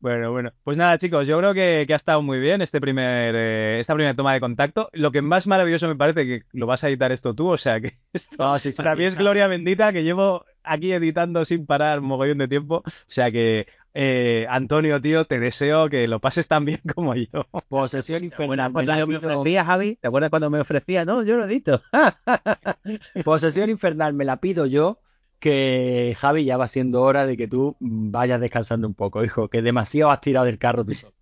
[0.00, 0.52] Bueno, bueno.
[0.64, 3.94] Pues nada, chicos, yo creo que, que ha estado muy bien este primer, eh, esta
[3.94, 4.88] primera toma de contacto.
[4.94, 7.80] Lo que más maravilloso me parece que lo vas a editar esto tú, o sea
[7.82, 11.66] que esto Ah, sí, sí, para mí es gloria bendita que llevo aquí editando sin
[11.66, 12.76] parar un mogollón de tiempo.
[12.76, 17.46] O sea que, eh, Antonio, tío, te deseo que lo pases tan bien como yo.
[17.68, 18.70] Posesión infernal.
[18.70, 21.04] me Cuando la me pido- ofrecía, Javi, ¿te acuerdas cuando me ofrecía?
[21.04, 21.82] No, yo lo edito.
[23.24, 25.00] Posesión infernal me la pido yo.
[25.38, 29.62] Que Javi ya va siendo hora de que tú vayas descansando un poco, hijo, que
[29.62, 31.14] demasiado has tirado del carro tú solo.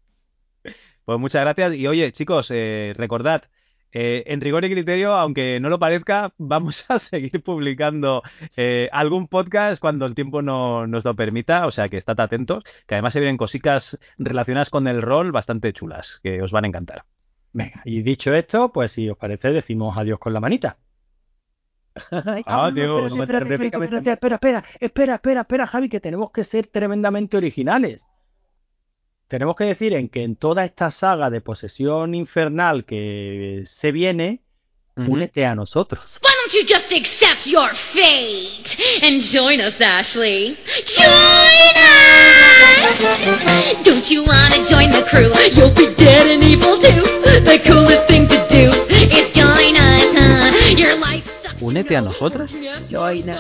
[1.04, 1.74] Pues muchas gracias.
[1.74, 3.44] Y oye, chicos, eh, recordad,
[3.92, 8.22] eh, en rigor y criterio, aunque no lo parezca, vamos a seguir publicando
[8.56, 11.66] eh, algún podcast cuando el tiempo no nos lo permita.
[11.66, 15.72] O sea que estad atentos, que además se vienen cositas relacionadas con el rol bastante
[15.72, 17.04] chulas, que os van a encantar.
[17.52, 20.78] Venga, y dicho esto, pues si os parece, decimos adiós con la manita.
[22.46, 26.30] Ah, tío, espérate, no espérate, espérate, espérate, espera, espera, espera, espera, espera, Javi, que tenemos
[26.30, 28.06] que ser tremendamente originales.
[29.28, 34.40] Tenemos que decir en que en toda esta saga de posesión infernal que se viene,
[34.96, 36.18] únete a nosotros.
[36.22, 40.56] Why don't you just accept your fate and join us, Ashley?
[40.86, 42.18] Join us!
[43.84, 45.30] Don't you wanna join the crew?
[45.54, 47.02] You'll be dead and evil too.
[47.44, 50.74] The coolest thing to do is join us, huh?
[50.76, 51.17] Your life sucks.
[51.60, 52.52] Únete a nosotros.
[52.90, 53.36] Join us.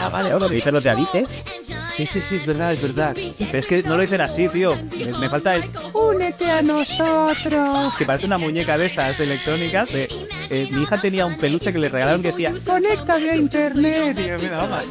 [0.00, 1.26] Ah, vale, ahora lo dicen los de Alice.
[1.94, 3.14] Sí, sí, sí, es verdad, es verdad.
[3.14, 4.74] Pero es que no lo dicen así, tío.
[4.74, 7.94] Me, me falta el únete a nosotros.
[7.98, 9.92] Que parece una muñeca de esas electrónicas.
[9.92, 10.08] De,
[10.50, 14.18] eh, mi hija tenía un peluche que le regalaron que decía conéctate a internet.
[14.18, 14.82] Y yo, mira, vamos,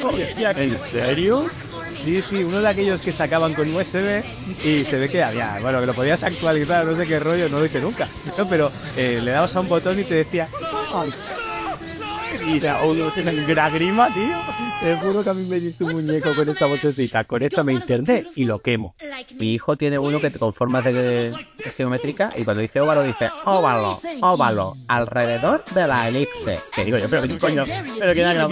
[0.58, 1.50] ¿En serio?
[1.90, 4.24] Sí, sí, uno de aquellos que sacaban con USB
[4.64, 7.60] y se ve que había, bueno, que lo podías actualizar, no sé qué rollo, no
[7.60, 8.08] lo hice nunca.
[8.38, 10.48] No, pero eh, le dabas a un botón y te decía,
[12.84, 14.38] uno se me grima, tío.
[14.82, 17.24] Te juro que a mí me dice un muñeco con esa vocecita.
[17.24, 18.96] Conéctame a internet y lo quemo.
[19.38, 21.34] Mi hijo tiene uno que con formas de, de
[21.76, 26.60] geométrica y cuando dice óvalo dice óvalo, óvalo, alrededor de la elipse.
[26.74, 27.64] Que digo yo, pero qué coño,
[28.00, 28.48] pero qué nada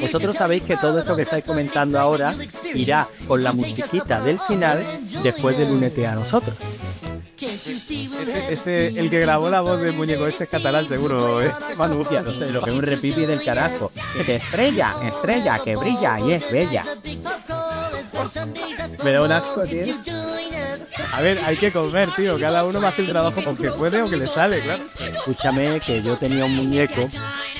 [0.00, 2.34] Vosotros sabéis que todo esto que estáis comentando ahora
[2.74, 4.82] irá con la musiquita del final
[5.22, 6.56] después del Únete a nosotros.
[7.54, 11.50] Ese, ese- el que grabó la voz del muñeco ese es catalán, seguro, ¿eh?
[11.78, 13.90] Manu, sé, lo que es un repipi del carajo.
[14.16, 16.84] Que te estrella, estrella, que brilla y es bella.
[19.04, 19.84] Me da un asco, tío.
[21.12, 22.38] A ver, hay que comer, tío.
[22.38, 24.84] Cada uno va a hacer el trabajo porque puede o que le sale, claro.
[24.98, 27.08] Escúchame que yo tenía un muñeco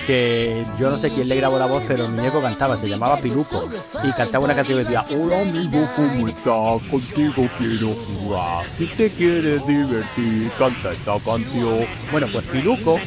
[0.06, 3.16] que yo no sé quién le grabó la voz, pero el muñeco cantaba, se llamaba
[3.16, 3.68] Piluco.
[4.02, 6.82] Y cantaba una canción que decía, Hola amigo, ¿cómo estás?
[6.90, 8.64] Contigo quiero jugar.
[8.76, 11.86] Si te quieres divertir, canta esta canción.
[12.12, 13.00] Bueno, pues Piluco,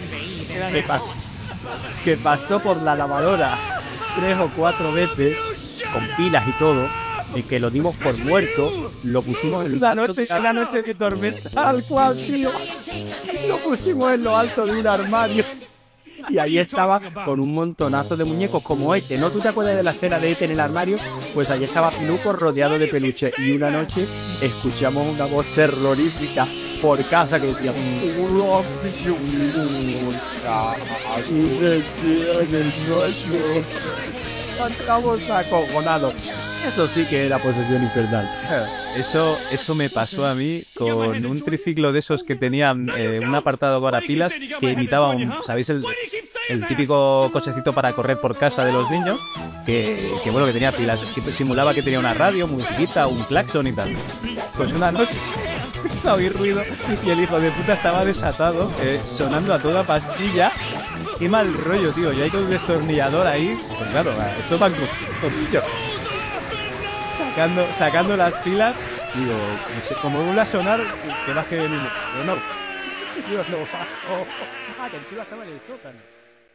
[0.72, 1.14] que pasó,
[2.04, 3.58] que pasó por la lavadora
[4.20, 5.38] tres o cuatro veces,
[5.94, 6.88] con pilas y todo,
[7.38, 11.50] y que lo dimos por muerto, lo pusimos en La noche, la noche de tormenta.
[11.50, 12.52] Tal cual, tío.
[13.48, 15.44] Lo pusimos en lo alto de un armario.
[16.30, 19.18] Y ahí estaba con un montonazo de muñecos como este.
[19.18, 20.98] ¿No tú te acuerdas de la escena de este en el armario?
[21.34, 23.32] Pues allí estaba Piluco rodeado de peluche.
[23.38, 24.06] Y una noche
[24.42, 26.46] escuchamos una voz terrorífica
[26.82, 27.74] por casa que decía.
[34.70, 36.14] Estamos acojonados.
[36.66, 38.28] Eso sí que era posesión infernal.
[38.96, 43.34] Eso, eso me pasó a mí con un triciclo de esos que tenían eh, un
[43.36, 45.70] apartado para pilas que imitaba un, ¿sabéis?
[45.70, 45.84] El,
[46.50, 49.20] el típico cochecito para correr por casa de los niños,
[49.66, 53.68] que, que bueno, que tenía pilas, siempre simulaba que tenía una radio, musiquita, un claxon
[53.68, 53.96] y tal.
[54.56, 55.18] Pues una noche
[56.06, 56.64] a oír ruido
[57.06, 60.52] y el hijo de puta estaba desatado, eh, sonando a toda pastilla.
[61.20, 62.14] Qué mal rollo, tío.
[62.14, 64.70] Y hay con un destornillador ahí, pues claro, esto va
[65.22, 65.64] tornillo
[67.18, 68.77] sacando, sacando las pilas,
[69.11, 71.95] digo, no sé, como vuelve a sonar, que baje el humo.
[72.10, 72.45] Pero no.
[73.26, 73.69] Dios, no.
[74.77, 76.07] Ah, que el tío estaba en el sótano.